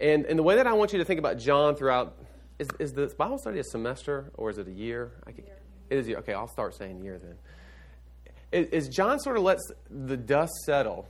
And, 0.00 0.26
and 0.26 0.38
the 0.38 0.42
way 0.42 0.56
that 0.56 0.66
I 0.66 0.72
want 0.72 0.92
you 0.92 0.98
to 0.98 1.04
think 1.04 1.18
about 1.18 1.38
John 1.38 1.74
throughout 1.74 2.16
is, 2.58 2.68
is 2.78 2.92
the 2.92 3.06
Bible 3.18 3.38
study 3.38 3.58
a 3.58 3.64
semester 3.64 4.30
or 4.34 4.50
is 4.50 4.58
it 4.58 4.68
a 4.68 4.72
year? 4.72 5.12
I 5.26 5.32
can, 5.32 5.44
it 5.90 5.98
is 5.98 6.06
a 6.06 6.10
year. 6.10 6.18
Okay, 6.18 6.34
I'll 6.34 6.48
start 6.48 6.74
saying 6.74 7.02
year 7.02 7.18
then. 7.18 7.36
Is 8.50 8.88
John 8.88 9.18
sort 9.20 9.36
of 9.36 9.42
lets 9.42 9.62
the 9.90 10.16
dust 10.16 10.52
settle, 10.64 11.06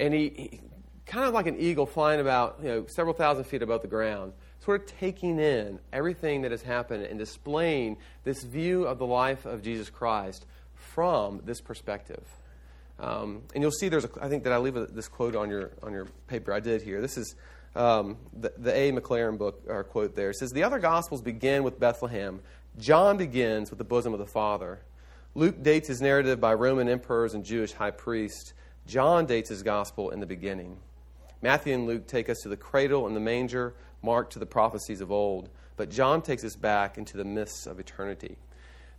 and 0.00 0.12
he, 0.12 0.32
he 0.36 0.60
kind 1.06 1.24
of 1.24 1.32
like 1.34 1.46
an 1.46 1.56
eagle 1.56 1.86
flying 1.86 2.20
about 2.20 2.58
you 2.60 2.68
know 2.68 2.86
several 2.88 3.14
thousand 3.14 3.44
feet 3.44 3.62
above 3.62 3.80
the 3.82 3.88
ground, 3.88 4.32
sort 4.58 4.80
of 4.80 4.88
taking 4.98 5.38
in 5.38 5.78
everything 5.92 6.42
that 6.42 6.50
has 6.50 6.62
happened 6.62 7.04
and 7.04 7.16
displaying 7.16 7.96
this 8.24 8.42
view 8.42 8.86
of 8.86 8.98
the 8.98 9.06
life 9.06 9.46
of 9.46 9.62
Jesus 9.62 9.88
Christ 9.88 10.46
from 10.74 11.42
this 11.44 11.60
perspective. 11.60 12.24
Um, 12.98 13.42
and 13.54 13.62
you'll 13.62 13.70
see 13.70 13.88
there's 13.88 14.06
a, 14.06 14.10
I 14.20 14.28
think 14.28 14.44
that 14.44 14.52
I 14.52 14.58
leave 14.58 14.76
a, 14.76 14.86
this 14.86 15.06
quote 15.06 15.36
on 15.36 15.50
your, 15.50 15.70
on 15.82 15.92
your 15.92 16.06
paper. 16.28 16.52
I 16.52 16.60
did 16.60 16.82
here. 16.82 17.00
This 17.00 17.18
is 17.18 17.34
um, 17.76 18.16
the, 18.32 18.52
the 18.56 18.74
A. 18.74 18.92
Maclaren 18.92 19.38
book 19.38 19.62
or 19.68 19.84
quote 19.84 20.16
there. 20.16 20.32
Says, 20.32 20.50
The 20.50 20.64
other 20.64 20.78
Gospels 20.78 21.22
begin 21.22 21.62
with 21.62 21.78
Bethlehem. 21.78 22.40
John 22.78 23.16
begins 23.16 23.70
with 23.70 23.78
the 23.78 23.84
bosom 23.84 24.12
of 24.12 24.18
the 24.18 24.26
Father. 24.26 24.80
Luke 25.34 25.62
dates 25.62 25.88
his 25.88 26.00
narrative 26.00 26.40
by 26.40 26.54
Roman 26.54 26.88
emperors 26.88 27.34
and 27.34 27.44
Jewish 27.44 27.72
high 27.72 27.90
priests. 27.90 28.54
John 28.86 29.26
dates 29.26 29.50
his 29.50 29.62
Gospel 29.62 30.10
in 30.10 30.20
the 30.20 30.26
beginning. 30.26 30.78
Matthew 31.42 31.74
and 31.74 31.86
Luke 31.86 32.06
take 32.06 32.30
us 32.30 32.38
to 32.42 32.48
the 32.48 32.56
cradle 32.56 33.06
and 33.06 33.14
the 33.14 33.20
manger, 33.20 33.74
Mark 34.02 34.30
to 34.30 34.38
the 34.38 34.46
prophecies 34.46 35.00
of 35.00 35.12
old. 35.12 35.50
But 35.76 35.90
John 35.90 36.22
takes 36.22 36.44
us 36.44 36.56
back 36.56 36.96
into 36.96 37.18
the 37.18 37.24
myths 37.24 37.66
of 37.66 37.78
eternity. 37.78 38.36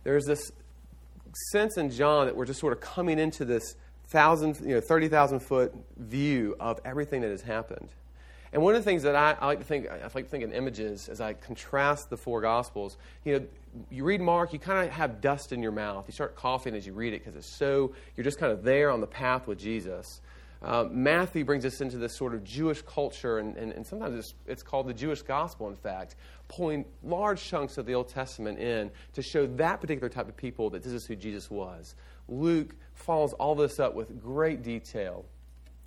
There's 0.04 0.26
this 0.26 0.52
sense 1.50 1.76
in 1.76 1.90
John 1.90 2.26
that 2.26 2.36
we're 2.36 2.46
just 2.46 2.60
sort 2.60 2.72
of 2.72 2.80
coming 2.80 3.18
into 3.18 3.44
this 3.44 3.74
thousand, 4.06 4.60
you 4.60 4.74
know, 4.74 4.80
30,000 4.80 5.40
foot 5.40 5.74
view 5.96 6.56
of 6.60 6.80
everything 6.84 7.20
that 7.22 7.30
has 7.30 7.42
happened. 7.42 7.88
And 8.52 8.62
one 8.62 8.74
of 8.74 8.80
the 8.82 8.90
things 8.90 9.02
that 9.02 9.14
I, 9.14 9.36
I, 9.40 9.46
like 9.46 9.58
to 9.58 9.64
think, 9.64 9.88
I 9.88 10.00
like 10.02 10.24
to 10.24 10.30
think 10.30 10.44
in 10.44 10.52
images 10.52 11.08
as 11.08 11.20
I 11.20 11.34
contrast 11.34 12.10
the 12.10 12.16
four 12.16 12.40
Gospels. 12.40 12.96
You 13.24 13.38
know, 13.38 13.46
you 13.90 14.04
read 14.04 14.20
Mark, 14.20 14.52
you 14.52 14.58
kind 14.58 14.86
of 14.86 14.92
have 14.92 15.20
dust 15.20 15.52
in 15.52 15.62
your 15.62 15.72
mouth. 15.72 16.04
You 16.06 16.12
start 16.12 16.34
coughing 16.34 16.74
as 16.74 16.86
you 16.86 16.92
read 16.92 17.12
it 17.12 17.24
because 17.24 17.36
it's 17.36 17.46
so 17.46 17.92
you're 18.16 18.24
just 18.24 18.38
kind 18.38 18.52
of 18.52 18.62
there 18.62 18.90
on 18.90 19.00
the 19.00 19.06
path 19.06 19.46
with 19.46 19.58
Jesus. 19.58 20.20
Um, 20.60 21.04
Matthew 21.04 21.44
brings 21.44 21.64
us 21.64 21.80
into 21.80 21.98
this 21.98 22.16
sort 22.16 22.34
of 22.34 22.42
Jewish 22.42 22.82
culture, 22.82 23.38
and, 23.38 23.56
and, 23.56 23.72
and 23.72 23.86
sometimes 23.86 24.18
it's, 24.18 24.34
it's, 24.46 24.62
called 24.62 24.88
the 24.88 24.94
Jewish 24.94 25.22
gospel, 25.22 25.68
in 25.68 25.76
fact, 25.76 26.16
pulling 26.48 26.84
large 27.04 27.44
chunks 27.44 27.78
of 27.78 27.86
the 27.86 27.94
Old 27.94 28.08
Testament 28.08 28.58
in 28.58 28.90
to 29.12 29.22
show 29.22 29.46
that 29.46 29.80
particular 29.80 30.08
type 30.08 30.28
of 30.28 30.36
people 30.36 30.70
that 30.70 30.82
this 30.82 30.92
is 30.92 31.06
who 31.06 31.14
Jesus 31.14 31.48
was. 31.48 31.94
Luke 32.28 32.74
follows 32.94 33.34
all 33.34 33.54
this 33.54 33.78
up 33.78 33.94
with 33.94 34.20
great 34.20 34.62
detail 34.62 35.24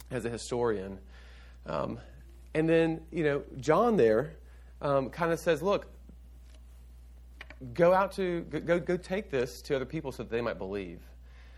as 0.10 0.24
a 0.24 0.30
historian. 0.30 1.00
Um, 1.66 2.00
and 2.54 2.68
then, 2.68 3.02
you 3.12 3.24
know, 3.24 3.44
John 3.58 3.98
there 3.98 4.34
um, 4.82 5.10
kind 5.10 5.32
of 5.32 5.40
says, 5.40 5.62
look, 5.62 5.88
go 7.74 7.94
out 7.94 8.14
to, 8.14 8.42
go, 8.42 8.80
go 8.80 8.98
take 8.98 9.30
this 9.30 9.62
to 9.64 9.76
other 9.76 9.86
people 9.86 10.12
so 10.12 10.24
that 10.24 10.32
they 10.32 10.42
might 10.42 10.58
believe. 10.58 11.00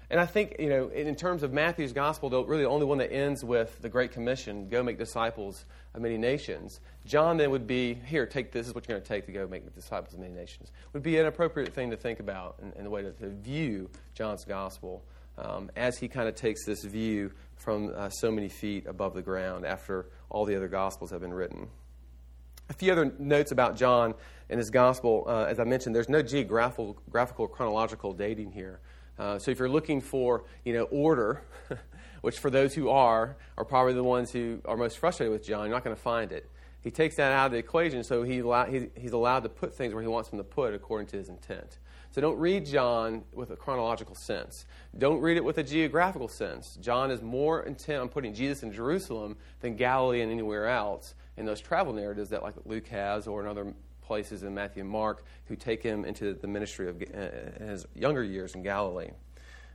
And 0.10 0.20
I 0.20 0.28
think, 0.28 0.58
you 0.60 0.70
know, 0.70 0.90
in 0.90 1.16
terms 1.16 1.42
of 1.42 1.54
Matthew's 1.54 1.94
gospel, 1.94 2.30
the, 2.30 2.44
really 2.44 2.64
the 2.64 2.70
only 2.70 2.86
one 2.86 3.00
that 3.00 3.12
ends 3.12 3.44
with 3.44 3.82
the 3.82 3.90
Great 3.90 4.12
Commission, 4.12 4.70
go 4.70 4.84
make 4.84 5.00
disciples 5.00 5.66
of 5.96 6.02
many 6.02 6.18
nations. 6.18 6.82
John 7.06 7.38
then 7.38 7.50
would 7.50 7.66
be, 7.66 7.96
here, 7.96 8.28
take 8.28 8.52
this, 8.52 8.64
this 8.64 8.68
is 8.68 8.76
what 8.76 8.88
you're 8.88 9.00
going 9.00 9.04
to 9.04 9.08
take 9.08 9.26
to 9.26 9.32
go 9.32 9.48
make 9.48 9.74
disciples 9.74 10.14
of 10.14 10.20
many 10.20 10.34
nations. 10.34 10.72
Would 10.92 11.02
be 11.02 11.18
an 11.18 11.26
appropriate 11.26 11.74
thing 11.74 11.90
to 11.90 11.98
think 11.98 12.20
about 12.20 12.58
in, 12.62 12.74
in 12.74 12.84
the 12.84 12.92
way 12.92 13.02
to, 13.02 13.12
to 13.14 13.30
view 13.30 13.90
John's 14.14 14.46
gospel 14.46 15.04
um, 15.38 15.70
as 15.76 15.98
he 15.98 16.08
kind 16.08 16.28
of 16.28 16.36
takes 16.36 16.66
this 16.66 16.84
view 16.84 17.32
from 17.56 17.94
uh, 17.96 18.10
so 18.10 18.32
many 18.32 18.50
feet 18.50 18.86
above 18.88 19.14
the 19.14 19.22
ground 19.22 19.66
after 19.66 20.08
all 20.30 20.46
the 20.46 20.56
other 20.56 20.68
gospels 20.68 21.12
have 21.12 21.22
been 21.22 21.34
written. 21.34 21.68
A 22.70 22.74
few 22.74 22.92
other 22.92 23.14
notes 23.20 23.52
about 23.52 23.76
John 23.76 24.14
and 24.50 24.58
his 24.58 24.70
gospel. 24.70 25.26
Uh, 25.28 25.46
as 25.46 25.60
I 25.60 25.64
mentioned, 25.64 25.96
there's 25.96 26.10
no 26.10 26.22
geographical, 26.22 26.98
graphical, 27.10 27.48
chronological 27.48 28.14
dating 28.14 28.52
here. 28.52 28.80
Uh, 29.18 29.38
so 29.38 29.52
if 29.52 29.60
you're 29.60 29.70
looking 29.70 30.02
for, 30.02 30.46
you 30.66 30.74
know, 30.74 30.84
order, 30.84 31.44
which 32.22 32.40
for 32.40 32.50
those 32.50 32.74
who 32.74 32.90
are, 32.90 33.38
are 33.58 33.66
probably 33.66 33.94
the 33.94 34.04
ones 34.04 34.32
who 34.32 34.60
are 34.66 34.78
most 34.78 34.98
frustrated 34.98 35.32
with 35.32 35.44
John, 35.44 35.66
you're 35.66 35.76
not 35.76 35.84
going 35.84 35.96
to 35.96 36.02
find 36.02 36.32
it. 36.32 36.50
He 36.82 36.92
takes 36.92 37.16
that 37.16 37.32
out 37.32 37.48
of 37.48 37.52
the 37.54 37.58
equation, 37.60 38.04
so 38.04 38.24
he 38.24 38.42
he's 38.96 39.14
allowed 39.14 39.44
to 39.44 39.50
put 39.50 39.74
things 39.74 39.94
where 39.94 40.02
he 40.02 40.10
wants 40.10 40.30
them 40.30 40.40
to 40.40 40.44
put 40.44 40.74
according 40.74 41.08
to 41.08 41.18
his 41.18 41.30
intent. 41.30 41.78
So 42.14 42.22
don't 42.22 42.38
read 42.38 42.68
John 42.68 43.24
with 43.34 43.50
a 43.50 43.56
chronological 43.56 44.14
sense. 44.14 44.68
Don't 44.96 45.20
read 45.20 45.36
it 45.36 45.44
with 45.44 45.58
a 45.58 45.64
geographical 45.64 46.28
sense. 46.28 46.78
John 46.80 47.10
is 47.10 47.24
more 47.24 47.64
intent 47.64 48.02
on 48.02 48.10
putting 48.10 48.36
Jesus 48.36 48.62
in 48.62 48.72
Jerusalem 48.72 49.36
than 49.62 49.76
Galilee 49.76 50.22
and 50.22 50.32
anywhere 50.32 50.68
else 50.68 51.16
in 51.38 51.48
those 51.48 51.60
travel 51.60 51.92
narratives 51.92 52.30
that 52.30 52.44
like 52.44 52.54
Luke 52.66 52.88
has 52.90 53.26
or 53.26 53.42
in 53.42 53.48
other 53.48 53.74
places 54.04 54.44
in 54.44 54.54
Matthew 54.54 54.82
and 54.82 54.92
Mark 54.92 55.24
who 55.46 55.56
take 55.56 55.82
him 55.82 56.06
into 56.06 56.36
the 56.36 56.48
ministry 56.48 56.88
of 56.88 57.02
uh, 57.02 57.66
his 57.66 57.88
younger 57.96 58.24
years 58.24 58.54
in 58.54 58.62
Galilee. 58.62 59.10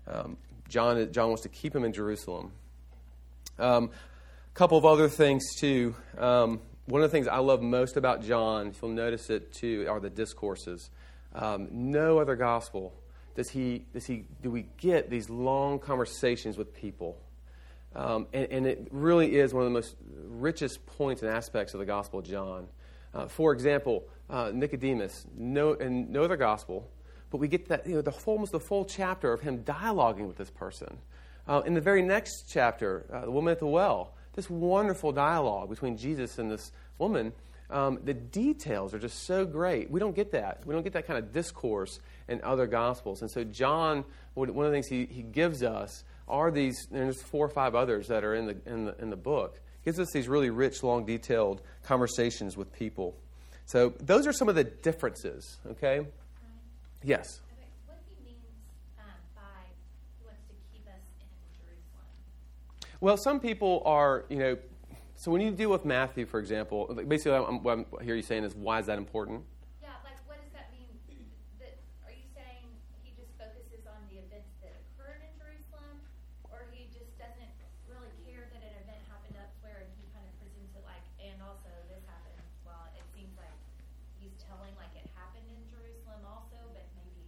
Um, 0.06 0.36
John, 0.68 1.10
John 1.10 1.28
wants 1.28 1.42
to 1.42 1.48
keep 1.48 1.74
him 1.74 1.84
in 1.84 1.92
Jerusalem. 1.92 2.52
A 3.58 3.68
um, 3.68 3.90
couple 4.54 4.78
of 4.78 4.84
other 4.84 5.08
things, 5.08 5.56
too. 5.58 5.96
Um, 6.16 6.60
one 6.86 7.02
of 7.02 7.10
the 7.10 7.12
things 7.12 7.26
I 7.26 7.38
love 7.38 7.60
most 7.62 7.96
about 7.96 8.22
John, 8.22 8.68
if 8.68 8.80
you'll 8.80 8.92
notice 8.92 9.28
it 9.28 9.52
too, 9.52 9.86
are 9.90 10.00
the 10.00 10.08
discourses. 10.08 10.88
Um, 11.38 11.68
no 11.70 12.18
other 12.18 12.34
gospel 12.34 12.92
does 13.36 13.48
he, 13.48 13.84
does 13.92 14.04
he, 14.04 14.24
do 14.42 14.50
we 14.50 14.66
get 14.78 15.08
these 15.08 15.30
long 15.30 15.78
conversations 15.78 16.58
with 16.58 16.74
people. 16.74 17.16
Um, 17.94 18.26
and, 18.32 18.48
and, 18.50 18.66
it 18.66 18.88
really 18.90 19.36
is 19.36 19.54
one 19.54 19.62
of 19.62 19.70
the 19.70 19.74
most 19.74 19.94
richest 20.26 20.84
points 20.84 21.22
and 21.22 21.30
aspects 21.30 21.72
of 21.72 21.80
the 21.80 21.86
Gospel 21.86 22.18
of 22.18 22.26
John. 22.26 22.66
Uh, 23.14 23.28
for 23.28 23.52
example, 23.52 24.04
uh, 24.28 24.50
Nicodemus, 24.52 25.24
no, 25.36 25.72
in 25.74 26.12
no 26.12 26.24
other 26.24 26.36
gospel, 26.36 26.90
but 27.30 27.38
we 27.38 27.48
get 27.48 27.68
that, 27.68 27.86
you 27.86 27.94
know, 27.94 28.02
the 28.02 28.12
almost 28.26 28.52
the 28.52 28.60
full 28.60 28.84
chapter 28.84 29.32
of 29.32 29.40
him 29.40 29.64
dialoguing 29.64 30.26
with 30.26 30.36
this 30.36 30.50
person. 30.50 30.98
Uh, 31.46 31.62
in 31.64 31.72
the 31.72 31.80
very 31.80 32.02
next 32.02 32.44
chapter, 32.48 33.06
uh, 33.12 33.22
the 33.22 33.30
woman 33.30 33.52
at 33.52 33.58
the 33.58 33.66
well, 33.66 34.14
this 34.34 34.50
wonderful 34.50 35.12
dialogue 35.12 35.70
between 35.70 35.96
Jesus 35.96 36.38
and 36.38 36.50
this 36.50 36.72
woman. 36.98 37.32
Um, 37.70 37.98
the 38.02 38.14
details 38.14 38.94
are 38.94 38.98
just 38.98 39.26
so 39.26 39.44
great. 39.44 39.90
We 39.90 40.00
don't 40.00 40.16
get 40.16 40.32
that. 40.32 40.62
We 40.64 40.74
don't 40.74 40.84
get 40.84 40.94
that 40.94 41.06
kind 41.06 41.18
of 41.18 41.32
discourse 41.32 42.00
in 42.26 42.40
other 42.42 42.66
gospels. 42.66 43.20
And 43.20 43.30
so, 43.30 43.44
John, 43.44 44.04
one 44.34 44.48
of 44.48 44.54
the 44.54 44.70
things 44.70 44.86
he, 44.86 45.04
he 45.06 45.22
gives 45.22 45.62
us 45.62 46.04
are 46.26 46.50
these, 46.50 46.86
there's 46.90 47.20
four 47.20 47.44
or 47.44 47.50
five 47.50 47.74
others 47.74 48.08
that 48.08 48.24
are 48.24 48.34
in 48.34 48.46
the, 48.46 48.56
in 48.64 48.84
the, 48.86 48.96
in 48.98 49.10
the 49.10 49.16
book. 49.16 49.60
Gives 49.84 50.00
us 50.00 50.08
these 50.12 50.28
really 50.28 50.50
rich, 50.50 50.82
long, 50.82 51.04
detailed 51.04 51.60
conversations 51.82 52.56
with 52.56 52.72
people. 52.72 53.16
So, 53.66 53.92
those 54.00 54.26
are 54.26 54.32
some 54.32 54.48
of 54.48 54.54
the 54.54 54.64
differences, 54.64 55.58
okay? 55.70 56.06
Yes. 57.02 57.40
Okay, 57.52 57.68
what 57.86 57.98
he 58.08 58.24
means 58.24 58.38
um, 58.98 59.04
by 59.34 59.42
he 60.18 60.24
wants 60.24 60.40
to 60.48 60.54
keep 60.72 60.86
us 60.86 61.04
in 61.20 61.26
Jerusalem. 61.60 62.08
Well, 63.00 63.18
some 63.18 63.40
people 63.40 63.82
are, 63.84 64.24
you 64.30 64.38
know, 64.38 64.56
so 65.18 65.34
when 65.34 65.42
you 65.42 65.50
deal 65.50 65.74
with 65.74 65.82
Matthew, 65.82 66.30
for 66.30 66.38
example, 66.38 66.86
basically 66.94 67.34
I'm, 67.34 67.58
what 67.66 67.90
I 67.98 68.04
hear 68.06 68.14
you 68.14 68.22
saying 68.22 68.46
is, 68.46 68.54
why 68.54 68.78
is 68.78 68.86
that 68.86 69.02
important? 69.02 69.42
Yeah, 69.82 69.98
like 70.06 70.14
what 70.30 70.38
does 70.38 70.54
that 70.54 70.70
mean? 70.70 70.86
That 71.58 71.74
are 72.06 72.14
you 72.14 72.22
saying 72.38 72.62
he 73.02 73.10
just 73.18 73.34
focuses 73.34 73.82
on 73.90 73.98
the 74.14 74.22
events 74.22 74.54
that 74.62 74.78
occurred 74.78 75.18
in 75.26 75.34
Jerusalem, 75.34 75.98
or 76.46 76.70
he 76.70 76.86
just 76.94 77.10
doesn't 77.18 77.50
really 77.90 78.14
care 78.22 78.46
that 78.46 78.62
an 78.62 78.74
event 78.86 79.02
happened 79.10 79.34
elsewhere 79.34 79.82
and 79.82 79.90
he 79.98 80.06
kind 80.14 80.22
of 80.22 80.38
presents 80.38 80.70
it 80.78 80.86
like, 80.86 81.02
and 81.18 81.42
also 81.42 81.66
this 81.90 82.06
happened? 82.06 82.38
Well, 82.62 82.86
it 82.94 83.02
seems 83.10 83.34
like 83.34 83.58
he's 84.22 84.38
telling 84.46 84.70
like 84.78 84.94
it 84.94 85.10
happened 85.18 85.50
in 85.50 85.58
Jerusalem 85.66 86.22
also, 86.30 86.62
but 86.70 86.86
maybe 86.94 87.26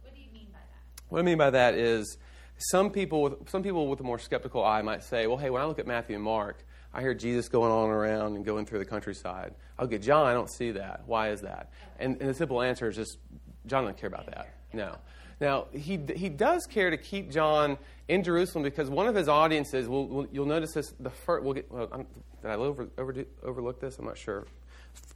what 0.00 0.16
do 0.16 0.24
you 0.24 0.32
mean 0.32 0.48
by 0.56 0.64
that? 0.64 0.82
What 1.12 1.20
I 1.20 1.24
mean 1.28 1.36
by 1.36 1.52
that 1.52 1.76
is, 1.76 2.16
some 2.58 2.90
people 2.90 3.22
with 3.22 3.48
some 3.50 3.62
people 3.62 3.88
with 3.88 4.00
a 4.00 4.04
more 4.04 4.18
skeptical 4.18 4.64
eye 4.64 4.82
might 4.82 5.02
say, 5.02 5.26
well, 5.26 5.36
hey, 5.36 5.50
when 5.50 5.62
I 5.62 5.66
look 5.66 5.78
at 5.78 5.86
Matthew 5.86 6.16
and 6.16 6.24
Mark, 6.24 6.64
I 6.92 7.00
hear 7.00 7.14
Jesus 7.14 7.48
going 7.48 7.70
on 7.70 7.90
around 7.90 8.36
and 8.36 8.44
going 8.44 8.64
through 8.64 8.78
the 8.78 8.86
countryside. 8.86 9.54
At 9.78 10.00
John, 10.00 10.26
I 10.26 10.32
don't 10.32 10.50
see 10.50 10.70
that. 10.72 11.02
Why 11.06 11.30
is 11.30 11.42
that? 11.42 11.70
And, 11.98 12.18
and 12.20 12.30
the 12.30 12.34
simple 12.34 12.62
answer 12.62 12.88
is 12.88 12.96
just 12.96 13.18
John 13.66 13.84
doesn't 13.84 13.98
care 13.98 14.08
about 14.08 14.26
that. 14.26 14.54
No. 14.72 14.96
Now, 15.38 15.66
he, 15.72 16.00
he 16.16 16.30
does 16.30 16.64
care 16.64 16.88
to 16.88 16.96
keep 16.96 17.30
John 17.30 17.76
in 18.08 18.22
Jerusalem 18.22 18.64
because 18.64 18.88
one 18.88 19.06
of 19.06 19.14
his 19.14 19.28
audiences, 19.28 19.86
will 19.86 20.08
will 20.08 20.26
you'll 20.32 20.46
notice 20.46 20.72
this, 20.72 20.94
the 20.98 21.10
first, 21.10 21.44
we'll 21.44 21.52
get, 21.52 21.70
well, 21.70 22.06
did 22.40 22.50
I 22.50 22.54
over, 22.54 22.88
over, 22.96 23.14
overlook 23.42 23.80
this? 23.80 23.98
I'm 23.98 24.06
not 24.06 24.16
sure. 24.16 24.46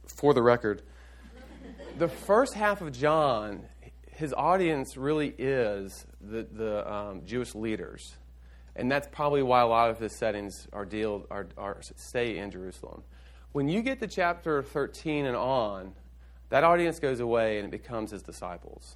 For 0.05 0.35
the 0.35 0.43
record, 0.43 0.83
the 1.97 2.07
first 2.07 2.53
half 2.53 2.81
of 2.81 2.91
John, 2.91 3.63
his 4.21 4.33
audience 4.33 4.97
really 4.97 5.33
is 5.39 6.05
the, 6.21 6.43
the 6.43 6.93
um, 6.93 7.25
Jewish 7.25 7.55
leaders. 7.55 8.13
And 8.75 8.89
that's 8.89 9.07
probably 9.11 9.41
why 9.41 9.61
a 9.61 9.67
lot 9.67 9.89
of 9.89 9.97
his 9.97 10.15
settings 10.15 10.67
are, 10.71 10.85
deal, 10.85 11.25
are, 11.31 11.47
are 11.57 11.79
stay 11.81 12.37
in 12.37 12.51
Jerusalem. 12.51 13.01
When 13.51 13.67
you 13.67 13.81
get 13.81 13.99
to 13.99 14.07
chapter 14.07 14.61
13 14.61 15.25
and 15.25 15.35
on, 15.35 15.93
that 16.49 16.63
audience 16.63 16.99
goes 16.99 17.19
away 17.19 17.57
and 17.57 17.65
it 17.65 17.71
becomes 17.71 18.11
his 18.11 18.21
disciples. 18.21 18.95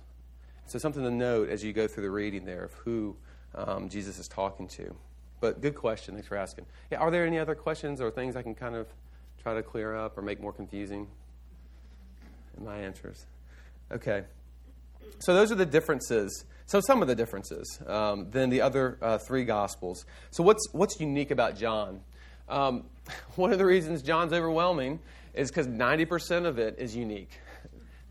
So, 0.67 0.77
something 0.77 1.03
to 1.03 1.11
note 1.11 1.49
as 1.49 1.63
you 1.63 1.73
go 1.73 1.88
through 1.88 2.03
the 2.03 2.11
reading 2.11 2.45
there 2.45 2.63
of 2.63 2.73
who 2.73 3.15
um, 3.55 3.89
Jesus 3.89 4.19
is 4.19 4.27
talking 4.27 4.67
to. 4.69 4.95
But 5.41 5.59
good 5.59 5.75
question. 5.75 6.13
Thanks 6.13 6.27
for 6.27 6.38
asking. 6.38 6.67
Yeah, 6.91 6.99
are 6.99 7.09
there 7.09 7.25
any 7.25 7.39
other 7.39 7.55
questions 7.55 7.99
or 7.99 8.11
things 8.11 8.35
I 8.35 8.43
can 8.43 8.53
kind 8.53 8.75
of 8.75 8.88
try 9.41 9.55
to 9.55 9.63
clear 9.63 9.95
up 9.95 10.17
or 10.19 10.21
make 10.21 10.39
more 10.39 10.53
confusing 10.53 11.07
in 12.57 12.63
my 12.63 12.77
answers? 12.77 13.25
Okay. 13.91 14.23
So, 15.20 15.34
those 15.34 15.52
are 15.52 15.56
the 15.56 15.65
differences. 15.65 16.46
So, 16.65 16.80
some 16.80 17.02
of 17.02 17.08
the 17.08 17.15
differences 17.15 17.80
um, 17.88 18.30
than 18.32 18.50
the 18.50 18.62
other 18.62 18.98
uh, 19.02 19.18
three 19.18 19.46
Gospels. 19.46 20.06
So, 20.32 20.44
what's, 20.44 20.68
what's 20.72 21.00
unique 21.00 21.32
about 21.32 21.58
John? 21.58 22.02
Um, 22.50 22.86
one 23.36 23.52
of 23.52 23.58
the 23.58 23.65
reasons 23.65 24.02
John's 24.02 24.34
overwhelming 24.34 25.00
is 25.34 25.50
because 25.50 25.68
90% 25.68 26.46
of 26.46 26.60
it 26.60 26.76
is 26.78 26.96
unique. 26.96 27.32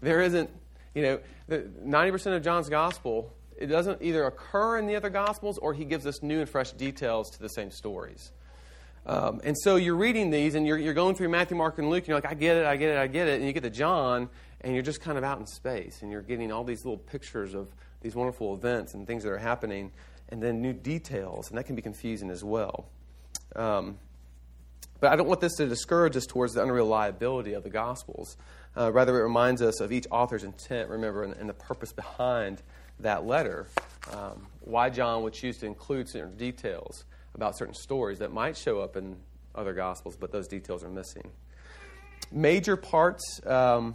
There 0.00 0.20
isn't, 0.20 0.50
you 0.94 1.02
know, 1.02 1.20
90% 1.50 2.36
of 2.36 2.42
John's 2.42 2.68
Gospel, 2.68 3.32
it 3.56 3.66
doesn't 3.66 4.02
either 4.02 4.24
occur 4.24 4.78
in 4.78 4.86
the 4.86 4.96
other 4.96 5.10
Gospels 5.10 5.58
or 5.58 5.74
he 5.74 5.84
gives 5.84 6.06
us 6.06 6.22
new 6.22 6.40
and 6.40 6.48
fresh 6.48 6.72
details 6.72 7.30
to 7.30 7.40
the 7.40 7.48
same 7.48 7.70
stories. 7.70 8.32
Um, 9.06 9.40
and 9.44 9.56
so 9.58 9.76
you're 9.76 9.96
reading 9.96 10.30
these 10.30 10.54
and 10.54 10.66
you're, 10.66 10.78
you're 10.78 10.94
going 10.94 11.14
through 11.14 11.28
Matthew, 11.28 11.56
Mark, 11.56 11.78
and 11.78 11.90
Luke, 11.90 12.04
and 12.04 12.08
you're 12.08 12.16
like, 12.16 12.30
I 12.30 12.34
get 12.34 12.56
it, 12.56 12.66
I 12.66 12.76
get 12.76 12.90
it, 12.90 12.98
I 12.98 13.06
get 13.06 13.28
it. 13.28 13.38
And 13.38 13.46
you 13.46 13.52
get 13.52 13.62
to 13.62 13.70
John, 13.70 14.28
and 14.62 14.72
you're 14.72 14.82
just 14.82 15.00
kind 15.00 15.18
of 15.18 15.24
out 15.24 15.38
in 15.38 15.46
space, 15.46 16.00
and 16.02 16.10
you're 16.10 16.22
getting 16.22 16.50
all 16.50 16.64
these 16.64 16.84
little 16.84 16.98
pictures 16.98 17.54
of 17.54 17.68
these 18.00 18.14
wonderful 18.14 18.54
events 18.54 18.94
and 18.94 19.06
things 19.06 19.22
that 19.24 19.30
are 19.30 19.38
happening, 19.38 19.92
and 20.30 20.42
then 20.42 20.62
new 20.62 20.72
details, 20.72 21.48
and 21.48 21.58
that 21.58 21.64
can 21.64 21.76
be 21.76 21.82
confusing 21.82 22.30
as 22.30 22.42
well. 22.42 22.86
Um, 23.54 23.98
but 25.00 25.12
I 25.12 25.16
don't 25.16 25.26
want 25.26 25.40
this 25.40 25.54
to 25.56 25.66
discourage 25.66 26.16
us 26.16 26.24
towards 26.24 26.54
the 26.54 26.62
unreliability 26.62 27.52
of 27.52 27.62
the 27.62 27.70
Gospels. 27.70 28.38
Uh, 28.76 28.90
rather, 28.90 29.18
it 29.20 29.22
reminds 29.22 29.60
us 29.60 29.80
of 29.80 29.92
each 29.92 30.06
author's 30.10 30.44
intent, 30.44 30.88
remember, 30.88 31.24
and, 31.24 31.34
and 31.34 31.48
the 31.48 31.54
purpose 31.54 31.92
behind 31.92 32.62
that 33.00 33.26
letter. 33.26 33.66
Um, 34.12 34.46
why 34.60 34.88
John 34.88 35.22
would 35.22 35.34
choose 35.34 35.58
to 35.58 35.66
include 35.66 36.08
certain 36.08 36.36
details 36.36 37.04
about 37.34 37.56
certain 37.56 37.74
stories 37.74 38.18
that 38.18 38.32
might 38.32 38.56
show 38.56 38.80
up 38.80 38.96
in 38.96 39.16
other 39.54 39.72
Gospels, 39.72 40.16
but 40.16 40.32
those 40.32 40.48
details 40.48 40.82
are 40.84 40.88
missing. 40.88 41.30
Major 42.30 42.76
parts. 42.76 43.40
Um, 43.46 43.94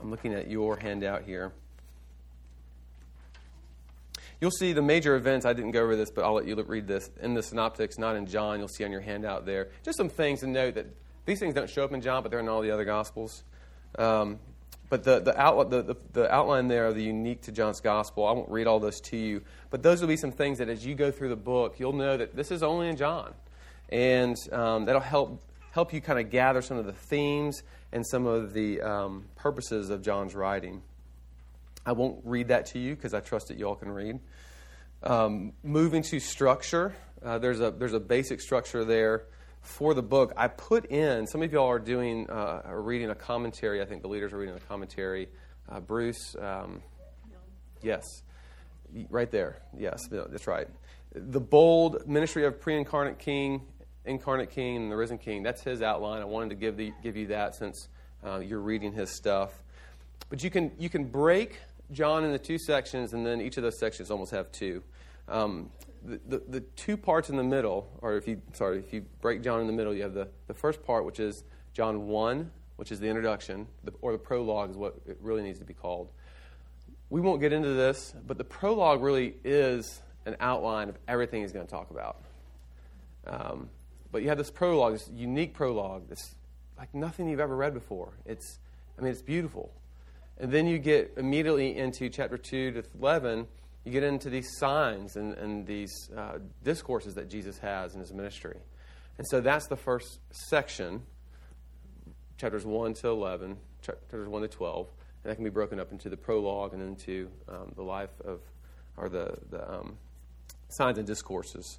I'm 0.00 0.10
looking 0.10 0.34
at 0.34 0.48
your 0.48 0.76
handout 0.76 1.22
here. 1.22 1.52
You'll 4.40 4.52
see 4.52 4.72
the 4.72 4.82
major 4.82 5.16
events. 5.16 5.44
I 5.44 5.52
didn't 5.52 5.72
go 5.72 5.82
over 5.82 5.96
this, 5.96 6.10
but 6.12 6.24
I'll 6.24 6.34
let 6.34 6.46
you 6.46 6.54
read 6.62 6.86
this 6.86 7.10
in 7.20 7.34
the 7.34 7.42
synoptics, 7.42 7.98
not 7.98 8.14
in 8.14 8.26
John. 8.26 8.60
You'll 8.60 8.68
see 8.68 8.84
on 8.84 8.92
your 8.92 9.00
handout 9.00 9.46
there. 9.46 9.68
Just 9.84 9.98
some 9.98 10.08
things 10.08 10.40
to 10.40 10.46
note 10.46 10.74
that 10.74 10.86
these 11.26 11.40
things 11.40 11.54
don't 11.54 11.68
show 11.68 11.82
up 11.82 11.92
in 11.92 12.00
John, 12.00 12.22
but 12.22 12.30
they're 12.30 12.40
in 12.40 12.48
all 12.48 12.62
the 12.62 12.70
other 12.70 12.84
Gospels. 12.84 13.42
Um, 13.98 14.38
but 14.88 15.04
the, 15.04 15.20
the, 15.20 15.38
outline, 15.38 15.68
the, 15.68 15.82
the, 15.82 15.96
the, 16.12 16.34
outline 16.34 16.68
there 16.68 16.92
the 16.92 17.02
unique 17.02 17.42
to 17.42 17.52
John's 17.52 17.80
Gospel, 17.80 18.26
I 18.26 18.32
won't 18.32 18.50
read 18.50 18.66
all 18.66 18.80
those 18.80 19.00
to 19.02 19.16
you, 19.16 19.42
but 19.70 19.82
those 19.82 20.00
will 20.00 20.08
be 20.08 20.16
some 20.16 20.32
things 20.32 20.58
that 20.58 20.68
as 20.68 20.84
you 20.84 20.94
go 20.94 21.10
through 21.10 21.28
the 21.28 21.36
book, 21.36 21.78
you'll 21.78 21.92
know 21.92 22.16
that 22.16 22.34
this 22.34 22.50
is 22.50 22.62
only 22.62 22.88
in 22.88 22.96
John. 22.96 23.34
And 23.90 24.36
um, 24.52 24.86
that'll 24.86 25.00
help, 25.00 25.42
help 25.72 25.92
you 25.92 26.00
kind 26.00 26.18
of 26.18 26.30
gather 26.30 26.62
some 26.62 26.78
of 26.78 26.86
the 26.86 26.92
themes 26.92 27.62
and 27.92 28.06
some 28.06 28.26
of 28.26 28.52
the 28.52 28.80
um, 28.80 29.26
purposes 29.36 29.90
of 29.90 30.02
John's 30.02 30.34
writing. 30.34 30.82
I 31.84 31.92
won't 31.92 32.20
read 32.24 32.48
that 32.48 32.66
to 32.66 32.78
you 32.78 32.94
because 32.94 33.14
I 33.14 33.20
trust 33.20 33.48
that 33.48 33.58
you 33.58 33.66
all 33.66 33.76
can 33.76 33.90
read. 33.90 34.18
Um, 35.02 35.52
moving 35.62 36.02
to 36.02 36.18
structure, 36.18 36.94
uh, 37.22 37.38
there's, 37.38 37.60
a, 37.60 37.70
there's 37.70 37.94
a 37.94 38.00
basic 38.00 38.40
structure 38.40 38.84
there 38.84 39.24
for 39.60 39.94
the 39.94 40.02
book. 40.02 40.32
I 40.36 40.48
put 40.48 40.86
in, 40.86 41.26
some 41.26 41.42
of 41.42 41.52
y'all 41.52 41.68
are 41.68 41.78
doing, 41.78 42.28
uh, 42.30 42.62
are 42.64 42.80
reading 42.80 43.10
a 43.10 43.14
commentary. 43.14 43.82
I 43.82 43.84
think 43.84 44.02
the 44.02 44.08
leaders 44.08 44.32
are 44.32 44.38
reading 44.38 44.54
a 44.54 44.60
commentary. 44.60 45.28
Uh, 45.68 45.80
Bruce, 45.80 46.36
um, 46.40 46.82
yes, 47.82 48.02
right 49.10 49.30
there. 49.30 49.58
Yes, 49.76 50.00
that's 50.10 50.46
right. 50.46 50.68
The 51.14 51.40
bold 51.40 52.06
ministry 52.06 52.44
of 52.46 52.60
pre 52.60 52.76
incarnate 52.76 53.18
king, 53.18 53.62
incarnate 54.04 54.50
king, 54.50 54.76
and 54.76 54.90
the 54.90 54.96
risen 54.96 55.18
king. 55.18 55.42
That's 55.42 55.62
his 55.62 55.82
outline. 55.82 56.22
I 56.22 56.26
wanted 56.26 56.50
to 56.50 56.56
give, 56.56 56.76
the, 56.76 56.92
give 57.02 57.16
you 57.16 57.28
that 57.28 57.54
since 57.54 57.88
uh, 58.24 58.38
you're 58.38 58.60
reading 58.60 58.92
his 58.92 59.14
stuff. 59.14 59.52
But 60.30 60.42
you 60.42 60.50
can, 60.50 60.72
you 60.78 60.88
can 60.88 61.04
break 61.04 61.58
John 61.90 62.24
into 62.24 62.38
two 62.38 62.58
sections, 62.58 63.12
and 63.12 63.24
then 63.24 63.40
each 63.40 63.56
of 63.56 63.62
those 63.62 63.78
sections 63.78 64.10
almost 64.10 64.32
have 64.32 64.50
two. 64.52 64.82
Um, 65.26 65.70
the, 66.04 66.42
the, 66.48 66.60
two 66.60 66.96
parts 66.96 67.30
in 67.30 67.36
the 67.36 67.44
middle, 67.44 67.90
or 68.00 68.16
if 68.16 68.26
you 68.28 68.40
sorry, 68.52 68.78
if 68.78 68.92
you 68.92 69.04
break 69.20 69.42
John 69.42 69.60
in 69.60 69.66
the 69.66 69.72
middle, 69.72 69.94
you 69.94 70.02
have 70.02 70.14
the, 70.14 70.28
the 70.46 70.54
first 70.54 70.84
part, 70.84 71.04
which 71.04 71.20
is 71.20 71.44
John 71.72 72.06
one, 72.06 72.50
which 72.76 72.92
is 72.92 73.00
the 73.00 73.08
introduction, 73.08 73.66
the, 73.84 73.92
or 74.00 74.12
the 74.12 74.18
prologue 74.18 74.70
is 74.70 74.76
what 74.76 74.94
it 75.06 75.18
really 75.20 75.42
needs 75.42 75.58
to 75.58 75.64
be 75.64 75.74
called. 75.74 76.10
We 77.10 77.20
won't 77.20 77.40
get 77.40 77.52
into 77.52 77.70
this, 77.70 78.14
but 78.26 78.38
the 78.38 78.44
prologue 78.44 79.02
really 79.02 79.34
is 79.44 80.02
an 80.26 80.36
outline 80.40 80.88
of 80.88 80.98
everything 81.08 81.42
he's 81.42 81.52
going 81.52 81.66
to 81.66 81.70
talk 81.70 81.90
about. 81.90 82.18
Um, 83.26 83.70
but 84.12 84.22
you 84.22 84.28
have 84.28 84.38
this 84.38 84.50
prologue, 84.50 84.92
this 84.92 85.10
unique 85.14 85.54
prologue, 85.54 86.08
this 86.08 86.34
like 86.78 86.94
nothing 86.94 87.28
you've 87.28 87.40
ever 87.40 87.56
read 87.56 87.74
before. 87.74 88.12
It's, 88.24 88.58
I 88.96 89.02
mean, 89.02 89.10
it's 89.10 89.22
beautiful. 89.22 89.72
And 90.38 90.52
then 90.52 90.66
you 90.66 90.78
get 90.78 91.14
immediately 91.16 91.76
into 91.76 92.08
chapter 92.08 92.38
2 92.38 92.72
to 92.72 92.84
11, 93.00 93.48
you 93.84 93.92
get 93.92 94.02
into 94.02 94.30
these 94.30 94.48
signs 94.58 95.16
and, 95.16 95.34
and 95.34 95.66
these 95.66 96.10
uh, 96.16 96.38
discourses 96.62 97.14
that 97.14 97.28
Jesus 97.28 97.58
has 97.58 97.94
in 97.94 98.00
his 98.00 98.12
ministry. 98.12 98.58
And 99.16 99.26
so 99.26 99.40
that's 99.40 99.66
the 99.66 99.76
first 99.76 100.20
section, 100.30 101.02
chapters 102.36 102.64
1 102.64 102.94
to 102.94 103.08
11, 103.08 103.56
chapters 103.82 104.28
1 104.28 104.42
to 104.42 104.48
12. 104.48 104.88
And 105.24 105.30
that 105.30 105.34
can 105.34 105.44
be 105.44 105.50
broken 105.50 105.80
up 105.80 105.90
into 105.90 106.08
the 106.08 106.16
prologue 106.16 106.72
and 106.72 106.82
into 106.82 107.28
um, 107.48 107.72
the 107.74 107.82
life 107.82 108.20
of, 108.24 108.40
or 108.96 109.08
the, 109.08 109.36
the 109.50 109.68
um, 109.68 109.98
signs 110.68 110.98
and 110.98 111.06
discourses 111.06 111.78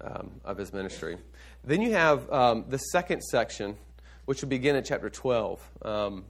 um, 0.00 0.32
of 0.44 0.56
his 0.56 0.72
ministry. 0.72 1.18
Then 1.62 1.82
you 1.82 1.92
have 1.92 2.30
um, 2.32 2.64
the 2.68 2.78
second 2.78 3.20
section, 3.22 3.76
which 4.24 4.40
will 4.40 4.48
begin 4.48 4.76
at 4.76 4.84
chapter 4.84 5.10
12. 5.10 5.70
Um, 5.82 6.24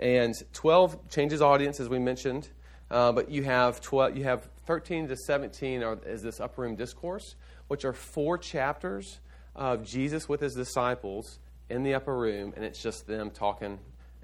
and 0.00 0.34
12 0.52 1.08
changes 1.10 1.40
audience, 1.40 1.80
as 1.80 1.88
we 1.88 1.98
mentioned, 1.98 2.48
uh, 2.92 3.10
but 3.10 3.30
you 3.30 3.42
have, 3.42 3.80
12, 3.80 4.16
you 4.18 4.24
have 4.24 4.48
13 4.66 5.08
to 5.08 5.16
17 5.16 5.82
are, 5.82 5.98
is 6.06 6.22
this 6.22 6.40
upper 6.40 6.62
room 6.62 6.76
discourse, 6.76 7.34
which 7.68 7.86
are 7.86 7.94
four 7.94 8.36
chapters 8.36 9.18
of 9.56 9.82
Jesus 9.82 10.28
with 10.28 10.40
his 10.40 10.54
disciples 10.54 11.38
in 11.70 11.82
the 11.82 11.94
upper 11.94 12.14
room, 12.14 12.52
and 12.54 12.64
it's 12.64 12.82
just 12.82 13.06
them 13.06 13.30
talking 13.30 13.78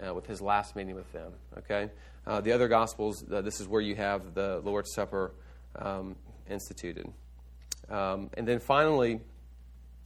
uh, 0.07 0.13
with 0.13 0.27
his 0.27 0.43
last 0.43 0.77
meeting 0.77 0.95
with 0.95 1.11
them. 1.13 1.33
Okay, 1.57 1.91
uh, 2.27 2.43
the 2.43 2.53
other 2.53 2.69
gospels, 2.69 3.25
uh, 3.33 3.41
this 3.41 3.59
is 3.59 3.67
where 3.67 3.81
you 3.81 3.97
have 3.97 4.35
the 4.35 4.61
Lord's 4.63 4.93
Supper 4.93 5.33
um, 5.77 6.15
instituted, 6.51 7.11
um, 7.89 8.29
and 8.35 8.47
then 8.47 8.59
finally, 8.59 9.19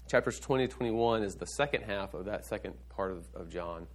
chapters 0.08 0.38
20 0.38 0.68
to 0.68 0.72
21 0.72 1.24
is 1.24 1.34
the 1.34 1.46
second 1.46 1.82
half 1.82 2.14
of 2.14 2.26
that 2.26 2.44
second 2.44 2.74
part 2.90 3.10
of, 3.10 3.26
of 3.34 3.50
John. 3.50 3.88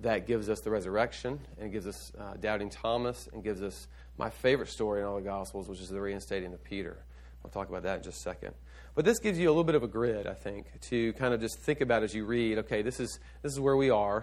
That 0.00 0.26
gives 0.26 0.48
us 0.48 0.60
the 0.60 0.70
resurrection 0.70 1.40
and 1.58 1.72
gives 1.72 1.86
us 1.86 2.12
uh, 2.18 2.34
doubting 2.34 2.68
Thomas 2.68 3.28
and 3.32 3.44
gives 3.44 3.62
us 3.62 3.86
my 4.18 4.30
favorite 4.30 4.68
story 4.68 5.00
in 5.00 5.06
all 5.06 5.16
the 5.16 5.22
Gospels, 5.22 5.68
which 5.68 5.80
is 5.80 5.88
the 5.88 6.00
reinstating 6.00 6.52
of 6.52 6.62
Peter. 6.64 7.04
We'll 7.42 7.50
talk 7.50 7.68
about 7.68 7.82
that 7.82 7.98
in 7.98 8.02
just 8.02 8.18
a 8.18 8.22
second. 8.22 8.54
But 8.94 9.04
this 9.04 9.18
gives 9.18 9.38
you 9.38 9.48
a 9.48 9.50
little 9.50 9.64
bit 9.64 9.74
of 9.74 9.82
a 9.82 9.88
grid, 9.88 10.26
I 10.26 10.34
think, 10.34 10.66
to 10.88 11.12
kind 11.14 11.34
of 11.34 11.40
just 11.40 11.58
think 11.58 11.80
about 11.80 12.02
as 12.02 12.14
you 12.14 12.24
read. 12.24 12.58
Okay, 12.58 12.82
this 12.82 13.00
is 13.00 13.18
this 13.42 13.52
is 13.52 13.60
where 13.60 13.76
we 13.76 13.90
are. 13.90 14.20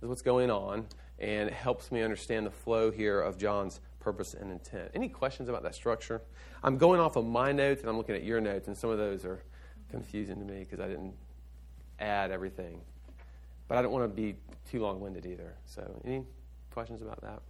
This 0.00 0.04
is 0.04 0.08
what's 0.08 0.22
going 0.22 0.50
on, 0.50 0.86
and 1.18 1.48
it 1.48 1.54
helps 1.54 1.90
me 1.90 2.02
understand 2.02 2.46
the 2.46 2.50
flow 2.50 2.90
here 2.90 3.20
of 3.20 3.38
John's 3.38 3.80
purpose 3.98 4.34
and 4.34 4.50
intent. 4.50 4.90
Any 4.94 5.08
questions 5.08 5.48
about 5.48 5.62
that 5.64 5.74
structure? 5.74 6.22
I'm 6.62 6.78
going 6.78 7.00
off 7.00 7.16
of 7.16 7.26
my 7.26 7.52
notes, 7.52 7.80
and 7.80 7.90
I'm 7.90 7.96
looking 7.96 8.14
at 8.14 8.24
your 8.24 8.40
notes, 8.40 8.68
and 8.68 8.76
some 8.76 8.90
of 8.90 8.98
those 8.98 9.24
are 9.24 9.42
confusing 9.90 10.38
to 10.38 10.44
me 10.44 10.60
because 10.60 10.80
I 10.80 10.88
didn't 10.88 11.14
add 11.98 12.30
everything. 12.30 12.80
But 13.70 13.78
I 13.78 13.82
don't 13.82 13.92
want 13.92 14.02
to 14.02 14.08
be 14.08 14.34
too 14.68 14.80
long 14.80 14.98
winded 14.98 15.24
either. 15.24 15.54
So, 15.64 16.02
any 16.04 16.24
questions 16.72 17.02
about 17.02 17.20
that? 17.20 17.40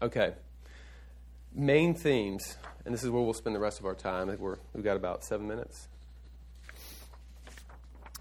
Okay. 0.00 0.32
Main 1.52 1.92
themes, 1.92 2.56
and 2.86 2.94
this 2.94 3.04
is 3.04 3.10
where 3.10 3.22
we'll 3.22 3.34
spend 3.34 3.54
the 3.54 3.60
rest 3.60 3.78
of 3.78 3.84
our 3.84 3.94
time. 3.94 4.28
I 4.28 4.32
think 4.32 4.40
we're, 4.40 4.56
we've 4.72 4.82
got 4.82 4.96
about 4.96 5.24
seven 5.24 5.46
minutes. 5.46 5.88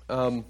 Um, 0.10 0.44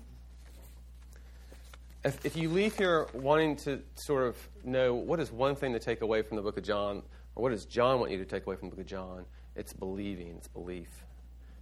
if, 2.03 2.25
if 2.25 2.35
you 2.35 2.49
leave 2.49 2.75
here 2.75 3.05
wanting 3.13 3.57
to 3.57 3.83
sort 3.93 4.25
of 4.25 4.37
know 4.63 4.95
what 4.95 5.19
is 5.19 5.31
one 5.31 5.53
thing 5.53 5.73
to 5.73 5.79
take 5.79 6.01
away 6.01 6.23
from 6.23 6.35
the 6.35 6.41
book 6.41 6.57
of 6.57 6.63
John, 6.63 7.03
or 7.35 7.43
what 7.43 7.51
does 7.51 7.65
John 7.65 7.99
want 7.99 8.11
you 8.11 8.17
to 8.17 8.25
take 8.25 8.47
away 8.47 8.55
from 8.55 8.71
the 8.71 8.75
book 8.75 8.85
of 8.85 8.89
John, 8.89 9.25
it's 9.55 9.71
believing, 9.71 10.37
it's 10.37 10.47
belief. 10.47 10.89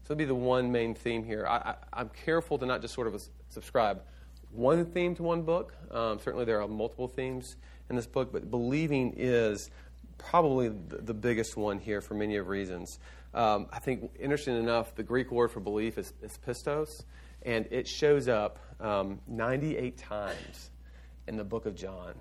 So 0.07 0.13
it'll 0.13 0.19
be 0.19 0.25
the 0.25 0.35
one 0.35 0.71
main 0.71 0.95
theme 0.95 1.25
here. 1.25 1.45
I, 1.45 1.75
am 1.91 2.09
careful 2.23 2.57
to 2.59 2.65
not 2.65 2.81
just 2.81 2.93
sort 2.93 3.07
of 3.07 3.21
subscribe 3.49 4.03
one 4.51 4.85
theme 4.85 5.13
to 5.15 5.23
one 5.23 5.41
book. 5.41 5.73
Um, 5.91 6.17
certainly 6.19 6.45
there 6.45 6.61
are 6.61 6.67
multiple 6.69 7.09
themes 7.09 7.57
in 7.89 7.97
this 7.97 8.07
book, 8.07 8.31
but 8.31 8.49
believing 8.49 9.15
is 9.17 9.69
probably 10.17 10.69
the, 10.69 10.99
the 10.99 11.13
biggest 11.13 11.57
one 11.57 11.77
here 11.77 11.99
for 11.99 12.13
many 12.13 12.37
of 12.37 12.47
reasons. 12.47 12.99
Um, 13.33 13.67
I 13.69 13.79
think, 13.79 14.09
interesting 14.17 14.55
enough, 14.55 14.95
the 14.95 15.03
Greek 15.03 15.29
word 15.29 15.51
for 15.51 15.59
belief 15.59 15.97
is, 15.97 16.13
is 16.21 16.39
pistos, 16.47 17.03
and 17.41 17.67
it 17.69 17.85
shows 17.85 18.29
up 18.29 18.59
um, 18.79 19.19
98 19.27 19.97
times 19.97 20.69
in 21.27 21.35
the 21.35 21.43
book 21.43 21.65
of 21.65 21.75
John. 21.75 22.13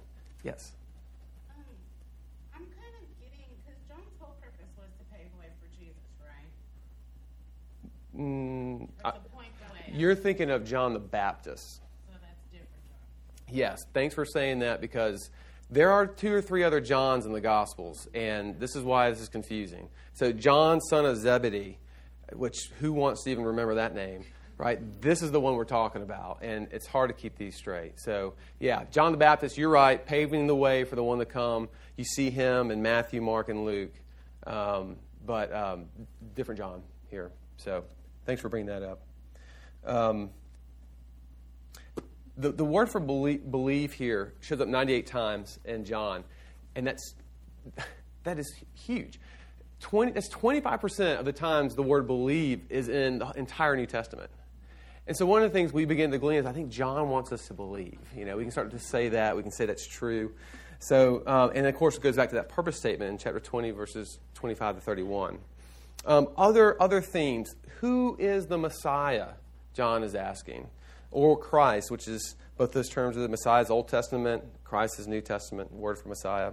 Yes? 0.42 0.72
Mm, 8.16 8.88
I, 9.04 9.12
you're 9.92 10.14
thinking 10.14 10.50
of 10.50 10.64
John 10.64 10.92
the 10.92 10.98
Baptist. 10.98 11.76
So 11.76 12.12
that's 12.20 12.42
different. 12.50 12.70
Yes, 13.50 13.78
thanks 13.92 14.14
for 14.14 14.24
saying 14.24 14.60
that 14.60 14.80
because 14.80 15.30
there 15.70 15.90
are 15.90 16.06
two 16.06 16.32
or 16.32 16.40
three 16.40 16.62
other 16.62 16.80
Johns 16.80 17.26
in 17.26 17.32
the 17.32 17.40
Gospels, 17.40 18.08
and 18.14 18.58
this 18.60 18.76
is 18.76 18.82
why 18.82 19.10
this 19.10 19.20
is 19.20 19.28
confusing. 19.28 19.88
So, 20.14 20.32
John, 20.32 20.80
son 20.80 21.04
of 21.04 21.16
Zebedee, 21.16 21.78
which 22.32 22.70
who 22.80 22.92
wants 22.92 23.24
to 23.24 23.30
even 23.30 23.44
remember 23.44 23.74
that 23.74 23.94
name, 23.94 24.24
right? 24.58 24.78
This 25.00 25.22
is 25.22 25.30
the 25.30 25.40
one 25.40 25.56
we're 25.56 25.64
talking 25.64 26.02
about, 26.02 26.38
and 26.42 26.68
it's 26.70 26.86
hard 26.86 27.10
to 27.10 27.14
keep 27.14 27.36
these 27.36 27.56
straight. 27.56 28.00
So, 28.00 28.34
yeah, 28.60 28.84
John 28.90 29.12
the 29.12 29.18
Baptist, 29.18 29.58
you're 29.58 29.70
right, 29.70 30.04
paving 30.04 30.46
the 30.46 30.56
way 30.56 30.84
for 30.84 30.96
the 30.96 31.02
one 31.02 31.18
to 31.18 31.26
come. 31.26 31.68
You 31.96 32.04
see 32.04 32.30
him 32.30 32.70
in 32.70 32.80
Matthew, 32.80 33.20
Mark, 33.20 33.48
and 33.48 33.64
Luke, 33.64 33.94
um, 34.46 34.96
but 35.24 35.52
um, 35.52 35.86
different 36.34 36.58
John 36.58 36.82
here. 37.10 37.32
So, 37.56 37.84
Thanks 38.26 38.42
for 38.42 38.48
bringing 38.48 38.66
that 38.66 38.82
up. 38.82 39.02
Um, 39.84 40.30
the, 42.36 42.50
the 42.50 42.64
word 42.64 42.90
for 42.90 43.00
believe, 43.00 43.48
believe 43.50 43.92
here 43.92 44.34
shows 44.40 44.60
up 44.60 44.68
98 44.68 45.06
times 45.06 45.60
in 45.64 45.84
John, 45.84 46.24
and 46.74 46.86
that's, 46.86 47.14
that 48.24 48.38
is 48.38 48.52
huge. 48.74 49.20
20, 49.80 50.12
that's 50.12 50.28
25% 50.28 51.20
of 51.20 51.24
the 51.24 51.32
times 51.32 51.76
the 51.76 51.82
word 51.82 52.08
believe 52.08 52.62
is 52.68 52.88
in 52.88 53.18
the 53.18 53.30
entire 53.36 53.76
New 53.76 53.86
Testament. 53.86 54.30
And 55.06 55.16
so 55.16 55.24
one 55.24 55.44
of 55.44 55.52
the 55.52 55.56
things 55.56 55.72
we 55.72 55.84
begin 55.84 56.10
to 56.10 56.18
glean 56.18 56.40
is 56.40 56.46
I 56.46 56.52
think 56.52 56.68
John 56.68 57.08
wants 57.08 57.30
us 57.30 57.46
to 57.46 57.54
believe. 57.54 58.00
You 58.16 58.24
know, 58.24 58.36
we 58.36 58.42
can 58.42 58.50
start 58.50 58.72
to 58.72 58.78
say 58.80 59.10
that. 59.10 59.36
We 59.36 59.42
can 59.42 59.52
say 59.52 59.66
that's 59.66 59.86
true. 59.86 60.32
So, 60.80 61.22
um, 61.26 61.52
and 61.54 61.64
of 61.64 61.76
course, 61.76 61.96
it 61.96 62.02
goes 62.02 62.16
back 62.16 62.30
to 62.30 62.34
that 62.34 62.48
purpose 62.48 62.76
statement 62.76 63.12
in 63.12 63.18
chapter 63.18 63.38
20, 63.38 63.70
verses 63.70 64.18
25 64.34 64.74
to 64.74 64.80
31. 64.80 65.38
Um, 66.06 66.28
other, 66.36 66.80
other 66.80 67.00
themes. 67.00 67.54
Who 67.80 68.16
is 68.18 68.46
the 68.46 68.56
Messiah? 68.56 69.30
John 69.74 70.02
is 70.02 70.14
asking. 70.14 70.68
Or 71.10 71.36
Christ, 71.36 71.90
which 71.90 72.08
is 72.08 72.36
both 72.56 72.72
those 72.72 72.88
terms 72.88 73.16
of 73.16 73.22
the 73.22 73.28
Messiah's 73.28 73.70
Old 73.70 73.88
Testament, 73.88 74.42
Christ's 74.64 75.06
New 75.06 75.20
Testament, 75.20 75.72
word 75.72 75.98
for 75.98 76.08
Messiah. 76.08 76.52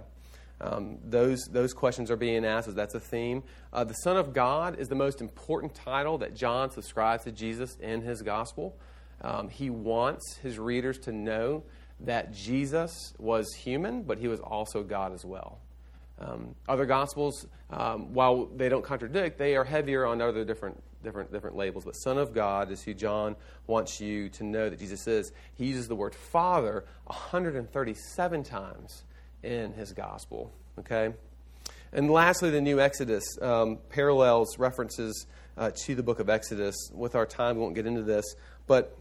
Um, 0.60 0.98
those, 1.04 1.44
those 1.50 1.72
questions 1.72 2.10
are 2.10 2.16
being 2.16 2.44
asked, 2.44 2.68
as 2.68 2.74
that's 2.74 2.94
a 2.94 3.00
theme. 3.00 3.42
Uh, 3.72 3.84
the 3.84 3.94
Son 3.94 4.16
of 4.16 4.32
God 4.32 4.78
is 4.78 4.88
the 4.88 4.94
most 4.94 5.20
important 5.20 5.74
title 5.74 6.18
that 6.18 6.34
John 6.34 6.70
subscribes 6.70 7.24
to 7.24 7.32
Jesus 7.32 7.76
in 7.80 8.02
his 8.02 8.22
gospel. 8.22 8.76
Um, 9.20 9.48
he 9.48 9.70
wants 9.70 10.36
his 10.42 10.58
readers 10.58 10.98
to 11.00 11.12
know 11.12 11.64
that 12.00 12.32
Jesus 12.32 13.14
was 13.18 13.52
human, 13.54 14.02
but 14.02 14.18
he 14.18 14.28
was 14.28 14.40
also 14.40 14.82
God 14.82 15.12
as 15.12 15.24
well. 15.24 15.58
Um, 16.18 16.54
other 16.68 16.86
gospels, 16.86 17.46
um, 17.70 18.14
while 18.14 18.46
they 18.46 18.68
don't 18.68 18.84
contradict, 18.84 19.38
they 19.38 19.56
are 19.56 19.64
heavier 19.64 20.06
on 20.06 20.22
other 20.22 20.44
different, 20.44 20.80
different, 21.02 21.32
different 21.32 21.56
labels. 21.56 21.84
But 21.84 21.92
Son 21.92 22.18
of 22.18 22.32
God 22.32 22.70
is 22.70 22.82
who 22.82 22.94
John 22.94 23.34
wants 23.66 24.00
you 24.00 24.28
to 24.30 24.44
know 24.44 24.70
that 24.70 24.78
Jesus 24.78 25.06
is. 25.08 25.32
He 25.56 25.66
uses 25.66 25.88
the 25.88 25.96
word 25.96 26.14
Father 26.14 26.84
137 27.06 28.44
times 28.44 29.04
in 29.42 29.72
his 29.72 29.92
gospel. 29.92 30.52
Okay? 30.78 31.12
And 31.92 32.10
lastly, 32.10 32.50
the 32.50 32.60
new 32.60 32.80
Exodus 32.80 33.24
um, 33.42 33.78
parallels 33.90 34.58
references 34.58 35.26
uh, 35.56 35.70
to 35.84 35.94
the 35.94 36.02
book 36.02 36.20
of 36.20 36.28
Exodus. 36.28 36.74
With 36.92 37.14
our 37.14 37.26
time, 37.26 37.56
we 37.56 37.62
won't 37.62 37.74
get 37.74 37.86
into 37.86 38.02
this. 38.02 38.24
But 38.66 38.96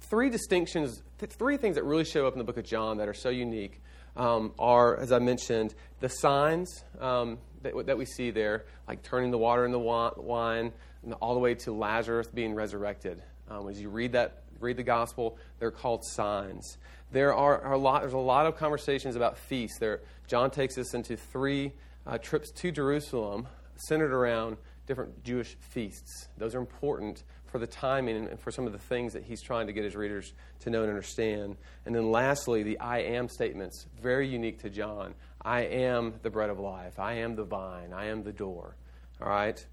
three 0.00 0.30
distinctions, 0.30 1.02
th- 1.18 1.32
three 1.32 1.56
things 1.56 1.76
that 1.76 1.84
really 1.84 2.04
show 2.04 2.26
up 2.26 2.32
in 2.34 2.38
the 2.38 2.44
book 2.44 2.56
of 2.56 2.64
John 2.64 2.98
that 2.98 3.08
are 3.08 3.14
so 3.14 3.28
unique 3.28 3.80
um, 4.16 4.52
are, 4.58 4.96
as 4.96 5.12
I 5.12 5.18
mentioned, 5.18 5.74
the 6.00 6.08
signs 6.08 6.84
um, 7.00 7.38
that, 7.62 7.74
that, 7.86 7.98
we 7.98 8.04
see 8.04 8.30
there, 8.30 8.64
like 8.88 9.02
turning 9.02 9.30
the 9.30 9.38
water 9.38 9.64
into 9.64 9.78
wine, 9.78 10.72
all 11.20 11.34
the 11.34 11.40
way 11.40 11.54
to 11.54 11.72
Lazarus 11.72 12.26
being 12.28 12.54
resurrected. 12.54 13.22
Um, 13.48 13.68
as 13.68 13.80
you 13.80 13.88
read 13.88 14.12
that, 14.12 14.42
read 14.60 14.76
the 14.76 14.82
gospel, 14.82 15.38
they're 15.58 15.70
called 15.70 16.04
signs. 16.04 16.78
There 17.12 17.34
are, 17.34 17.60
are, 17.62 17.72
a 17.72 17.78
lot. 17.78 18.02
There's 18.02 18.12
a 18.12 18.18
lot 18.18 18.46
of 18.46 18.56
conversations 18.56 19.16
about 19.16 19.36
feasts. 19.36 19.78
There, 19.78 20.00
John 20.28 20.50
takes 20.50 20.78
us 20.78 20.94
into 20.94 21.16
three 21.16 21.72
uh, 22.06 22.18
trips 22.18 22.50
to 22.52 22.70
Jerusalem, 22.70 23.48
centered 23.76 24.12
around 24.12 24.58
different 24.86 25.24
Jewish 25.24 25.56
feasts. 25.60 26.28
Those 26.36 26.54
are 26.54 26.58
important 26.58 27.24
for 27.50 27.58
the 27.58 27.66
timing 27.66 28.28
and 28.28 28.38
for 28.38 28.50
some 28.50 28.66
of 28.66 28.72
the 28.72 28.78
things 28.78 29.12
that 29.12 29.24
he's 29.24 29.42
trying 29.42 29.66
to 29.66 29.72
get 29.72 29.84
his 29.84 29.96
readers 29.96 30.32
to 30.60 30.70
know 30.70 30.82
and 30.82 30.90
understand. 30.90 31.56
And 31.84 31.94
then 31.94 32.10
lastly, 32.10 32.62
the 32.62 32.78
I 32.78 32.98
am 32.98 33.28
statements, 33.28 33.86
very 34.00 34.28
unique 34.28 34.60
to 34.60 34.70
John. 34.70 35.14
I 35.42 35.62
am 35.62 36.14
the 36.22 36.30
bread 36.30 36.50
of 36.50 36.58
life. 36.58 36.98
I 36.98 37.14
am 37.14 37.34
the 37.34 37.44
vine. 37.44 37.92
I 37.92 38.06
am 38.06 38.22
the 38.22 38.32
door. 38.32 38.76
All 39.20 39.28
right? 39.28 39.64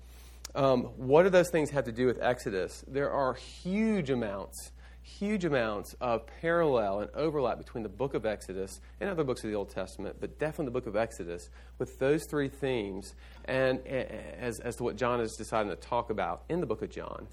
Um, 0.55 0.83
what 0.97 1.23
do 1.23 1.29
those 1.29 1.49
things 1.49 1.69
have 1.71 1.85
to 1.85 1.91
do 1.91 2.07
with 2.07 2.19
Exodus? 2.21 2.83
There 2.87 3.11
are 3.11 3.33
huge 3.33 4.09
amounts, 4.09 4.71
huge 5.03 5.45
amounts 5.45 5.93
of 6.01 6.25
parallel 6.41 7.01
and 7.01 7.11
overlap 7.13 7.57
between 7.57 7.83
the 7.83 7.89
book 7.89 8.13
of 8.13 8.25
Exodus 8.25 8.79
and 8.99 9.09
other 9.09 9.23
books 9.23 9.43
of 9.43 9.49
the 9.49 9.55
Old 9.55 9.69
Testament, 9.69 10.17
but 10.19 10.39
definitely 10.39 10.65
the 10.65 10.71
book 10.71 10.87
of 10.87 10.95
Exodus 10.95 11.49
with 11.77 11.99
those 11.99 12.25
three 12.29 12.47
themes 12.47 13.13
and 13.45 13.85
as, 13.85 14.59
as 14.61 14.77
to 14.77 14.83
what 14.83 14.95
John 14.95 15.21
is 15.21 15.35
deciding 15.35 15.69
to 15.69 15.75
talk 15.75 16.09
about 16.09 16.43
in 16.49 16.59
the 16.59 16.65
book 16.65 16.81
of 16.81 16.89
John 16.89 17.27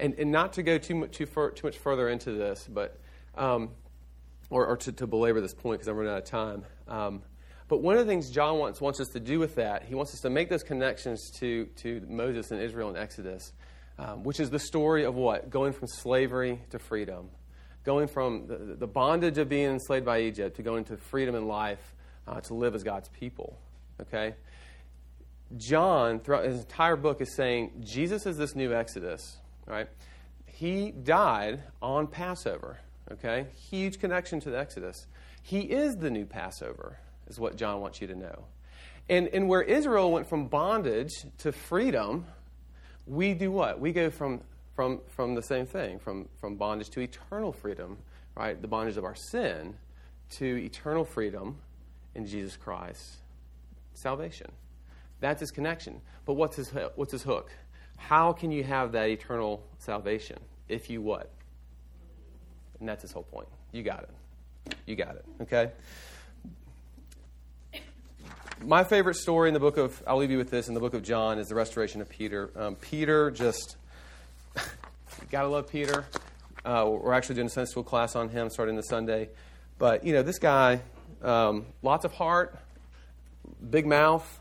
and, 0.00 0.14
and 0.14 0.32
not 0.32 0.54
to 0.54 0.62
go 0.62 0.78
too 0.78 0.94
much, 0.96 1.12
too, 1.12 1.26
far, 1.26 1.50
too 1.50 1.66
much 1.66 1.78
further 1.78 2.08
into 2.08 2.32
this, 2.32 2.66
but 2.68 2.98
um, 3.36 3.70
or, 4.50 4.66
or 4.66 4.76
to, 4.76 4.92
to, 4.92 5.06
belabor 5.06 5.40
this 5.40 5.54
point 5.54 5.78
because 5.78 5.88
I'm 5.88 5.96
running 5.96 6.12
out 6.12 6.18
of 6.18 6.24
time. 6.24 6.64
Um, 6.88 7.22
But 7.70 7.82
one 7.82 7.96
of 7.96 8.04
the 8.04 8.10
things 8.10 8.30
John 8.30 8.58
wants, 8.58 8.80
wants 8.80 8.98
us 9.00 9.06
to 9.10 9.20
do 9.20 9.38
with 9.38 9.54
that, 9.54 9.84
he 9.84 9.94
wants 9.94 10.12
us 10.12 10.20
to 10.22 10.30
make 10.30 10.48
those 10.48 10.64
connections 10.64 11.30
to, 11.38 11.66
to 11.76 12.04
Moses 12.08 12.50
and 12.50 12.60
Israel 12.60 12.88
and 12.88 12.98
Exodus, 12.98 13.52
um, 13.96 14.24
which 14.24 14.40
is 14.40 14.50
the 14.50 14.58
story 14.58 15.04
of 15.04 15.14
what? 15.14 15.50
Going 15.50 15.72
from 15.72 15.86
slavery 15.86 16.60
to 16.70 16.80
freedom. 16.80 17.30
Going 17.84 18.08
from 18.08 18.48
the, 18.48 18.74
the 18.74 18.88
bondage 18.88 19.38
of 19.38 19.48
being 19.48 19.70
enslaved 19.70 20.04
by 20.04 20.22
Egypt 20.22 20.56
to 20.56 20.62
going 20.64 20.82
to 20.86 20.96
freedom 20.96 21.36
and 21.36 21.46
life 21.46 21.94
uh, 22.26 22.40
to 22.40 22.54
live 22.54 22.74
as 22.74 22.82
God's 22.82 23.08
people. 23.08 23.56
Okay? 24.00 24.34
John, 25.56 26.18
throughout 26.18 26.44
his 26.44 26.58
entire 26.58 26.96
book, 26.96 27.20
is 27.20 27.36
saying 27.36 27.84
Jesus 27.84 28.26
is 28.26 28.36
this 28.36 28.56
new 28.56 28.74
Exodus, 28.74 29.38
right? 29.70 29.88
He 30.46 30.90
died 30.90 31.62
on 31.80 32.06
Passover, 32.06 32.78
okay? 33.12 33.46
Huge 33.70 33.98
connection 34.00 34.40
to 34.40 34.50
the 34.50 34.58
Exodus. 34.58 35.06
He 35.42 35.60
is 35.60 35.96
the 35.96 36.10
new 36.10 36.26
Passover, 36.26 36.98
is 37.28 37.38
what 37.38 37.56
John 37.56 37.80
wants 37.80 38.00
you 38.00 38.06
to 38.08 38.14
know. 38.14 38.44
And, 39.08 39.28
and 39.28 39.48
where 39.48 39.62
Israel 39.62 40.12
went 40.12 40.28
from 40.28 40.48
bondage 40.48 41.12
to 41.38 41.52
freedom, 41.52 42.26
we 43.06 43.34
do 43.34 43.50
what? 43.50 43.80
We 43.80 43.92
go 43.92 44.10
from, 44.10 44.40
from, 44.74 45.00
from 45.08 45.34
the 45.34 45.42
same 45.42 45.66
thing, 45.66 45.98
from, 45.98 46.28
from 46.40 46.56
bondage 46.56 46.90
to 46.90 47.00
eternal 47.00 47.52
freedom, 47.52 47.98
right? 48.36 48.60
The 48.60 48.68
bondage 48.68 48.96
of 48.96 49.04
our 49.04 49.14
sin 49.14 49.74
to 50.32 50.44
eternal 50.44 51.04
freedom 51.04 51.58
in 52.14 52.26
Jesus 52.26 52.56
Christ. 52.56 53.16
Salvation. 53.94 54.52
That's 55.20 55.40
his 55.40 55.50
connection. 55.50 56.00
But 56.24 56.34
what's 56.34 56.56
his, 56.56 56.72
what's 56.94 57.12
his 57.12 57.22
hook? 57.22 57.50
How 58.00 58.32
can 58.32 58.50
you 58.50 58.64
have 58.64 58.92
that 58.92 59.08
eternal 59.08 59.62
salvation? 59.78 60.38
If 60.68 60.90
you 60.90 61.00
what? 61.00 61.30
And 62.80 62.88
that's 62.88 63.02
his 63.02 63.12
whole 63.12 63.22
point. 63.22 63.46
You 63.72 63.82
got 63.82 64.02
it. 64.02 64.74
You 64.86 64.96
got 64.96 65.16
it. 65.16 65.24
Okay? 65.42 65.70
My 68.64 68.84
favorite 68.84 69.14
story 69.14 69.48
in 69.48 69.54
the 69.54 69.60
book 69.60 69.76
of, 69.76 70.02
I'll 70.06 70.16
leave 70.16 70.30
you 70.30 70.38
with 70.38 70.50
this, 70.50 70.66
in 70.66 70.74
the 70.74 70.80
book 70.80 70.94
of 70.94 71.02
John, 71.02 71.38
is 71.38 71.48
the 71.48 71.54
restoration 71.54 72.00
of 72.00 72.08
Peter. 72.08 72.50
Um, 72.56 72.74
Peter 72.74 73.30
just, 73.30 73.76
you 74.56 74.62
gotta 75.30 75.48
love 75.48 75.70
Peter. 75.70 76.04
Uh, 76.64 76.90
we're 76.90 77.12
actually 77.12 77.36
doing 77.36 77.46
a 77.46 77.50
Sunday 77.50 77.70
school 77.70 77.84
class 77.84 78.16
on 78.16 78.28
him 78.28 78.50
starting 78.50 78.76
this 78.76 78.88
Sunday. 78.88 79.28
But, 79.78 80.04
you 80.04 80.12
know, 80.12 80.22
this 80.22 80.38
guy, 80.38 80.80
um, 81.22 81.66
lots 81.82 82.04
of 82.04 82.12
heart, 82.12 82.58
big 83.70 83.86
mouth, 83.86 84.40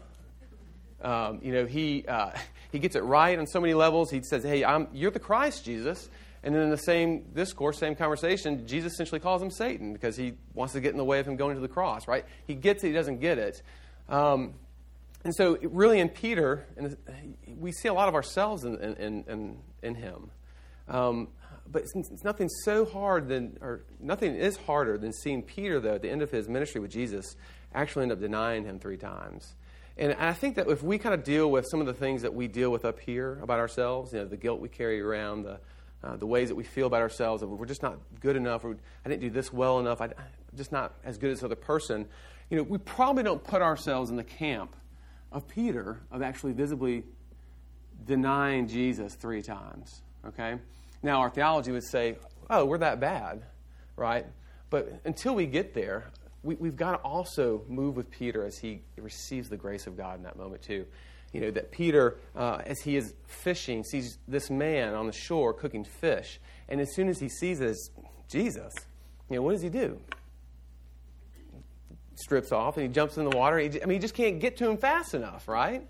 um, 1.02 1.40
you 1.44 1.54
know, 1.54 1.66
he, 1.66 2.06
uh, 2.08 2.32
he 2.72 2.80
gets 2.80 2.96
it 2.96 3.04
right 3.04 3.38
on 3.38 3.48
so 3.48 3.60
many 3.60 3.74
levels. 3.74 4.12
He 4.12 4.22
says, 4.24 4.44
Hey, 4.44 4.64
I'm, 4.64 4.88
you're 4.94 5.12
the 5.12 5.20
Christ, 5.20 5.66
Jesus. 5.66 6.10
And 6.42 6.56
then 6.56 6.64
in 6.64 6.70
the 6.70 6.78
same 6.78 7.26
discourse, 7.34 7.78
same 7.78 7.96
conversation, 7.96 8.66
Jesus 8.66 8.94
essentially 8.94 9.20
calls 9.20 9.42
him 9.42 9.52
Satan 9.52 9.92
because 9.92 10.16
he 10.16 10.34
wants 10.54 10.74
to 10.74 10.80
get 10.80 10.92
in 10.92 10.98
the 10.98 11.04
way 11.04 11.20
of 11.20 11.28
him 11.28 11.36
going 11.36 11.56
to 11.56 11.62
the 11.62 11.68
cross, 11.68 12.08
right? 12.08 12.26
He 12.48 12.56
gets 12.56 12.84
it, 12.84 12.88
he 12.88 12.94
doesn't 12.94 13.20
get 13.20 13.38
it. 13.38 13.62
Um, 14.08 14.54
and 15.26 15.36
so, 15.36 15.58
really, 15.62 16.00
in 16.00 16.08
Peter, 16.08 16.66
we 17.58 17.74
see 17.74 17.90
a 17.90 17.94
lot 17.94 18.08
of 18.08 18.16
ourselves 18.16 18.64
in, 18.64 18.76
in, 18.78 19.26
in, 19.28 19.58
in 19.84 19.96
him. 19.96 20.32
Um, 20.88 21.28
but 21.70 21.84
it's, 21.84 22.10
it's, 22.10 22.24
nothing 22.24 22.48
so 22.64 22.86
hard 22.86 23.28
than, 23.28 23.58
or 23.62 23.84
nothing 24.00 24.36
is 24.36 24.56
harder 24.56 24.98
than 24.98 25.12
seeing 25.12 25.44
Peter, 25.44 25.80
though, 25.80 25.96
at 25.96 26.02
the 26.02 26.10
end 26.10 26.22
of 26.22 26.32
his 26.32 26.48
ministry 26.48 26.80
with 26.80 26.92
Jesus, 26.92 27.36
actually 27.74 28.04
end 28.04 28.14
up 28.14 28.22
denying 28.22 28.64
him 28.64 28.80
three 28.80 28.98
times. 28.98 29.56
And 30.00 30.14
I 30.14 30.32
think 30.32 30.56
that 30.56 30.70
if 30.70 30.82
we 30.82 30.98
kind 30.98 31.14
of 31.14 31.26
deal 31.26 31.52
with 31.52 31.68
some 31.70 31.82
of 31.82 31.86
the 31.86 31.94
things 31.94 32.22
that 32.22 32.34
we 32.34 32.48
deal 32.48 32.70
with 32.72 32.86
up 32.86 33.02
here 33.02 33.38
about 33.44 33.60
ourselves, 33.60 34.14
you 34.14 34.20
know, 34.20 34.26
the 34.26 34.38
guilt 34.38 34.62
we 34.62 34.70
carry 34.70 35.02
around, 35.02 35.44
the, 35.44 35.60
uh, 36.02 36.16
the 36.16 36.26
ways 36.26 36.48
that 36.48 36.56
we 36.56 36.64
feel 36.64 36.88
about 36.88 37.02
ourselves, 37.02 37.42
that 37.42 37.48
we're 37.48 37.66
just 37.66 37.84
not 37.84 38.00
good 38.22 38.38
enough, 38.38 38.64
or 38.64 38.78
I 39.06 39.10
didn't 39.10 39.22
do 39.22 39.30
this 39.30 39.52
well 39.52 39.78
enough, 39.78 40.00
I, 40.00 40.06
am 40.06 40.12
just 40.56 40.72
not 40.72 40.94
as 41.04 41.18
good 41.18 41.32
as 41.32 41.42
the 41.42 41.48
other 41.48 41.56
person, 41.56 42.08
you 42.50 42.56
know, 42.56 42.64
we 42.64 42.78
probably 42.78 43.24
don't 43.24 43.44
put 43.44 43.62
ourselves 43.62 44.10
in 44.10 44.16
the 44.16 44.24
camp 44.24 44.74
of 45.34 45.50
Peter 45.50 46.00
of 46.12 46.22
actually 46.22 46.54
visibly 46.54 47.04
denying 48.06 48.70
Jesus 48.70 49.16
three 49.16 49.42
times, 49.42 50.02
okay? 50.26 50.56
Now, 51.04 51.20
our 51.20 51.30
theology 51.30 51.74
would 51.74 51.84
say, 51.84 52.16
oh, 52.50 52.64
we're 52.64 52.78
that 52.78 53.02
bad, 53.02 53.44
right? 53.98 54.26
But 54.70 55.02
until 55.04 55.36
we 55.36 55.46
get 55.46 55.74
there, 55.74 56.06
we, 56.44 56.56
have 56.68 56.76
got 56.76 56.92
to 56.92 56.98
also 56.98 57.64
move 57.68 57.96
with 57.96 58.10
Peter 58.10 58.46
as 58.46 58.58
he 58.58 58.82
receives 58.98 59.50
the 59.50 59.58
grace 59.58 59.88
of 59.88 59.98
God 59.98 60.18
in 60.18 60.24
that 60.24 60.38
moment, 60.38 60.62
too. 60.62 60.86
You 61.34 61.42
know, 61.42 61.52
that 61.52 61.72
Peter, 61.72 62.18
uh, 62.36 62.62
as 62.66 62.80
he 62.80 62.96
is 62.96 63.14
fishing, 63.28 63.84
sees 63.84 64.18
this 64.28 64.50
man 64.50 64.94
on 64.94 65.06
the 65.06 65.14
shore 65.14 65.54
cooking 65.54 65.84
fish. 65.84 66.40
And 66.68 66.82
as 66.82 66.96
soon 66.96 67.08
as 67.10 67.20
he 67.20 67.30
sees 67.30 67.60
this, 67.60 67.90
Jesus, 68.28 68.74
you 69.30 69.36
know, 69.36 69.42
what 69.42 69.54
does 69.54 69.62
he 69.62 69.70
do? 69.70 70.00
Strips 72.16 72.52
off 72.52 72.78
and 72.78 72.88
he 72.88 72.92
jumps 72.92 73.18
in 73.18 73.30
the 73.30 73.36
water. 73.36 73.60
He, 73.60 73.82
I 73.82 73.86
mean, 73.86 73.96
he 73.96 74.00
just 74.00 74.16
can't 74.16 74.40
get 74.40 74.58
to 74.58 74.70
him 74.70 74.78
fast 74.78 75.14
enough, 75.14 75.48
right? 75.48 75.88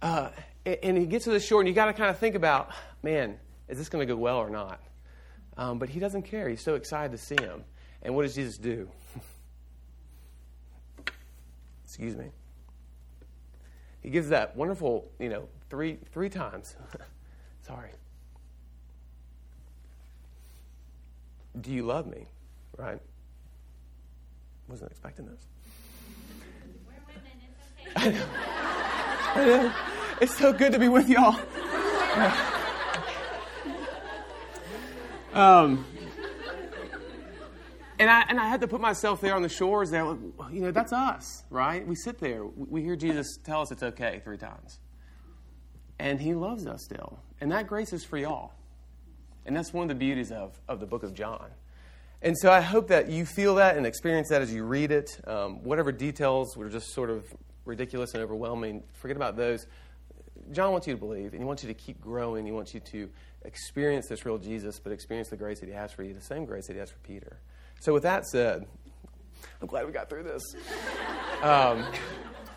Uh, 0.00 0.30
and 0.64 0.96
he 0.96 1.06
gets 1.06 1.24
to 1.24 1.30
the 1.30 1.40
shore, 1.40 1.60
and 1.60 1.68
you 1.68 1.74
got 1.74 1.86
to 1.86 1.92
kind 1.92 2.10
of 2.10 2.18
think 2.18 2.34
about, 2.34 2.70
man, 3.02 3.38
is 3.68 3.78
this 3.78 3.88
going 3.88 4.06
to 4.06 4.12
go 4.12 4.18
well 4.18 4.38
or 4.38 4.50
not? 4.50 4.80
Um, 5.56 5.78
but 5.78 5.88
he 5.88 6.00
doesn't 6.00 6.22
care. 6.22 6.48
He's 6.48 6.62
so 6.62 6.74
excited 6.74 7.12
to 7.12 7.18
see 7.18 7.36
him. 7.40 7.64
And 8.02 8.14
what 8.14 8.22
does 8.22 8.34
Jesus 8.34 8.58
do? 8.58 8.88
Excuse 11.92 12.16
me. 12.16 12.30
He 14.00 14.08
gives 14.08 14.30
that 14.30 14.56
wonderful, 14.56 15.10
you 15.18 15.28
know, 15.28 15.46
three 15.68 15.98
three 16.10 16.30
times. 16.30 16.74
Sorry. 17.66 17.90
Do 21.60 21.70
you 21.70 21.82
love 21.82 22.06
me? 22.06 22.28
Right? 22.78 22.98
Wasn't 24.68 24.90
expecting 24.90 25.26
this. 25.26 25.46
I 27.94 28.08
know. 29.36 29.74
It's 30.22 30.34
so 30.34 30.50
good 30.50 30.72
to 30.72 30.78
be 30.78 30.88
with 30.88 31.10
y'all. 31.10 31.38
um, 35.34 35.84
and 38.02 38.10
I, 38.10 38.24
and 38.28 38.40
I 38.40 38.48
had 38.48 38.60
to 38.62 38.66
put 38.66 38.80
myself 38.80 39.20
there 39.20 39.36
on 39.36 39.42
the 39.42 39.48
shores 39.48 39.90
there. 39.90 40.04
You 40.04 40.60
know, 40.60 40.72
that's 40.72 40.92
us, 40.92 41.44
right? 41.50 41.86
We 41.86 41.94
sit 41.94 42.18
there. 42.18 42.44
We 42.44 42.82
hear 42.82 42.96
Jesus 42.96 43.38
tell 43.44 43.60
us 43.60 43.70
it's 43.70 43.84
okay 43.84 44.20
three 44.24 44.38
times. 44.38 44.80
And 46.00 46.20
he 46.20 46.34
loves 46.34 46.66
us 46.66 46.82
still. 46.82 47.20
And 47.40 47.52
that 47.52 47.68
grace 47.68 47.92
is 47.92 48.04
for 48.04 48.18
y'all. 48.18 48.54
And 49.46 49.54
that's 49.54 49.72
one 49.72 49.84
of 49.84 49.88
the 49.88 49.94
beauties 49.94 50.32
of, 50.32 50.60
of 50.66 50.80
the 50.80 50.86
book 50.86 51.04
of 51.04 51.14
John. 51.14 51.46
And 52.22 52.36
so 52.36 52.50
I 52.50 52.60
hope 52.60 52.88
that 52.88 53.08
you 53.08 53.24
feel 53.24 53.54
that 53.56 53.76
and 53.76 53.86
experience 53.86 54.30
that 54.30 54.42
as 54.42 54.52
you 54.52 54.64
read 54.64 54.90
it. 54.90 55.20
Um, 55.24 55.62
whatever 55.62 55.92
details 55.92 56.56
were 56.56 56.68
just 56.68 56.92
sort 56.92 57.08
of 57.08 57.24
ridiculous 57.64 58.14
and 58.14 58.22
overwhelming, 58.24 58.82
forget 58.94 59.16
about 59.16 59.36
those. 59.36 59.68
John 60.50 60.72
wants 60.72 60.88
you 60.88 60.94
to 60.94 60.98
believe, 60.98 61.34
and 61.34 61.40
he 61.40 61.44
wants 61.44 61.62
you 61.62 61.68
to 61.68 61.74
keep 61.74 62.00
growing. 62.00 62.44
He 62.44 62.50
wants 62.50 62.74
you 62.74 62.80
to 62.80 63.08
experience 63.44 64.08
this 64.08 64.26
real 64.26 64.38
Jesus, 64.38 64.80
but 64.80 64.92
experience 64.92 65.28
the 65.28 65.36
grace 65.36 65.60
that 65.60 65.68
he 65.68 65.74
has 65.74 65.92
for 65.92 66.02
you, 66.02 66.14
the 66.14 66.20
same 66.20 66.44
grace 66.44 66.66
that 66.66 66.72
he 66.72 66.80
has 66.80 66.90
for 66.90 66.98
Peter. 66.98 67.38
So, 67.82 67.92
with 67.92 68.04
that 68.04 68.28
said, 68.28 68.64
I'm 69.60 69.66
glad 69.66 69.86
we 69.86 69.92
got 69.92 70.08
through 70.08 70.22
this. 70.22 70.54
Um, 71.42 71.84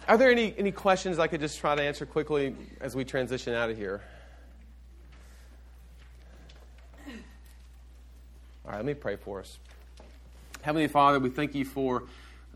are 0.08 0.20
there 0.20 0.30
any, 0.30 0.54
any 0.56 0.72
questions 0.72 1.18
I 1.18 1.26
could 1.26 1.40
just 1.40 1.58
try 1.58 1.74
to 1.74 1.82
answer 1.82 2.06
quickly 2.06 2.56
as 2.80 2.96
we 2.96 3.06
transition 3.06 3.56
out 3.56 3.72
of 3.72 3.76
here? 3.76 4.04
All 7.08 7.14
right, 8.66 8.76
let 8.76 8.86
me 8.86 8.94
pray 8.94 9.16
for 9.16 9.40
us. 9.40 9.58
Heavenly 10.62 10.88
Father, 10.88 11.20
we 11.20 11.32
thank 11.32 11.56
you 11.56 11.66
for 11.66 12.04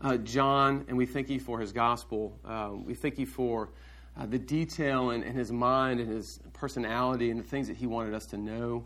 uh, 0.00 0.18
John 0.18 0.84
and 0.86 0.96
we 0.96 1.06
thank 1.06 1.28
you 1.28 1.40
for 1.40 1.58
his 1.58 1.72
gospel. 1.72 2.38
Uh, 2.44 2.70
we 2.72 2.94
thank 2.94 3.18
you 3.18 3.26
for 3.26 3.70
uh, 4.16 4.26
the 4.26 4.38
detail 4.38 5.10
in, 5.10 5.24
in, 5.24 5.34
his 5.34 5.50
mind 5.50 5.98
and 5.98 6.08
his 6.08 6.38
personality 6.52 7.32
and 7.32 7.40
the 7.40 7.48
things 7.48 7.66
that 7.66 7.76
he 7.76 7.88
wanted 7.88 8.14
us 8.14 8.26
to 8.26 8.36
know. 8.36 8.84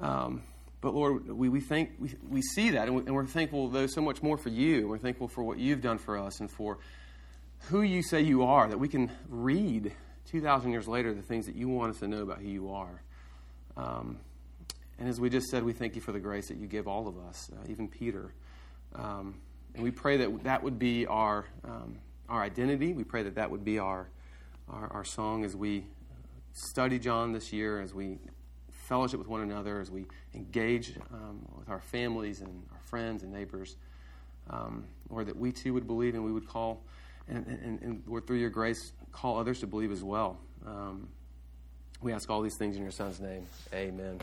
Um, 0.00 0.42
but 0.82 0.94
Lord, 0.94 1.28
we, 1.28 1.48
we, 1.48 1.60
think, 1.60 1.92
we, 2.00 2.12
we 2.28 2.42
see 2.42 2.70
that 2.70 2.88
and, 2.88 3.06
we, 3.06 3.10
we're 3.10 3.24
thankful, 3.24 3.68
though, 3.68 3.86
so 3.86 4.02
much 4.02 4.20
more 4.20 4.36
for 4.36 4.48
you. 4.48 4.88
We're 4.88 4.98
thankful 4.98 5.28
for 5.28 5.44
what 5.44 5.58
you've 5.58 5.80
done 5.80 5.96
for 5.96 6.18
us 6.18 6.40
and 6.40 6.50
for 6.50 6.78
who 7.68 7.82
you 7.82 8.02
say 8.02 8.20
you 8.20 8.42
are, 8.42 8.68
that 8.68 8.78
we 8.78 8.88
can 8.88 9.10
read 9.28 9.92
2,000 10.26 10.72
years 10.72 10.88
later 10.88 11.14
the 11.14 11.22
things 11.22 11.46
that 11.46 11.54
you 11.54 11.68
want 11.68 11.92
us 11.94 12.00
to 12.00 12.08
know 12.08 12.22
about 12.22 12.38
who 12.38 12.48
you 12.48 12.72
are. 12.72 13.00
Um, 13.76 14.18
and 14.98 15.08
as 15.08 15.20
we 15.20 15.30
just 15.30 15.46
said, 15.46 15.62
we 15.62 15.72
thank 15.72 15.94
you 15.94 16.00
for 16.00 16.10
the 16.10 16.18
grace 16.18 16.48
that 16.48 16.56
you 16.56 16.66
give 16.66 16.88
all 16.88 17.06
of 17.06 17.16
us, 17.16 17.48
uh, 17.52 17.70
even 17.70 17.86
Peter. 17.86 18.32
Um, 18.96 19.36
and 19.74 19.84
we 19.84 19.92
pray 19.92 20.16
that 20.16 20.42
that 20.42 20.64
would 20.64 20.80
be 20.80 21.06
our, 21.06 21.46
um, 21.64 21.98
our 22.28 22.42
identity. 22.42 22.92
We 22.92 23.04
pray 23.04 23.22
that 23.22 23.36
that 23.36 23.52
would 23.52 23.64
be 23.64 23.78
our, 23.78 24.08
our, 24.68 24.88
our 24.92 25.04
song 25.04 25.44
as 25.44 25.54
we 25.54 25.84
study 26.52 26.98
John 26.98 27.32
this 27.32 27.52
year, 27.52 27.80
as 27.80 27.94
we 27.94 28.18
fellowship 28.82 29.18
with 29.18 29.28
one 29.28 29.40
another, 29.40 29.80
as 29.80 29.90
we 29.90 30.04
engage 30.34 30.94
um, 31.12 31.40
with 31.56 31.68
our 31.68 31.80
families 31.80 32.40
and 32.40 32.62
our 32.72 32.80
friends 32.84 33.22
and 33.22 33.32
neighbors. 33.32 33.76
Um, 34.50 34.84
Lord, 35.08 35.26
that 35.26 35.36
we 35.36 35.52
too 35.52 35.72
would 35.72 35.86
believe 35.86 36.14
and 36.14 36.24
we 36.24 36.32
would 36.32 36.48
call, 36.48 36.82
and, 37.28 37.46
and, 37.46 37.80
and 37.80 38.02
Lord, 38.06 38.26
through 38.26 38.38
your 38.38 38.50
grace, 38.50 38.92
call 39.12 39.38
others 39.38 39.60
to 39.60 39.66
believe 39.66 39.92
as 39.92 40.02
well. 40.02 40.38
Um, 40.66 41.08
we 42.00 42.12
ask 42.12 42.28
all 42.28 42.42
these 42.42 42.56
things 42.56 42.76
in 42.76 42.82
your 42.82 42.90
Son's 42.90 43.20
name. 43.20 43.46
Amen. 43.72 44.20